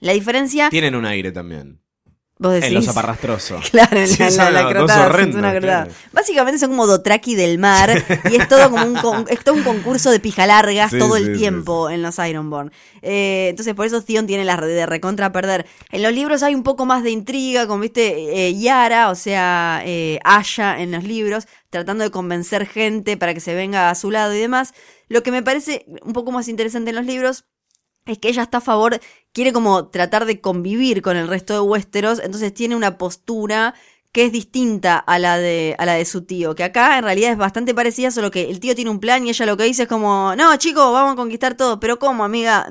La 0.00 0.12
diferencia, 0.12 0.68
Tienen 0.68 0.96
un 0.96 1.06
aire 1.06 1.30
también. 1.30 1.80
Vos 2.38 2.52
decís. 2.52 2.68
En 2.68 2.74
los 2.74 2.88
aparrastrosos. 2.88 3.70
Claro, 3.70 3.98
en 3.98 4.08
Sí, 4.08 4.18
la, 4.18 4.68
crotada, 4.68 5.06
una 5.08 5.50
crotada. 5.50 5.60
claro. 5.60 5.90
Básicamente 6.12 6.58
son 6.58 6.70
como 6.70 6.86
Dotraki 6.86 7.34
del 7.34 7.58
mar 7.58 7.90
y 8.30 8.36
es 8.36 8.48
todo 8.48 8.70
como 8.70 8.84
un, 8.84 8.94
con- 8.94 9.24
es 9.28 9.42
todo 9.42 9.54
un 9.54 9.62
concurso 9.62 10.10
de 10.10 10.20
pija 10.20 10.46
largas 10.46 10.90
Sí, 10.96 10.98
todo 10.98 11.16
el 11.16 11.32
sí, 11.34 11.38
tiempo 11.40 11.88
en 11.90 12.02
los 12.02 12.18
Ironborn. 12.18 12.72
Eh, 13.02 13.48
entonces 13.50 13.74
por 13.74 13.86
eso 13.86 14.02
Theon 14.02 14.26
tiene 14.26 14.44
la 14.44 14.56
de 14.56 14.86
recontra 14.86 15.32
perder. 15.32 15.66
En 15.90 16.02
los 16.02 16.12
libros 16.12 16.42
hay 16.42 16.54
un 16.54 16.62
poco 16.62 16.86
más 16.86 17.02
de 17.02 17.10
intriga, 17.10 17.66
como 17.66 17.80
viste, 17.80 18.48
eh, 18.48 18.54
Yara, 18.58 19.10
o 19.10 19.14
sea, 19.14 19.82
eh, 19.84 20.18
Aya 20.24 20.80
en 20.80 20.92
los 20.92 21.04
libros, 21.04 21.46
tratando 21.70 22.04
de 22.04 22.10
convencer 22.10 22.66
gente 22.66 23.16
para 23.16 23.34
que 23.34 23.40
se 23.40 23.54
venga 23.54 23.90
a 23.90 23.94
su 23.94 24.10
lado 24.10 24.34
y 24.34 24.38
demás. 24.38 24.74
Lo 25.08 25.22
que 25.22 25.30
me 25.30 25.42
parece 25.42 25.86
un 26.02 26.12
poco 26.12 26.32
más 26.32 26.48
interesante 26.48 26.90
en 26.90 26.96
los 26.96 27.06
libros 27.06 27.44
es 28.06 28.18
que 28.18 28.28
ella 28.28 28.42
está 28.42 28.58
a 28.58 28.62
favor, 28.62 29.00
quiere 29.32 29.52
como 29.52 29.88
tratar 29.88 30.24
de 30.24 30.40
convivir 30.40 31.02
con 31.02 31.16
el 31.16 31.28
resto 31.28 31.54
de 31.54 31.60
Westeros, 31.60 32.20
entonces 32.20 32.54
tiene 32.54 32.76
una 32.76 32.98
postura 32.98 33.74
que 34.16 34.24
es 34.24 34.32
distinta 34.32 34.96
a 34.96 35.18
la 35.18 35.36
de 35.36 35.74
a 35.78 35.84
la 35.84 35.92
de 35.92 36.06
su 36.06 36.22
tío, 36.22 36.54
que 36.54 36.64
acá 36.64 36.96
en 36.96 37.04
realidad 37.04 37.32
es 37.32 37.36
bastante 37.36 37.74
parecida, 37.74 38.10
solo 38.10 38.30
que 38.30 38.48
el 38.48 38.60
tío 38.60 38.74
tiene 38.74 38.90
un 38.90 38.98
plan 38.98 39.26
y 39.26 39.28
ella 39.28 39.44
lo 39.44 39.58
que 39.58 39.64
dice 39.64 39.82
es 39.82 39.88
como, 39.88 40.34
no, 40.34 40.56
chicos, 40.56 40.90
vamos 40.90 41.12
a 41.12 41.16
conquistar 41.16 41.54
todo, 41.54 41.78
pero 41.80 41.98
¿cómo, 41.98 42.24
amiga? 42.24 42.66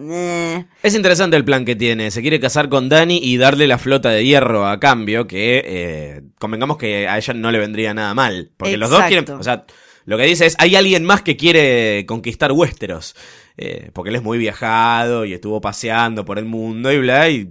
Es 0.81 0.95
interesante 0.95 1.37
el 1.37 1.45
plan 1.45 1.63
que 1.63 1.75
tiene. 1.75 2.09
Se 2.09 2.23
quiere 2.23 2.39
casar 2.39 2.67
con 2.67 2.89
Dani 2.89 3.19
y 3.21 3.37
darle 3.37 3.67
la 3.67 3.77
flota 3.77 4.09
de 4.09 4.25
hierro 4.25 4.65
a 4.65 4.79
cambio, 4.79 5.27
que 5.27 5.61
eh, 5.63 6.21
convengamos 6.39 6.77
que 6.77 7.07
a 7.07 7.15
ella 7.15 7.35
no 7.35 7.51
le 7.51 7.59
vendría 7.59 7.93
nada 7.93 8.15
mal. 8.15 8.49
Porque 8.57 8.77
los 8.77 8.89
dos 8.89 9.03
quieren. 9.03 9.29
O 9.33 9.43
sea, 9.43 9.65
lo 10.05 10.17
que 10.17 10.23
dice 10.23 10.47
es: 10.47 10.55
hay 10.57 10.75
alguien 10.75 11.03
más 11.03 11.21
que 11.21 11.37
quiere 11.37 12.07
conquistar 12.07 12.53
Westeros. 12.53 13.15
Eh, 13.57 13.89
porque 13.93 14.09
él 14.09 14.15
es 14.17 14.23
muy 14.23 14.37
viajado 14.37 15.25
y 15.25 15.33
estuvo 15.33 15.61
paseando 15.61 16.25
por 16.25 16.37
el 16.39 16.45
mundo 16.45 16.91
y 16.91 16.99
bla. 16.99 17.29
Y 17.29 17.49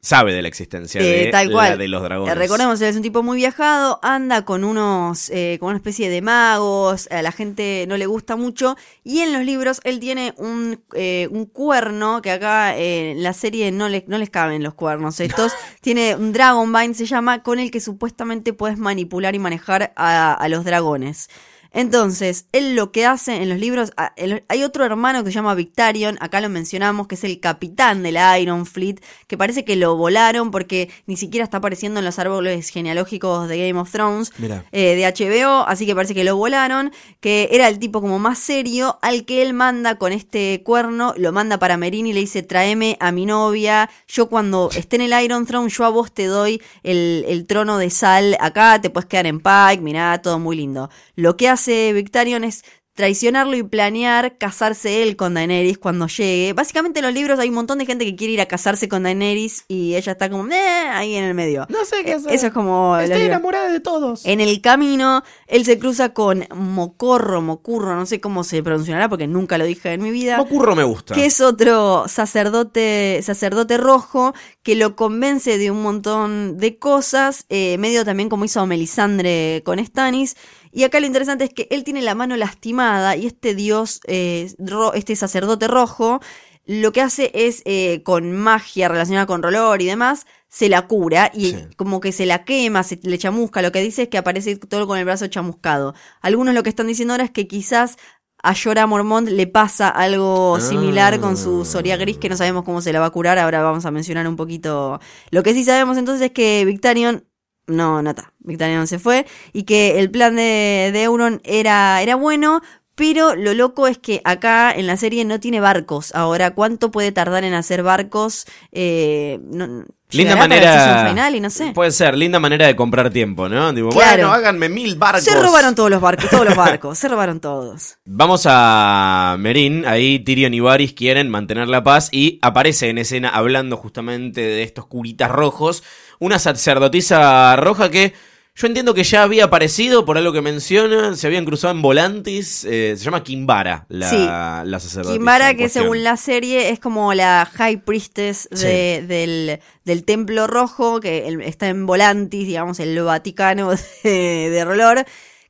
sabe 0.00 0.32
de 0.32 0.42
la 0.42 0.48
existencia 0.48 1.00
Eh, 1.00 1.24
de, 1.24 1.30
tal 1.32 1.48
la 1.48 1.52
cual. 1.52 1.78
de 1.78 1.88
los 1.88 2.00
Eh, 2.00 2.04
dragones. 2.04 2.38
Recordemos, 2.38 2.80
él 2.80 2.88
es 2.88 2.96
un 2.96 3.02
tipo 3.02 3.24
muy 3.24 3.36
viajado, 3.36 3.98
anda 4.02 4.44
con 4.44 4.62
unos, 4.62 5.28
eh, 5.30 5.56
con 5.58 5.70
una 5.70 5.76
especie 5.76 6.08
de 6.08 6.22
magos, 6.22 7.08
a 7.10 7.20
la 7.20 7.32
gente 7.32 7.84
no 7.88 7.96
le 7.96 8.06
gusta 8.06 8.36
mucho, 8.36 8.76
y 9.02 9.20
en 9.20 9.32
los 9.32 9.42
libros 9.44 9.80
él 9.82 9.98
tiene 9.98 10.34
un, 10.36 10.84
eh, 10.94 11.26
un 11.32 11.46
cuerno, 11.46 12.22
que 12.22 12.30
acá 12.30 12.78
eh, 12.78 13.10
en 13.10 13.24
la 13.24 13.32
serie 13.32 13.72
no, 13.72 13.88
le- 13.88 14.04
no 14.06 14.18
les 14.18 14.30
caben 14.30 14.62
los 14.62 14.74
cuernos 14.74 15.18
estos, 15.20 15.52
tiene 15.80 16.14
un 16.14 16.32
Dragonvine, 16.32 16.94
se 16.94 17.04
llama, 17.06 17.42
con 17.42 17.58
el 17.58 17.72
que 17.72 17.80
supuestamente 17.80 18.52
puedes 18.52 18.78
manipular 18.78 19.34
y 19.34 19.40
manejar 19.40 19.92
a, 19.96 20.32
a 20.32 20.48
los 20.48 20.64
dragones. 20.64 21.28
Entonces, 21.72 22.46
él 22.52 22.74
lo 22.74 22.92
que 22.92 23.04
hace 23.06 23.36
en 23.42 23.48
los 23.48 23.58
libros, 23.58 23.92
a- 23.96 24.12
el- 24.16 24.42
hay 24.48 24.64
otro 24.64 24.84
hermano 24.84 25.22
que 25.22 25.30
se 25.30 25.34
llama 25.34 25.54
Victarion, 25.54 26.16
acá 26.20 26.40
lo 26.40 26.48
mencionamos, 26.48 27.06
que 27.06 27.14
es 27.14 27.24
el 27.24 27.40
capitán 27.40 28.02
de 28.02 28.10
la 28.12 28.38
Iron 28.38 28.64
Fleet, 28.66 28.96
que 29.26 29.36
parece 29.36 29.64
que 29.64 29.76
lo 29.76 29.94
volaron 29.96 30.50
porque 30.50 30.90
ni 31.06 31.16
siquiera 31.16 31.44
está 31.44 31.58
apareciendo 31.58 32.00
en 32.00 32.06
los 32.06 32.18
árboles 32.18 32.70
genealógicos 32.70 33.48
de 33.48 33.58
Game 33.68 33.78
of 33.78 33.90
Thrones, 33.92 34.30
eh, 34.72 34.96
de 34.96 35.04
HBO, 35.06 35.68
así 35.68 35.84
que 35.84 35.94
parece 35.94 36.14
que 36.14 36.24
lo 36.24 36.36
volaron, 36.36 36.90
que 37.20 37.48
era 37.52 37.68
el 37.68 37.78
tipo 37.78 38.00
como 38.00 38.18
más 38.18 38.38
serio, 38.38 38.98
al 39.02 39.24
que 39.26 39.42
él 39.42 39.52
manda 39.52 39.96
con 39.98 40.12
este 40.12 40.62
cuerno, 40.64 41.12
lo 41.18 41.32
manda 41.32 41.58
para 41.58 41.76
Merín 41.76 42.06
y 42.06 42.12
le 42.14 42.20
dice, 42.20 42.42
tráeme 42.42 42.96
a 42.98 43.12
mi 43.12 43.26
novia, 43.26 43.90
yo 44.08 44.28
cuando 44.28 44.70
esté 44.74 44.96
en 44.96 45.02
el 45.12 45.22
Iron 45.22 45.44
Throne, 45.46 45.68
yo 45.68 45.84
a 45.84 45.90
vos 45.90 46.12
te 46.12 46.24
doy 46.26 46.62
el, 46.82 47.24
el 47.28 47.46
trono 47.46 47.76
de 47.78 47.90
sal 47.90 48.36
acá, 48.40 48.80
te 48.80 48.88
puedes 48.90 49.06
quedar 49.06 49.26
en 49.26 49.38
Pike, 49.40 49.82
mirá, 49.82 50.20
todo 50.22 50.38
muy 50.38 50.56
lindo. 50.56 50.88
Lo 51.14 51.36
que 51.36 51.48
hace 51.48 51.57
Victarion 51.66 52.44
es 52.44 52.64
traicionarlo 52.94 53.56
y 53.56 53.62
planear 53.62 54.38
casarse 54.38 55.04
él 55.04 55.14
con 55.14 55.34
Daenerys 55.34 55.78
cuando 55.78 56.08
llegue. 56.08 56.52
Básicamente 56.52 56.98
en 56.98 57.04
los 57.06 57.14
libros 57.14 57.38
hay 57.38 57.48
un 57.48 57.54
montón 57.54 57.78
de 57.78 57.86
gente 57.86 58.04
que 58.04 58.16
quiere 58.16 58.32
ir 58.32 58.40
a 58.40 58.46
casarse 58.46 58.88
con 58.88 59.04
Daenerys 59.04 59.64
y 59.68 59.94
ella 59.94 60.10
está 60.10 60.28
como 60.28 60.48
"Eh", 60.52 60.56
ahí 60.92 61.14
en 61.14 61.22
el 61.22 61.32
medio. 61.32 61.64
No 61.68 61.84
sé 61.84 62.02
qué 62.04 62.14
hacer. 62.14 62.34
Eso 62.34 62.48
es 62.48 62.52
como... 62.52 62.98
Estoy 62.98 63.22
enamorada 63.22 63.70
de 63.70 63.78
todos. 63.78 64.26
En 64.26 64.40
el 64.40 64.60
camino, 64.60 65.22
él 65.46 65.64
se 65.64 65.78
cruza 65.78 66.12
con 66.12 66.44
Mocorro, 66.52 67.40
Mocurro, 67.40 67.94
no 67.94 68.04
sé 68.04 68.20
cómo 68.20 68.42
se 68.42 68.64
pronunciará 68.64 69.08
porque 69.08 69.28
nunca 69.28 69.58
lo 69.58 69.64
dije 69.64 69.92
en 69.92 70.02
mi 70.02 70.10
vida. 70.10 70.36
Mocurro 70.36 70.74
me 70.74 70.82
gusta. 70.82 71.14
Que 71.14 71.26
es 71.26 71.40
otro 71.40 72.06
sacerdote, 72.08 73.20
sacerdote 73.22 73.76
rojo 73.76 74.34
que 74.64 74.74
lo 74.74 74.96
convence 74.96 75.56
de 75.56 75.70
un 75.70 75.82
montón 75.82 76.56
de 76.56 76.78
cosas, 76.78 77.46
eh, 77.48 77.78
medio 77.78 78.04
también 78.04 78.28
como 78.28 78.44
hizo 78.44 78.66
Melisandre 78.66 79.62
con 79.64 79.78
Stannis. 79.78 80.36
Y 80.72 80.84
acá 80.84 81.00
lo 81.00 81.06
interesante 81.06 81.44
es 81.44 81.50
que 81.54 81.66
él 81.70 81.84
tiene 81.84 82.02
la 82.02 82.14
mano 82.14 82.36
lastimada 82.36 83.16
y 83.16 83.26
este 83.26 83.54
dios, 83.54 84.00
eh, 84.06 84.52
ro- 84.58 84.92
este 84.94 85.16
sacerdote 85.16 85.68
rojo, 85.68 86.20
lo 86.66 86.92
que 86.92 87.00
hace 87.00 87.30
es, 87.34 87.62
eh, 87.64 88.02
con 88.02 88.32
magia 88.32 88.88
relacionada 88.88 89.26
con 89.26 89.42
Rolor 89.42 89.80
y 89.80 89.86
demás, 89.86 90.26
se 90.48 90.68
la 90.68 90.86
cura 90.86 91.30
y 91.34 91.46
Sí. 91.52 91.56
como 91.76 92.00
que 92.00 92.12
se 92.12 92.26
la 92.26 92.44
quema, 92.44 92.82
se 92.82 92.98
le 93.02 93.16
chamusca. 93.18 93.62
Lo 93.62 93.72
que 93.72 93.80
dice 93.80 94.02
es 94.02 94.08
que 94.08 94.18
aparece 94.18 94.56
todo 94.56 94.86
con 94.86 94.98
el 94.98 95.04
brazo 95.04 95.26
chamuscado. 95.28 95.94
Algunos 96.20 96.54
lo 96.54 96.62
que 96.62 96.68
están 96.70 96.86
diciendo 96.86 97.14
ahora 97.14 97.24
es 97.24 97.30
que 97.30 97.46
quizás 97.48 97.96
a 98.42 98.54
Jorah 98.54 98.86
Mormont 98.86 99.28
le 99.28 99.46
pasa 99.46 99.88
algo 99.88 100.60
similar 100.60 101.18
con 101.20 101.36
su 101.36 101.64
Soria 101.64 101.96
Gris, 101.96 102.18
que 102.18 102.28
no 102.28 102.36
sabemos 102.36 102.64
cómo 102.64 102.80
se 102.80 102.92
la 102.92 103.00
va 103.00 103.06
a 103.06 103.10
curar. 103.10 103.38
Ahora 103.38 103.62
vamos 103.62 103.84
a 103.84 103.90
mencionar 103.90 104.28
un 104.28 104.36
poquito. 104.36 105.00
Lo 105.30 105.42
que 105.42 105.54
sí 105.54 105.64
sabemos 105.64 105.98
entonces 105.98 106.26
es 106.26 106.32
que 106.32 106.64
Victarion. 106.64 107.24
No, 107.68 108.02
no 108.02 108.10
está. 108.10 108.32
Victarion 108.40 108.86
se 108.86 108.98
fue. 108.98 109.26
Y 109.52 109.62
que 109.62 110.00
el 110.00 110.10
plan 110.10 110.34
de, 110.36 110.90
de 110.92 111.02
Euron 111.04 111.40
era, 111.44 112.02
era 112.02 112.16
bueno. 112.16 112.60
Pero 112.96 113.36
lo 113.36 113.54
loco 113.54 113.86
es 113.86 113.96
que 113.96 114.20
acá 114.24 114.72
en 114.72 114.88
la 114.88 114.96
serie 114.96 115.24
no 115.24 115.38
tiene 115.38 115.60
barcos. 115.60 116.12
Ahora, 116.16 116.50
¿cuánto 116.54 116.90
puede 116.90 117.12
tardar 117.12 117.44
en 117.44 117.54
hacer 117.54 117.84
barcos? 117.84 118.44
Eh, 118.72 119.38
no, 119.44 119.84
Linda 120.10 120.34
manera. 120.34 120.72
season 120.84 121.08
final 121.10 121.34
y 121.36 121.40
no 121.40 121.48
sé. 121.50 121.70
Puede 121.74 121.92
ser, 121.92 122.16
linda 122.16 122.40
manera 122.40 122.66
de 122.66 122.74
comprar 122.74 123.10
tiempo, 123.10 123.48
¿no? 123.48 123.72
Digo, 123.72 123.90
Claro. 123.90 124.22
bueno, 124.24 124.32
háganme 124.32 124.68
mil 124.68 124.96
barcos. 124.96 125.22
Se 125.22 125.38
robaron 125.40 125.76
todos 125.76 125.90
los 125.90 126.00
barcos, 126.00 126.28
todos 126.28 126.44
los 126.46 126.56
barcos, 126.56 126.98
se 126.98 127.06
robaron 127.06 127.38
todos. 127.38 127.98
Vamos 128.04 128.46
a 128.48 129.36
Merín, 129.38 129.86
ahí 129.86 130.18
Tyrion 130.18 130.54
y 130.54 130.58
Varys 130.60 130.92
quieren 130.94 131.28
mantener 131.28 131.68
la 131.68 131.84
paz 131.84 132.08
y 132.10 132.40
aparece 132.42 132.88
en 132.88 132.98
escena 132.98 133.28
hablando 133.28 133.76
justamente 133.76 134.40
de 134.40 134.62
estos 134.64 134.86
curitas 134.86 135.30
rojos, 135.30 135.84
una 136.18 136.38
sacerdotisa 136.38 137.56
roja 137.56 137.90
que 137.90 138.12
yo 138.54 138.66
entiendo 138.66 138.92
que 138.92 139.04
ya 139.04 139.22
había 139.22 139.44
aparecido 139.44 140.04
por 140.04 140.18
algo 140.18 140.32
que 140.32 140.42
menciona, 140.42 141.14
se 141.14 141.28
habían 141.28 141.44
cruzado 141.44 141.72
en 141.72 141.80
Volantis, 141.80 142.64
eh, 142.64 142.94
se 142.96 143.04
llama 143.04 143.22
Kimbara, 143.22 143.86
la, 143.88 144.10
Sí. 144.10 144.16
la 144.18 144.80
sacerdotisa. 144.80 145.12
Kimbara, 145.12 145.50
que 145.52 145.58
cuestión. 145.58 145.84
según 145.84 146.02
la 146.02 146.16
serie 146.16 146.70
es 146.70 146.80
como 146.80 147.14
la 147.14 147.48
High 147.54 147.84
Priestess 147.84 148.48
de- 148.50 149.04
del, 149.06 149.60
del 149.84 150.04
Templo 150.04 150.48
Rojo, 150.48 150.98
que 150.98 151.28
está 151.44 151.68
en 151.68 151.86
Volantis, 151.86 152.48
digamos, 152.48 152.80
el 152.80 153.00
Vaticano 153.00 153.70
de, 154.02 154.50
de 154.50 154.64
Rolor, 154.64 155.04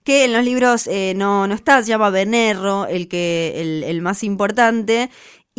que 0.05 0.25
en 0.25 0.35
los 0.35 0.45
libros 0.45 0.87
eh, 0.87 1.14
no, 1.16 1.47
no 1.47 1.55
está, 1.55 1.83
se 1.83 1.89
llama 1.89 2.11
Venerro, 2.11 2.87
el, 2.87 3.09
que, 3.09 3.55
el, 3.57 3.85
el 3.85 4.03
más 4.03 4.23
importante. 4.23 5.09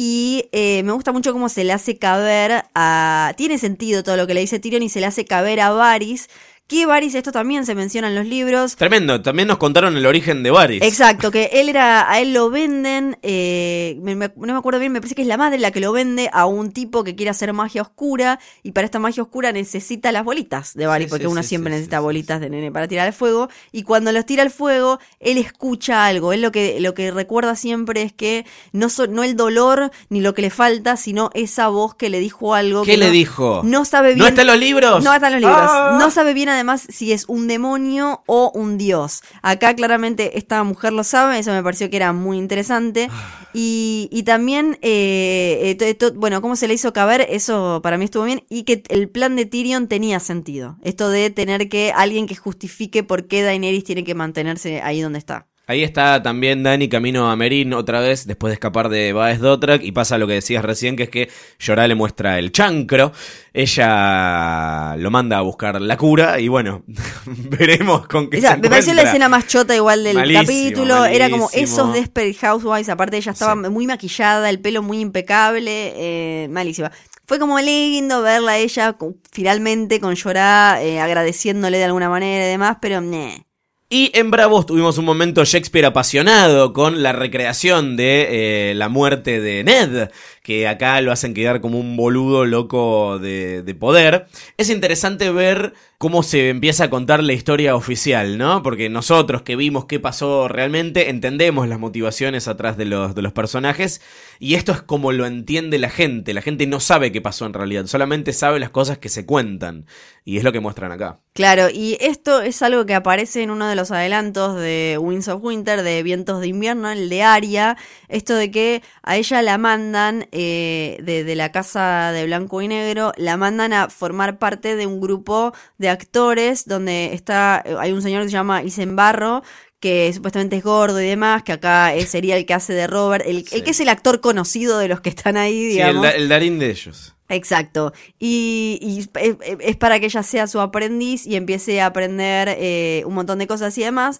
Y 0.01 0.47
eh, 0.53 0.81
me 0.83 0.93
gusta 0.93 1.11
mucho 1.11 1.33
cómo 1.33 1.49
se 1.49 1.65
le 1.65 1.73
hace 1.73 1.97
caber 1.97 2.63
a... 2.73 3.33
Tiene 3.35 3.57
sentido 3.57 4.01
todo 4.01 4.15
lo 4.15 4.27
que 4.27 4.33
le 4.33 4.39
dice 4.39 4.57
Tyrion 4.57 4.81
y 4.81 4.87
se 4.87 5.01
le 5.01 5.07
hace 5.07 5.25
caber 5.25 5.59
a 5.59 5.71
Varys 5.71 6.29
Que 6.69 6.85
Varys, 6.85 7.15
esto 7.15 7.31
también 7.31 7.65
se 7.65 7.73
menciona 7.73 8.09
en 8.09 8.15
los 8.15 8.27
libros. 8.27 8.75
Tremendo, 8.75 9.23
también 9.23 9.47
nos 9.47 9.57
contaron 9.57 9.97
el 9.97 10.05
origen 10.05 10.43
de 10.43 10.51
Varys. 10.51 10.83
Exacto, 10.83 11.31
que 11.31 11.49
él 11.53 11.67
era, 11.67 12.11
a 12.11 12.19
él 12.19 12.31
lo 12.31 12.51
venden, 12.51 13.17
eh, 13.23 13.97
me- 14.03 14.15
me- 14.15 14.27
no 14.35 14.53
me 14.53 14.59
acuerdo 14.59 14.79
bien, 14.79 14.91
me 14.91 15.01
parece 15.01 15.15
que 15.15 15.23
es 15.23 15.27
la 15.27 15.35
madre 15.37 15.57
la 15.57 15.71
que 15.71 15.79
lo 15.79 15.91
vende 15.91 16.29
a 16.31 16.45
un 16.45 16.71
tipo 16.71 17.03
que 17.03 17.15
quiere 17.15 17.31
hacer 17.31 17.51
magia 17.53 17.81
oscura 17.81 18.39
y 18.61 18.71
para 18.73 18.85
esta 18.85 18.99
magia 18.99 19.23
oscura 19.23 19.51
necesita 19.51 20.11
las 20.11 20.23
bolitas 20.23 20.75
de 20.75 20.85
Varys, 20.85 21.07
Sí, 21.07 21.09
porque 21.09 21.25
sí, 21.25 21.31
uno 21.31 21.41
sí, 21.41 21.49
siempre 21.49 21.71
necesita 21.71 22.01
bolitas 22.01 22.39
de 22.39 22.51
nene 22.51 22.71
para 22.71 22.87
tirar 22.87 23.07
al 23.07 23.13
fuego 23.13 23.49
y 23.71 23.81
cuando 23.81 24.11
los 24.11 24.27
tira 24.27 24.43
al 24.43 24.51
fuego, 24.51 24.99
él 25.19 25.39
escucha 25.39 26.05
algo, 26.05 26.33
él 26.33 26.43
lo 26.43 26.51
que, 26.51 26.79
lo 26.79 26.93
que 26.93 27.09
recuerda 27.09 27.55
siempre 27.55 28.03
es 28.03 28.13
que 28.13 28.45
no, 28.73 28.89
so- 28.89 29.07
no 29.07 29.23
el 29.23 29.35
dolor 29.35 29.89
ni 30.09 30.21
lo 30.21 30.35
que 30.35 30.43
le 30.43 30.51
falta, 30.51 30.97
sino 30.97 31.31
esa 31.33 31.67
voz 31.69 31.95
que 31.95 32.09
le 32.11 32.19
dijo 32.19 32.53
algo. 32.53 32.83
¿Qué 32.83 32.91
que 32.91 32.97
le 32.97 33.07
no- 33.07 33.11
dijo? 33.11 33.61
No 33.63 33.85
sabe 33.85 34.09
bien. 34.09 34.19
¿No 34.19 34.27
está 34.27 34.41
en 34.41 34.47
los 34.47 34.59
libros? 34.59 35.03
No 35.03 35.11
está 35.15 35.27
en 35.29 35.33
los 35.33 35.41
libros. 35.41 35.59
¡Ah! 35.67 35.97
No 35.99 36.11
sabe 36.11 36.35
bien 36.35 36.58
además 36.59 36.85
si 36.89 37.11
es 37.11 37.25
un 37.27 37.47
demonio 37.47 38.23
o 38.27 38.51
un 38.53 38.77
dios. 38.77 39.21
Acá 39.41 39.73
claramente 39.75 40.37
esta 40.37 40.63
mujer 40.63 40.93
lo 40.93 41.03
sabe, 41.03 41.39
eso 41.39 41.51
me 41.51 41.63
pareció 41.63 41.89
que 41.89 41.97
era 41.97 42.13
muy 42.13 42.37
interesante. 42.37 43.09
Y, 43.53 44.07
y 44.11 44.23
también, 44.23 44.77
eh, 44.81 45.75
eh, 45.79 45.93
to- 45.95 46.11
to- 46.11 46.19
bueno, 46.19 46.41
cómo 46.41 46.55
se 46.55 46.67
le 46.67 46.75
hizo 46.75 46.93
caber, 46.93 47.25
eso 47.29 47.79
para 47.83 47.97
mí 47.97 48.05
estuvo 48.05 48.23
bien. 48.23 48.43
Y 48.49 48.63
que 48.63 48.83
el 48.89 49.09
plan 49.09 49.35
de 49.35 49.45
Tyrion 49.45 49.87
tenía 49.87 50.19
sentido. 50.19 50.77
Esto 50.83 51.09
de 51.09 51.29
tener 51.31 51.67
que 51.69 51.91
alguien 51.95 52.27
que 52.27 52.35
justifique 52.35 53.03
por 53.03 53.27
qué 53.27 53.41
Daenerys 53.41 53.83
tiene 53.83 54.03
que 54.03 54.13
mantenerse 54.15 54.81
ahí 54.81 55.01
donde 55.01 55.19
está. 55.19 55.48
Ahí 55.69 55.83
está 55.83 56.23
también 56.23 56.63
Dani 56.63 56.89
camino 56.89 57.29
a 57.29 57.35
Merín 57.35 57.75
otra 57.75 57.99
vez 57.99 58.25
después 58.25 58.49
de 58.49 58.55
escapar 58.55 58.89
de 58.89 59.13
Baez 59.13 59.39
Dothrak 59.39 59.83
y 59.83 59.91
pasa 59.91 60.17
lo 60.17 60.25
que 60.25 60.33
decías 60.33 60.65
recién 60.65 60.95
que 60.95 61.03
es 61.03 61.09
que 61.09 61.29
Llorá 61.59 61.87
le 61.87 61.93
muestra 61.93 62.39
el 62.39 62.51
chancro, 62.51 63.11
ella 63.53 64.95
lo 64.97 65.11
manda 65.11 65.37
a 65.37 65.41
buscar 65.41 65.79
la 65.79 65.95
cura 65.95 66.39
y 66.39 66.47
bueno, 66.47 66.81
veremos 67.27 68.07
con 68.07 68.31
qué 68.31 68.41
sea, 68.41 68.51
se 68.55 68.57
me 68.57 68.69
pareció 68.69 68.95
la 68.95 69.03
escena 69.03 69.29
más 69.29 69.45
chota 69.45 69.75
igual 69.75 70.03
del 70.03 70.15
Malísimo, 70.15 70.41
capítulo. 70.43 71.05
Era 71.05 71.29
como 71.29 71.45
malísimo. 71.45 71.63
esos 71.63 71.93
Desperate 71.93 72.33
Housewives. 72.33 72.89
Aparte, 72.89 73.17
ella 73.17 73.31
estaba 73.31 73.53
Sí. 73.53 73.69
muy 73.69 73.85
maquillada, 73.85 74.49
el 74.49 74.59
pelo 74.59 74.81
muy 74.81 74.99
impecable. 74.99 75.93
Eh, 75.95 76.47
malísima. 76.49 76.91
Fue 77.27 77.37
como 77.37 77.59
lindo 77.59 78.23
verla 78.23 78.53
a 78.53 78.57
ella 78.57 78.97
finalmente 79.31 79.99
con 79.99 80.15
llorar, 80.15 80.81
eh, 80.81 80.99
agradeciéndole 80.99 81.77
de 81.77 81.83
alguna 81.83 82.09
manera 82.09 82.43
y 82.43 82.49
demás, 82.49 82.77
pero 82.81 83.01
meh. 83.01 83.43
Y 83.91 84.11
en 84.13 84.29
Bravos 84.29 84.67
tuvimos 84.67 84.99
un 84.99 85.05
momento 85.05 85.43
Shakespeare 85.43 85.87
apasionado 85.87 86.73
con 86.73 87.01
la 87.01 87.11
recreación 87.11 87.97
de 87.97 88.69
eh, 88.69 88.73
la 88.75 88.87
muerte 88.87 89.41
de 89.41 89.63
Ned, 89.63 90.09
que 90.49 90.67
acá 90.67 90.99
lo 91.01 91.11
hacen 91.11 91.35
quedar 91.35 91.61
como 91.61 91.79
un 91.79 91.95
boludo 91.95 92.43
loco 92.43 93.19
de, 93.19 93.61
de 93.61 93.75
poder. 93.75 94.25
Es 94.57 94.71
interesante 94.71 95.29
ver 95.29 95.75
cómo 95.99 96.23
se 96.23 96.47
empieza 96.47 96.85
a 96.85 96.89
contar 96.89 97.21
la 97.21 97.33
historia 97.33 97.75
oficial, 97.75 98.37
¿no? 98.37 98.63
Porque 98.63 98.89
nosotros 98.89 99.41
que 99.41 99.57
vimos 99.57 99.83
qué 99.83 99.99
pasó 99.99 100.47
realmente 100.47 101.09
entendemos 101.09 101.67
las 101.67 101.77
motivaciones 101.77 102.47
atrás 102.47 102.77
de 102.77 102.85
los, 102.85 103.13
de 103.15 103.21
los 103.21 103.33
personajes 103.33 104.01
y 104.39 104.55
esto 104.55 104.71
es 104.71 104.81
como 104.81 105.11
lo 105.11 105.25
entiende 105.25 105.77
la 105.77 105.89
gente. 105.89 106.33
La 106.33 106.41
gente 106.41 106.65
no 106.67 106.79
sabe 106.79 107.11
qué 107.11 107.19
pasó 107.19 107.45
en 107.45 107.53
realidad, 107.53 107.85
solamente 107.85 108.31
sabe 108.31 108.61
las 108.61 108.69
cosas 108.69 108.97
que 108.97 109.09
se 109.09 109.25
cuentan 109.25 109.85
y 110.23 110.37
es 110.37 110.45
lo 110.45 110.53
que 110.53 110.61
muestran 110.61 110.93
acá. 110.93 111.19
Claro, 111.33 111.67
y 111.69 111.97
esto 111.99 112.41
es 112.41 112.61
algo 112.61 112.85
que 112.85 112.93
aparece 112.93 113.43
en 113.43 113.49
uno 113.49 113.67
de 113.67 113.75
los 113.75 113.91
adelantos 113.91 114.55
de 114.55 114.97
Winds 114.99 115.27
of 115.27 115.43
Winter, 115.43 115.83
de 115.83 116.01
Vientos 116.01 116.39
de 116.39 116.47
Invierno, 116.47 116.89
el 116.89 117.09
de 117.09 117.23
Aria, 117.23 117.75
esto 118.07 118.35
de 118.35 118.51
que 118.51 118.83
a 119.03 119.17
ella 119.17 119.41
la 119.41 119.57
mandan 119.57 120.27
eh, 120.41 120.97
de, 121.03 121.25
de 121.25 121.35
la 121.35 121.51
casa 121.51 122.11
de 122.13 122.25
blanco 122.25 122.61
y 122.61 122.67
negro, 122.69 123.11
la 123.17 123.35
mandan 123.35 123.73
a 123.73 123.89
formar 123.89 124.37
parte 124.39 124.75
de 124.77 124.85
un 124.85 125.01
grupo 125.01 125.53
de 125.77 125.89
actores 125.89 126.65
donde 126.65 127.13
está, 127.13 127.61
hay 127.79 127.91
un 127.91 128.01
señor 128.01 128.21
que 128.23 128.29
se 128.29 128.33
llama 128.33 128.63
Isenbarro, 128.63 129.43
que 129.81 130.11
supuestamente 130.13 130.55
es 130.57 130.63
gordo 130.63 131.01
y 131.01 131.07
demás, 131.07 131.43
que 131.43 131.51
acá 131.53 131.93
eh, 131.93 132.05
sería 132.05 132.37
el 132.37 132.45
que 132.45 132.53
hace 132.53 132.73
de 132.73 132.87
Robert, 132.87 133.25
el, 133.27 133.37
el 133.37 133.47
Sí. 133.47 133.61
que 133.61 133.71
es 133.71 133.79
el 133.81 133.89
actor 133.89 134.21
conocido 134.21 134.77
de 134.79 134.87
los 134.87 135.01
que 135.01 135.09
están 135.09 135.35
ahí, 135.37 135.53
Sí, 135.53 135.67
el, 135.67 135.73
digamos. 135.73 136.03
da- 136.03 136.11
el 136.11 136.29
Darín 136.29 136.57
de 136.59 136.69
ellos. 136.69 137.15
Exacto. 137.31 137.93
Y, 138.17 138.79
y 138.81 138.99
es, 139.19 139.35
es 139.59 139.75
para 139.77 139.99
que 139.99 140.07
ella 140.07 140.23
sea 140.23 140.47
su 140.47 140.59
aprendiz 140.61 141.27
y 141.27 141.35
empiece 141.35 141.79
a 141.79 141.85
aprender 141.85 142.49
eh, 142.59 143.03
un 143.05 143.13
montón 143.13 143.37
de 143.39 143.45
cosas 143.47 143.77
y 143.77 143.83
demás. 143.83 144.19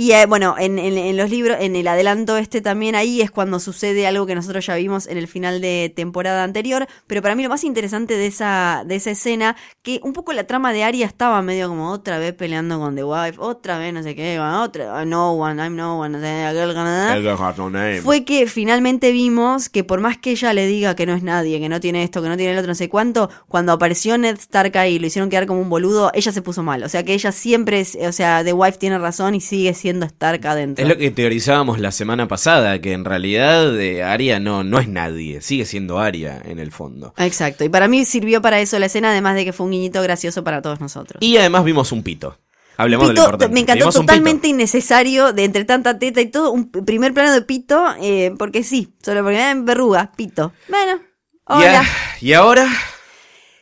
Y 0.00 0.12
eh, 0.12 0.26
bueno, 0.26 0.54
en, 0.56 0.78
en- 0.78 0.96
en 0.96 1.16
los 1.16 1.28
libros, 1.28 1.56
en 1.58 1.74
el 1.74 1.88
adelanto 1.88 2.36
este 2.36 2.60
también 2.60 2.94
ahí 2.94 3.20
es 3.20 3.32
cuando 3.32 3.58
sucede 3.58 4.06
algo 4.06 4.26
que 4.26 4.36
nosotros 4.36 4.64
ya 4.64 4.76
vimos 4.76 5.08
en 5.08 5.18
el 5.18 5.26
final 5.26 5.60
de 5.60 5.92
temporada 5.94 6.44
anterior. 6.44 6.86
Pero 7.08 7.20
para 7.20 7.34
mí 7.34 7.42
lo 7.42 7.48
más 7.48 7.64
interesante 7.64 8.16
de 8.16 8.28
esa, 8.28 8.84
de 8.86 8.94
esa 8.94 9.10
escena, 9.10 9.56
que 9.82 9.98
un 10.04 10.12
poco 10.12 10.32
la 10.32 10.44
trama 10.46 10.72
de 10.72 10.84
Arya 10.84 11.04
estaba 11.04 11.42
medio 11.42 11.68
como 11.68 11.90
otra 11.90 12.18
vez 12.20 12.32
peleando 12.32 12.78
con 12.78 12.94
The 12.94 13.02
Wife, 13.02 13.38
otra 13.40 13.76
vez 13.78 13.92
no 13.92 14.04
sé 14.04 14.14
qué, 14.14 14.38
otra, 14.38 15.04
no 15.04 15.32
one, 15.32 15.60
I'm 15.60 15.74
no 15.74 15.98
one, 15.98 16.10
no 16.16 16.20
sé, 16.20 16.44
aquel 16.44 16.74
Canadá 16.74 17.16
El 17.16 17.22
Girl 17.24 17.36
Has 17.42 17.58
No 17.58 17.68
Name. 17.68 18.00
fue 18.00 18.24
que 18.24 18.46
finalmente 18.46 19.10
vimos 19.10 19.68
que 19.68 19.82
por 19.82 19.98
más 20.00 20.16
que 20.16 20.30
ella 20.30 20.52
le 20.52 20.68
diga 20.68 20.94
que 20.94 21.06
no 21.06 21.14
es 21.14 21.24
nadie, 21.24 21.58
que 21.58 21.68
no 21.68 21.80
tiene 21.80 22.04
esto, 22.04 22.22
que 22.22 22.28
no 22.28 22.36
tiene 22.36 22.52
el 22.52 22.58
otro, 22.58 22.68
no 22.68 22.76
sé 22.76 22.88
cuánto, 22.88 23.30
cuando 23.48 23.72
apareció 23.72 24.16
Ned 24.16 24.36
Stark 24.38 24.78
ahí 24.78 24.94
y 24.94 24.98
lo 25.00 25.08
hicieron 25.08 25.28
quedar 25.28 25.46
como 25.46 25.60
un 25.60 25.68
boludo, 25.68 26.12
ella 26.14 26.30
se 26.30 26.40
puso 26.40 26.62
mal. 26.62 26.84
O 26.84 26.88
sea 26.88 27.02
que 27.02 27.14
ella 27.14 27.32
siempre 27.32 27.80
es, 27.80 27.98
o 28.00 28.12
sea, 28.12 28.44
The 28.44 28.52
Wife 28.52 28.78
tiene 28.78 28.96
razón 28.98 29.34
y 29.34 29.40
sigue 29.40 29.74
siendo 29.74 29.87
Stark 30.06 30.46
adentro. 30.46 30.82
Es 30.82 30.88
lo 30.88 30.96
que 30.96 31.10
teorizábamos 31.10 31.78
la 31.80 31.90
semana 31.92 32.28
pasada, 32.28 32.80
que 32.80 32.92
en 32.92 33.04
realidad 33.04 33.78
eh, 33.80 34.02
Aria 34.02 34.38
no, 34.40 34.64
no 34.64 34.78
es 34.78 34.88
nadie, 34.88 35.40
sigue 35.40 35.64
siendo 35.64 35.98
Aria 35.98 36.40
en 36.44 36.58
el 36.58 36.70
fondo. 36.72 37.14
Exacto. 37.16 37.64
Y 37.64 37.68
para 37.68 37.88
mí 37.88 38.04
sirvió 38.04 38.40
para 38.42 38.60
eso 38.60 38.78
la 38.78 38.86
escena, 38.86 39.10
además 39.10 39.34
de 39.34 39.44
que 39.44 39.52
fue 39.52 39.66
un 39.66 39.72
guiñito 39.72 40.02
gracioso 40.02 40.44
para 40.44 40.62
todos 40.62 40.80
nosotros. 40.80 41.22
Y 41.22 41.36
además 41.36 41.64
vimos 41.64 41.92
un 41.92 42.02
pito. 42.02 42.38
Hablemos 42.76 43.08
de 43.08 43.14
lo 43.14 43.32
Pito, 43.32 43.48
me 43.50 43.60
encantó 43.60 43.86
pito. 43.88 44.00
totalmente 44.00 44.46
innecesario 44.46 45.32
de 45.32 45.42
entre 45.44 45.64
tanta 45.64 45.98
teta 45.98 46.20
y 46.20 46.26
todo, 46.26 46.52
un 46.52 46.70
primer 46.70 47.12
plano 47.12 47.32
de 47.32 47.42
pito, 47.42 47.84
eh, 48.00 48.32
porque 48.38 48.62
sí, 48.62 48.94
solo 49.02 49.24
porque 49.24 49.50
en 49.50 49.64
verruga, 49.64 50.12
pito. 50.16 50.52
Bueno, 50.68 51.00
Y, 51.48 51.52
hola. 51.54 51.80
a- 51.80 51.84
y 52.20 52.32
ahora, 52.34 52.68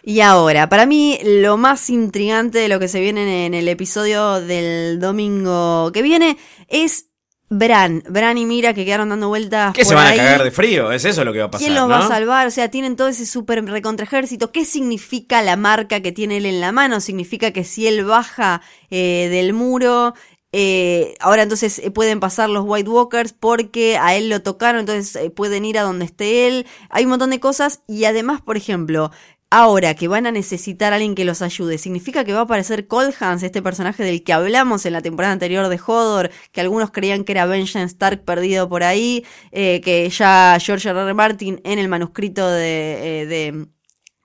Y 0.08 0.20
ahora, 0.20 0.68
para 0.68 0.86
mí 0.86 1.18
lo 1.24 1.56
más 1.56 1.90
intrigante 1.90 2.60
de 2.60 2.68
lo 2.68 2.78
que 2.78 2.86
se 2.86 3.00
viene 3.00 3.44
en 3.44 3.54
el 3.54 3.66
episodio 3.66 4.40
del 4.40 5.00
domingo 5.00 5.90
que 5.92 6.00
viene 6.00 6.38
es 6.68 7.08
Bran. 7.48 8.04
Bran 8.08 8.38
y 8.38 8.46
Mira 8.46 8.72
que 8.72 8.84
quedaron 8.84 9.08
dando 9.08 9.26
vueltas. 9.26 9.74
¿qué 9.74 9.84
se 9.84 9.96
van 9.96 10.06
ahí. 10.06 10.16
a 10.16 10.22
cagar 10.22 10.44
de 10.44 10.52
frío? 10.52 10.92
Es 10.92 11.04
eso 11.04 11.24
lo 11.24 11.32
que 11.32 11.40
va 11.40 11.46
a 11.46 11.50
pasar. 11.50 11.66
¿Quién 11.66 11.74
los 11.74 11.90
va 11.90 11.98
a 11.98 12.08
salvar? 12.08 12.46
O 12.46 12.52
sea, 12.52 12.70
tienen 12.70 12.94
todo 12.94 13.08
ese 13.08 13.26
súper 13.26 13.64
recontra 13.64 14.06
ejército. 14.06 14.52
¿Qué 14.52 14.64
significa 14.64 15.42
la 15.42 15.56
marca 15.56 16.00
que 16.00 16.12
tiene 16.12 16.36
él 16.36 16.46
en 16.46 16.60
la 16.60 16.70
mano? 16.70 17.00
Significa 17.00 17.50
que 17.50 17.64
si 17.64 17.88
él 17.88 18.04
baja 18.04 18.62
eh, 18.90 19.26
del 19.28 19.54
muro, 19.54 20.14
eh, 20.58 21.16
ahora 21.20 21.42
entonces 21.42 21.80
eh, 21.80 21.90
pueden 21.90 22.18
pasar 22.18 22.48
los 22.48 22.64
White 22.66 22.88
Walkers 22.88 23.34
porque 23.34 23.98
a 23.98 24.14
él 24.14 24.30
lo 24.30 24.40
tocaron, 24.40 24.80
entonces 24.80 25.14
eh, 25.16 25.28
pueden 25.28 25.66
ir 25.66 25.78
a 25.78 25.82
donde 25.82 26.06
esté 26.06 26.46
él. 26.46 26.66
Hay 26.88 27.04
un 27.04 27.10
montón 27.10 27.28
de 27.28 27.40
cosas 27.40 27.82
y 27.86 28.06
además, 28.06 28.40
por 28.40 28.56
ejemplo, 28.56 29.10
ahora 29.56 29.94
que 29.94 30.06
van 30.06 30.26
a 30.26 30.32
necesitar 30.32 30.92
a 30.92 30.96
alguien 30.96 31.14
que 31.14 31.24
los 31.24 31.40
ayude, 31.40 31.78
significa 31.78 32.24
que 32.24 32.34
va 32.34 32.40
a 32.40 32.42
aparecer 32.42 32.86
Colhans, 32.86 33.42
este 33.42 33.62
personaje 33.62 34.04
del 34.04 34.22
que 34.22 34.34
hablamos 34.34 34.84
en 34.84 34.92
la 34.92 35.00
temporada 35.00 35.32
anterior 35.32 35.68
de 35.68 35.80
Hodor, 35.84 36.30
que 36.52 36.60
algunos 36.60 36.90
creían 36.90 37.24
que 37.24 37.32
era 37.32 37.46
Benjamin 37.46 37.86
Stark 37.88 38.22
perdido 38.22 38.68
por 38.68 38.82
ahí, 38.82 39.24
eh, 39.52 39.80
que 39.82 40.10
ya 40.10 40.58
George 40.60 40.90
R. 40.90 41.00
R. 41.00 41.14
Martin 41.14 41.62
en 41.64 41.78
el 41.78 41.88
manuscrito 41.88 42.50
de, 42.50 43.22
eh, 43.22 43.26
de 43.26 43.66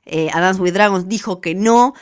eh, 0.06 0.30
A 0.34 0.42
Dance 0.42 0.62
with 0.62 0.74
Dragons 0.74 1.08
dijo 1.08 1.40
que 1.40 1.56
no, 1.56 1.94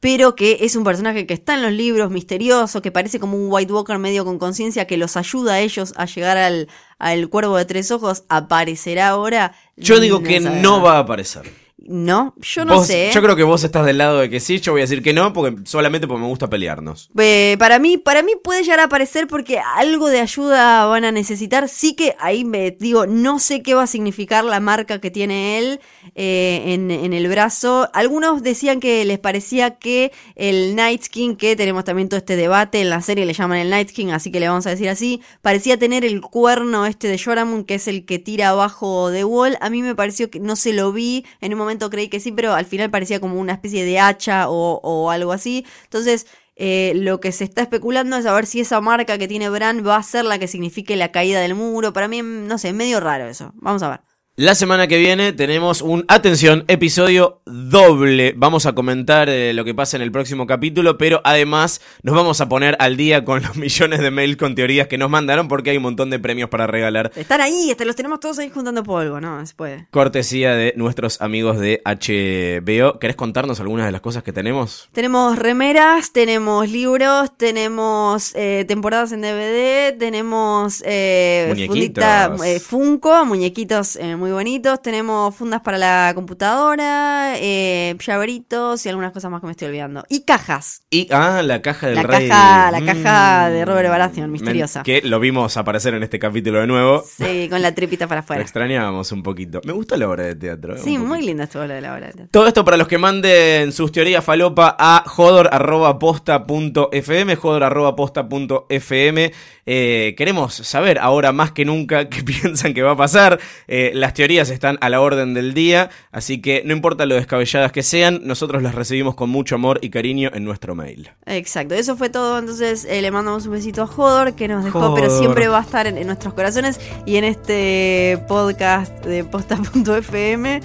pero 0.00 0.34
que 0.34 0.60
es 0.62 0.74
un 0.74 0.84
personaje 0.84 1.26
que 1.26 1.34
está 1.34 1.56
en 1.56 1.62
los 1.62 1.72
libros, 1.72 2.10
misterioso, 2.10 2.80
que 2.80 2.90
parece 2.90 3.20
como 3.20 3.36
un 3.36 3.52
White 3.52 3.70
Walker 3.70 3.98
medio 3.98 4.24
con 4.24 4.38
conciencia, 4.38 4.86
que 4.86 4.96
los 4.96 5.18
ayuda 5.18 5.54
a 5.54 5.60
ellos 5.60 5.92
a 5.98 6.06
llegar 6.06 6.38
al, 6.38 6.68
al 6.98 7.28
cuervo 7.28 7.58
de 7.58 7.66
tres 7.66 7.90
ojos, 7.90 8.24
aparecerá 8.30 9.08
ahora. 9.08 9.52
Yo 9.76 10.00
digo 10.00 10.22
que 10.22 10.40
no 10.40 10.80
va 10.80 10.96
a 10.96 11.00
aparecer. 11.00 11.67
No, 11.90 12.34
yo 12.42 12.66
no 12.66 12.74
Vos- 12.76 12.86
sé. 12.86 13.10
Yo 13.14 13.22
creo 13.22 13.34
que 13.34 13.42
vos 13.44 13.64
estás 13.64 13.86
del 13.86 13.96
lado 13.96 14.18
de 14.18 14.28
que 14.28 14.40
sí, 14.40 14.60
yo 14.60 14.72
voy 14.72 14.82
a 14.82 14.84
decir 14.84 15.02
que 15.02 15.14
no, 15.14 15.32
porque 15.32 15.56
solamente 15.64 16.06
porque 16.06 16.20
me 16.20 16.28
gusta 16.28 16.50
pelearnos. 16.50 17.08
Eh, 17.18 17.56
para 17.58 17.78
mí, 17.78 17.96
para 17.96 18.22
mí 18.22 18.32
puede 18.44 18.62
llegar 18.62 18.80
a 18.80 18.84
aparecer 18.84 19.26
porque 19.26 19.58
algo 19.58 20.08
de 20.08 20.20
ayuda 20.20 20.84
van 20.84 21.04
a 21.06 21.12
necesitar. 21.12 21.68
Sí 21.68 21.94
que 21.94 22.14
ahí 22.20 22.44
me 22.44 22.72
digo, 22.72 23.06
no 23.06 23.38
sé 23.38 23.62
qué 23.62 23.72
va 23.74 23.84
a 23.84 23.86
significar 23.86 24.44
la 24.44 24.60
marca 24.60 25.00
que 25.00 25.10
tiene 25.10 25.58
él 25.58 25.80
eh, 26.14 26.62
en, 26.74 26.90
en 26.90 27.12
el 27.14 27.26
brazo. 27.28 27.88
Algunos 27.94 28.42
decían 28.42 28.80
que 28.80 29.04
les 29.06 29.18
parecía 29.18 29.78
que 29.78 30.12
el 30.36 30.76
Night 30.76 31.06
King, 31.06 31.36
que 31.36 31.56
tenemos 31.56 31.84
también 31.84 32.10
todo 32.10 32.18
este 32.18 32.36
debate 32.36 32.82
en 32.82 32.90
la 32.90 33.00
serie, 33.00 33.24
le 33.24 33.32
llaman 33.32 33.58
el 33.58 33.70
Night 33.70 33.92
King, 33.92 34.08
así 34.08 34.30
que 34.30 34.40
le 34.40 34.48
vamos 34.48 34.66
a 34.66 34.70
decir 34.70 34.90
así, 34.90 35.22
parecía 35.40 35.78
tener 35.78 36.04
el 36.04 36.20
cuerno 36.20 36.84
este 36.84 37.08
de 37.08 37.18
Joramun, 37.18 37.64
que 37.64 37.76
es 37.76 37.88
el 37.88 38.04
que 38.04 38.18
tira 38.18 38.50
abajo 38.50 39.10
de 39.10 39.24
Wall. 39.24 39.56
A 39.62 39.70
mí 39.70 39.80
me 39.82 39.94
pareció 39.94 40.28
que 40.30 40.38
no 40.40 40.54
se 40.54 40.72
lo 40.74 40.92
vi, 40.92 41.24
en 41.40 41.52
un 41.54 41.58
momento 41.58 41.77
creí 41.90 42.08
que 42.08 42.20
sí, 42.20 42.32
pero 42.32 42.54
al 42.54 42.66
final 42.66 42.90
parecía 42.90 43.20
como 43.20 43.40
una 43.40 43.52
especie 43.52 43.84
de 43.84 43.98
hacha 44.00 44.46
o, 44.48 45.10
algo 45.10 45.32
así. 45.32 45.64
Entonces, 45.84 46.26
eh, 46.56 46.92
lo 46.96 47.20
que 47.20 47.32
se 47.32 47.44
está 47.44 47.62
especulando 47.62 48.16
es 48.16 48.26
a 48.26 48.34
ver 48.34 48.46
si 48.46 48.60
esa 48.60 48.80
marca 48.80 49.18
que 49.18 49.28
tiene 49.28 49.48
Bran 49.48 49.86
va 49.86 49.96
a 49.96 50.02
ser 50.02 50.24
la 50.24 50.38
que 50.38 50.48
signifique 50.48 50.96
la 50.96 51.12
caída 51.12 51.40
del 51.40 51.54
muro. 51.54 51.92
Para 51.92 52.08
mí, 52.08 52.22
no 52.22 52.58
sé, 52.58 52.72
medio 52.72 53.00
raro 53.00 53.28
eso. 53.28 53.52
Vamos 53.56 53.82
a 53.82 53.90
ver. 53.90 54.07
La 54.38 54.54
semana 54.54 54.86
que 54.86 54.98
viene 54.98 55.32
tenemos 55.32 55.82
un, 55.82 56.04
atención, 56.06 56.64
episodio 56.68 57.40
doble. 57.44 58.34
Vamos 58.36 58.66
a 58.66 58.72
comentar 58.72 59.28
eh, 59.28 59.52
lo 59.52 59.64
que 59.64 59.74
pasa 59.74 59.96
en 59.96 60.02
el 60.04 60.12
próximo 60.12 60.46
capítulo, 60.46 60.96
pero 60.96 61.20
además 61.24 61.80
nos 62.04 62.14
vamos 62.14 62.40
a 62.40 62.48
poner 62.48 62.76
al 62.78 62.96
día 62.96 63.24
con 63.24 63.42
los 63.42 63.56
millones 63.56 63.98
de 63.98 64.12
mails 64.12 64.36
con 64.36 64.54
teorías 64.54 64.86
que 64.86 64.96
nos 64.96 65.10
mandaron 65.10 65.48
porque 65.48 65.70
hay 65.70 65.78
un 65.78 65.82
montón 65.82 66.10
de 66.10 66.20
premios 66.20 66.50
para 66.50 66.68
regalar. 66.68 67.10
Están 67.16 67.40
ahí, 67.40 67.72
este, 67.72 67.84
los 67.84 67.96
tenemos 67.96 68.20
todos 68.20 68.38
ahí 68.38 68.48
juntando 68.48 68.84
polvo, 68.84 69.20
¿no? 69.20 69.44
Se 69.44 69.56
puede. 69.56 69.88
Cortesía 69.90 70.54
de 70.54 70.72
nuestros 70.76 71.20
amigos 71.20 71.58
de 71.58 71.82
HBO. 71.84 73.00
¿Querés 73.00 73.16
contarnos 73.16 73.58
algunas 73.58 73.86
de 73.86 73.92
las 73.92 74.02
cosas 74.02 74.22
que 74.22 74.32
tenemos? 74.32 74.88
Tenemos 74.92 75.36
remeras, 75.36 76.12
tenemos 76.12 76.70
libros, 76.70 77.36
tenemos 77.36 78.36
eh, 78.36 78.64
temporadas 78.68 79.10
en 79.10 79.22
DVD, 79.22 79.98
tenemos 79.98 80.80
eh, 80.86 81.64
fundita, 81.66 82.36
eh, 82.46 82.60
Funko, 82.60 83.24
muñequitos 83.24 83.96
eh, 83.96 84.14
muy 84.28 84.34
bonitos, 84.34 84.82
tenemos 84.82 85.34
fundas 85.34 85.62
para 85.62 85.78
la 85.78 86.12
computadora, 86.14 87.32
eh, 87.38 87.96
llaveritos 88.06 88.84
y 88.84 88.90
algunas 88.90 89.12
cosas 89.12 89.30
más 89.30 89.40
que 89.40 89.46
me 89.46 89.52
estoy 89.52 89.68
olvidando. 89.68 90.04
Y 90.10 90.24
cajas. 90.24 90.82
Y, 90.90 91.08
ah, 91.10 91.40
la 91.42 91.62
caja 91.62 91.86
del 91.86 91.96
La 91.96 92.02
rey. 92.02 92.28
caja, 92.28 92.70
la 92.70 92.80
Mm. 92.80 92.84
caja 92.86 93.48
de 93.50 93.64
Robert 93.64 93.88
Baratheon, 93.88 94.30
misteriosa. 94.30 94.82
Que 94.82 95.00
lo 95.02 95.18
vimos 95.18 95.56
aparecer 95.56 95.94
en 95.94 96.02
este 96.02 96.18
capítulo 96.18 96.60
de 96.60 96.66
nuevo. 96.66 97.02
Sí, 97.06 97.48
con 97.48 97.62
la 97.62 97.74
tripita 97.74 98.06
para 98.06 98.20
Lo 98.20 98.24
afuera. 98.24 98.42
extrañamos 98.42 99.10
un 99.12 99.22
poquito. 99.22 99.62
Me 99.64 99.72
gusta 99.72 99.96
la 99.96 100.06
obra 100.08 100.24
de 100.24 100.34
teatro. 100.34 100.74
eh, 100.76 100.80
Sí, 100.84 100.98
muy 100.98 101.22
linda 101.22 101.44
estuvo 101.44 101.64
la 101.64 101.74
de 101.76 101.80
la 101.80 101.94
hora. 101.94 102.10
Todo 102.30 102.46
esto 102.46 102.66
para 102.66 102.76
los 102.76 102.86
que 102.86 102.98
manden 102.98 103.72
sus 103.72 103.90
teorías 103.92 104.22
falopa 104.22 104.76
a 104.78 105.04
jodor.posta.fm, 105.06 107.34
jodor.posta.fm. 107.36 109.32
Eh, 109.70 110.14
queremos 110.16 110.54
saber 110.54 110.98
ahora 110.98 111.30
más 111.32 111.52
que 111.52 111.64
nunca 111.66 112.08
qué 112.10 112.22
piensan 112.22 112.72
que 112.74 112.82
va 112.82 112.92
a 112.92 112.96
pasar. 112.96 113.38
Eh, 113.66 113.90
las 113.94 114.12
teorías 114.18 114.50
están 114.50 114.78
a 114.80 114.88
la 114.88 115.00
orden 115.00 115.32
del 115.32 115.54
día, 115.54 115.90
así 116.10 116.42
que 116.42 116.62
no 116.64 116.72
importa 116.72 117.06
lo 117.06 117.14
descabelladas 117.14 117.70
que 117.70 117.84
sean, 117.84 118.22
nosotros 118.24 118.64
las 118.64 118.74
recibimos 118.74 119.14
con 119.14 119.30
mucho 119.30 119.54
amor 119.54 119.78
y 119.80 119.90
cariño 119.90 120.28
en 120.34 120.42
nuestro 120.44 120.74
mail. 120.74 121.08
Exacto, 121.24 121.76
eso 121.76 121.96
fue 121.96 122.10
todo. 122.10 122.36
Entonces 122.36 122.84
eh, 122.90 123.00
le 123.00 123.12
mandamos 123.12 123.46
un 123.46 123.52
besito 123.52 123.80
a 123.82 123.86
Jodor 123.86 124.34
que 124.34 124.48
nos 124.48 124.64
dejó, 124.64 124.80
Jodor. 124.80 125.00
pero 125.00 125.16
siempre 125.16 125.46
va 125.46 125.58
a 125.58 125.62
estar 125.62 125.86
en, 125.86 125.96
en 125.98 126.08
nuestros 126.08 126.34
corazones 126.34 126.80
y 127.06 127.14
en 127.14 127.22
este 127.22 128.20
podcast 128.26 129.04
de 129.04 129.22
posta.fm. 129.22 130.62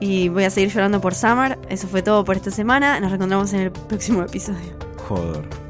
Y 0.00 0.28
voy 0.28 0.42
a 0.42 0.50
seguir 0.50 0.70
llorando 0.70 1.00
por 1.00 1.14
Summer. 1.14 1.60
Eso 1.68 1.86
fue 1.86 2.02
todo 2.02 2.24
por 2.24 2.34
esta 2.34 2.50
semana. 2.50 2.98
Nos 2.98 3.10
reencontramos 3.10 3.52
en 3.52 3.60
el 3.60 3.70
próximo 3.70 4.22
episodio. 4.22 4.76
Jodor. 5.06 5.69